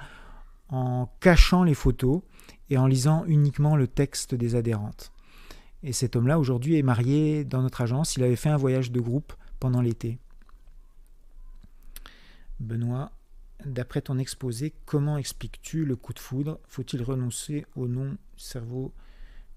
en 0.71 1.11
cachant 1.21 1.63
les 1.63 1.75
photos 1.75 2.23
et 2.71 2.79
en 2.79 2.87
lisant 2.87 3.27
uniquement 3.27 3.77
le 3.77 3.87
texte 3.87 4.35
des 4.35 4.55
adhérentes. 4.55 5.13
Et 5.83 5.93
cet 5.93 6.17
homme-là, 6.17 6.39
aujourd'hui, 6.39 6.79
est 6.79 6.83
marié 6.83 7.45
dans 7.45 7.61
notre 7.61 7.83
agence. 7.83 8.17
Il 8.17 8.23
avait 8.23 8.35
fait 8.35 8.49
un 8.49 8.57
voyage 8.57 8.93
de 8.93 9.01
groupe 9.01 9.35
pendant 9.61 9.83
l'été. 9.83 10.19
Benoît, 12.61 13.13
d'après 13.67 14.03
ton 14.03 14.19
exposé, 14.19 14.73
comment 14.85 15.19
expliques-tu 15.19 15.85
le 15.85 15.97
coup 15.97 16.13
de 16.13 16.19
foudre? 16.19 16.61
Faut-il 16.67 17.03
renoncer 17.03 17.67
au 17.77 17.89
nom 17.89 18.17
cerveau 18.37 18.93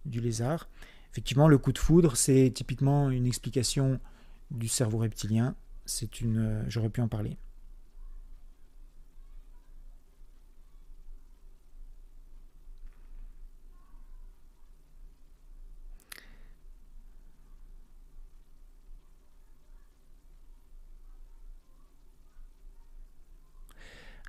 du 0.05 0.21
lézard? 0.21 0.67
Effectivement, 1.11 1.47
le 1.47 1.57
coup 1.57 1.71
de 1.71 1.77
foudre, 1.77 2.17
c'est 2.17 2.51
typiquement 2.53 3.09
une 3.09 3.25
explication 3.25 3.99
du 4.51 4.67
cerveau 4.67 4.97
reptilien. 4.97 5.55
C'est 5.85 6.21
une, 6.21 6.37
euh, 6.37 6.63
j'aurais 6.67 6.89
pu 6.89 7.01
en 7.01 7.07
parler. 7.07 7.37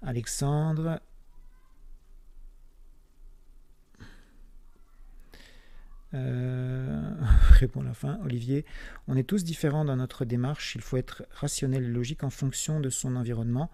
Alexandre. 0.02 1.00
Euh, 6.14 7.14
répond 7.50 7.82
la 7.82 7.94
fin. 7.94 8.18
Olivier, 8.24 8.64
on 9.08 9.16
est 9.16 9.28
tous 9.28 9.44
différents 9.44 9.84
dans 9.84 9.96
notre 9.96 10.24
démarche. 10.24 10.74
Il 10.74 10.80
faut 10.80 10.96
être 10.96 11.24
rationnel 11.32 11.84
et 11.84 11.88
logique 11.88 12.24
en 12.24 12.30
fonction 12.30 12.80
de 12.80 12.90
son 12.90 13.16
environnement. 13.16 13.70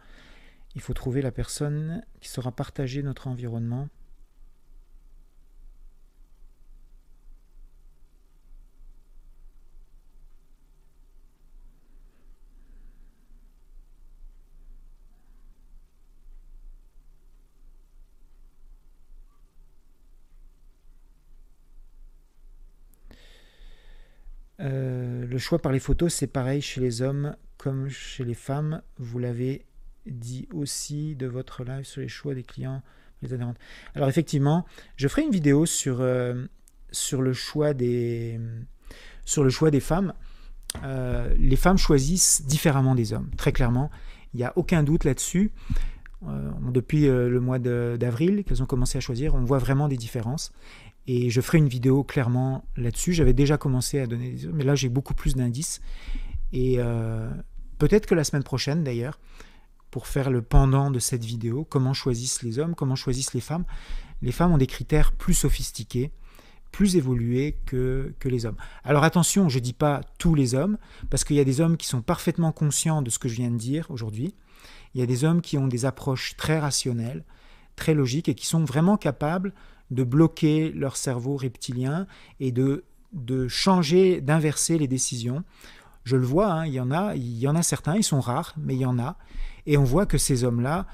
Il 0.75 0.81
faut 0.81 0.95
trouver 0.95 1.23
la 1.23 1.33
personne 1.33 2.03
qui 2.21 2.29
saura 2.29 2.53
partager 2.53 3.03
notre 3.03 3.29
environnement. 3.29 3.89
Euh, 24.63 25.22
le 25.33 25.39
choix 25.39 25.59
par 25.59 25.73
les 25.73 25.81
photos, 25.81 26.13
c'est 26.13 26.27
pareil 26.27 26.61
chez 26.61 26.81
les 26.81 27.03
hommes 27.03 27.35
comme 27.57 27.89
chez 27.89 28.25
les 28.25 28.35
femmes. 28.35 28.83
Vous 28.99 29.19
l'avez 29.19 29.65
dit 30.07 30.47
aussi 30.53 31.17
de 31.17 31.27
votre 31.27 31.65
live 31.65 31.85
sur 31.85 32.01
les 32.01 32.09
choix 32.09 32.35
des 32.35 32.43
clients. 32.43 32.83
Les 33.23 33.33
adhérentes. 33.33 33.57
Alors 33.95 34.09
effectivement, 34.09 34.67
je 34.97 35.07
ferai 35.07 35.23
une 35.23 35.31
vidéo 35.31 35.65
sur, 35.65 36.01
euh, 36.01 36.35
le, 37.13 37.33
choix 37.33 37.73
des, 37.73 38.41
femmes. 39.81 40.13
Euh, 40.83 41.33
les 41.39 41.55
femmes 41.57 41.79
choisissent 41.79 42.45
différemment 42.45 42.97
des 42.97 43.13
hommes, 43.13 43.31
très 43.37 43.53
clairement. 43.53 43.91
Il 44.35 44.39
n'y 44.39 44.45
a 44.45 44.53
aucun 44.57 44.83
doute 44.83 45.05
là-dessus. 45.05 45.53
depuis 46.73 47.07
le 47.07 47.41
mois 47.41 47.61
d'avril 47.61 48.43
qu'elles 48.45 48.63
ont 48.63 48.67
commencé 48.67 48.99
à 48.99 49.01
choisir, 49.01 49.37
on 49.37 49.45
voit 49.45 49.59
vraiment 49.59 49.87
des 49.87 49.97
différences. 49.97 50.53
Et 51.07 51.31
je 51.31 51.41
ferai 51.41 51.59
une 51.59 51.69
vidéo 51.69 52.05
clairement 52.05 52.65
là-dessus. 52.77 53.13
J'avais 53.13 53.33
déjà 53.33 53.57
commencé 53.57 53.99
à 53.99 54.07
donner 54.07 54.33
des... 54.33 54.49
Mais 54.49 54.65
là, 54.65 54.75
j'ai 54.75 54.89
beaucoup 54.89 55.15
plus 55.15 55.35
d'indices. 55.35 55.81
Et 56.53 56.77
euh, 56.79 57.31
peut-être 57.79 58.07
que 58.07 58.15
la 58.15 58.25
semaine 58.25 58.45
prochaine, 58.45 58.85
d'ailleurs, 58.85 59.19
pour 59.91 60.07
faire 60.07 60.31
le 60.31 60.43
pendant 60.43 60.91
de 60.91 60.99
cette 60.99 61.25
vidéo, 61.25 61.65
comment 61.69 61.93
choisissent 61.93 62.43
les 62.43 62.59
hommes, 62.59 62.75
comment 62.75 62.97
choisissent 62.97 63.35
les 63.35 63.41
femmes. 63.41 63.65
Les 64.23 64.33
femmes 64.33 64.53
ont 64.53 64.59
des 64.59 64.67
critères 64.67 65.13
plus 65.13 65.35
sophistiqués, 65.35 66.13
plus 66.71 66.97
évolués 66.97 67.59
que, 67.67 68.15
que 68.19 68.29
les 68.29 68.47
hommes. 68.47 68.57
Alors 68.85 69.05
attention, 69.05 69.49
je 69.49 69.59
ne 69.59 69.63
dis 69.63 69.75
pas 69.75 70.01
tous 70.19 70.35
les 70.35 70.55
hommes, 70.55 70.79
parce 71.11 71.25
qu'il 71.25 71.37
y 71.37 71.41
a 71.41 71.45
des 71.45 71.61
hommes 71.61 71.77
qui 71.77 71.87
sont 71.87 72.01
parfaitement 72.01 72.53
conscients 72.53 73.03
de 73.03 73.11
ce 73.11 73.19
que 73.19 73.29
je 73.29 73.35
viens 73.35 73.51
de 73.51 73.59
dire 73.59 73.91
aujourd'hui. 73.91 74.35
Il 74.95 75.01
y 75.01 75.05
a 75.05 75.07
des 75.07 75.25
hommes 75.25 75.43
qui 75.43 75.59
ont 75.59 75.69
des 75.69 75.85
approches 75.85 76.37
très 76.37 76.59
rationnelles, 76.59 77.25
très 77.77 77.93
logiques, 77.93 78.29
et 78.29 78.35
qui 78.35 78.47
sont 78.47 78.65
vraiment 78.65 78.97
capables 78.97 79.53
de 79.93 80.05
bloquer 80.05 80.71
leur 80.73 80.97
cerveau 80.97 81.37
reptilien 81.37 82.07
et 82.41 82.51
de, 82.51 82.85
de 83.13 83.47
changer, 83.49 84.21
d'inverser 84.21 84.79
les 84.79 84.89
décisions. 84.89 85.45
Je 86.05 86.17
le 86.17 86.25
vois, 86.25 86.51
hein, 86.53 86.67
il, 86.67 86.73
y 86.73 86.81
en 86.81 86.91
a, 86.91 87.15
il 87.15 87.39
y 87.39 87.47
en 87.47 87.55
a 87.55 87.63
certains, 87.63 87.97
ils 87.97 88.05
sont 88.05 88.21
rares, 88.21 88.55
mais 88.57 88.75
il 88.75 88.81
y 88.81 88.87
en 88.87 88.99
a. 88.99 89.17
Et 89.67 89.77
on 89.77 89.85
voit 89.85 90.07
que 90.07 90.19
ces 90.19 90.45
hommes-là 90.45 90.87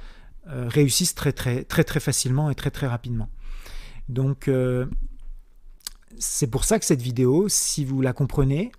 euh, 0.49 0.69
réussissent 0.69 1.15
très, 1.15 1.33
très, 1.33 1.65
très, 1.65 1.85
très 1.85 2.01
facilement 2.01 2.51
et 2.51 2.55
très, 2.55 2.71
très 2.71 2.87
rapidement. 2.87 3.29
Donc, 4.09 4.49
euh, 4.49 4.87
c'est 6.19 6.49
pour 6.49 6.65
ça 6.65 6.79
que 6.79 6.85
cette 6.85 7.03
vidéo, 7.03 7.49
si 7.49 7.85
vous 7.85 8.03
la 8.03 8.13
comprenez, 8.13 8.73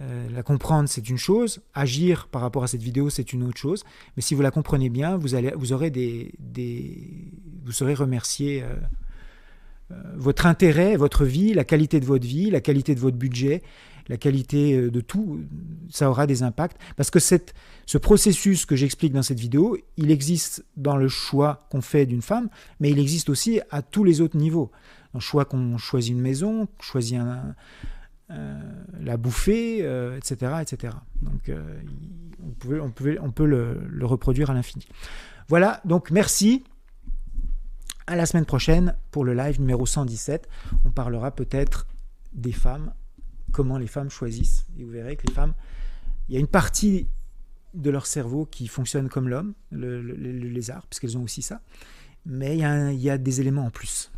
euh, 0.00 0.28
la 0.30 0.42
comprendre, 0.42 0.88
c'est 0.88 1.08
une 1.08 1.16
chose. 1.16 1.60
Agir 1.74 2.28
par 2.28 2.42
rapport 2.42 2.64
à 2.64 2.66
cette 2.66 2.82
vidéo, 2.82 3.08
c'est 3.08 3.32
une 3.32 3.44
autre 3.44 3.58
chose. 3.58 3.84
Mais 4.16 4.22
si 4.22 4.34
vous 4.34 4.42
la 4.42 4.50
comprenez 4.50 4.90
bien, 4.90 5.16
vous, 5.16 5.34
allez, 5.34 5.52
vous 5.56 5.72
aurez 5.72 5.90
des, 5.90 6.34
des 6.38 7.32
vous 7.64 7.72
serez 7.72 7.94
remercié 7.94 8.64
votre 10.16 10.46
intérêt, 10.46 10.96
votre 10.96 11.24
vie, 11.24 11.54
la 11.54 11.64
qualité 11.64 12.00
de 12.00 12.04
votre 12.04 12.26
vie, 12.26 12.50
la 12.50 12.60
qualité 12.60 12.94
de 12.94 13.00
votre 13.00 13.16
budget, 13.16 13.62
la 14.08 14.16
qualité 14.16 14.74
euh, 14.76 14.90
de 14.90 15.00
tout, 15.00 15.40
ça 15.90 16.10
aura 16.10 16.26
des 16.26 16.42
impacts. 16.42 16.78
Parce 16.96 17.10
que 17.10 17.18
ce 17.18 17.98
processus 17.98 18.66
que 18.66 18.76
j'explique 18.76 19.12
dans 19.12 19.22
cette 19.22 19.40
vidéo, 19.40 19.78
il 19.96 20.10
existe 20.10 20.64
dans 20.76 20.96
le 20.96 21.08
choix 21.08 21.66
qu'on 21.70 21.80
fait 21.80 22.06
d'une 22.06 22.22
femme, 22.22 22.48
mais 22.80 22.90
il 22.90 22.98
existe 22.98 23.28
aussi 23.28 23.60
à 23.70 23.82
tous 23.82 24.04
les 24.04 24.20
autres 24.20 24.36
niveaux. 24.36 24.70
Dans 25.12 25.18
le 25.18 25.24
choix 25.24 25.44
qu'on 25.44 25.78
choisit 25.78 26.12
une 26.12 26.20
maison, 26.20 26.66
qu'on 26.66 26.82
choisit 26.82 27.18
un, 27.18 27.54
euh, 28.30 28.60
la 29.00 29.16
bouffer, 29.16 29.78
etc., 30.16 30.52
etc. 30.60 30.94
Donc 31.22 31.50
on, 32.42 32.90
peut, 33.30 33.46
le 33.46 34.04
reproduire 34.06 34.50
à 34.50 34.54
l'infini. 34.54 34.86
Voilà, 35.48 35.80
donc 35.86 36.10
merci 36.10 36.62
à 38.08 38.16
la 38.16 38.24
semaine 38.24 38.46
prochaine 38.46 38.94
pour 39.10 39.24
le 39.24 39.34
live 39.34 39.60
numéro 39.60 39.84
117. 39.84 40.48
On 40.86 40.90
parlera 40.90 41.30
peut-être 41.30 41.86
des 42.32 42.52
femmes, 42.52 42.94
comment 43.52 43.76
les 43.76 43.86
femmes 43.86 44.08
choisissent. 44.08 44.66
Et 44.78 44.84
vous 44.84 44.90
verrez 44.90 45.16
que 45.16 45.26
les 45.26 45.34
femmes, 45.34 45.52
il 46.28 46.34
y 46.34 46.38
a 46.38 46.40
une 46.40 46.48
partie 46.48 47.06
de 47.74 47.90
leur 47.90 48.06
cerveau 48.06 48.46
qui 48.46 48.66
fonctionne 48.66 49.10
comme 49.10 49.28
l'homme, 49.28 49.52
le, 49.70 50.00
lézard, 50.00 50.86
parce 50.86 51.00
qu'elles 51.00 51.18
ont 51.18 51.22
aussi 51.22 51.42
ça. 51.42 51.60
Mais 52.24 52.56
il 52.56 53.00
y 53.00 53.10
a 53.10 53.18
des 53.18 53.40
éléments 53.42 53.66
en 53.66 53.70
plus. 53.70 54.10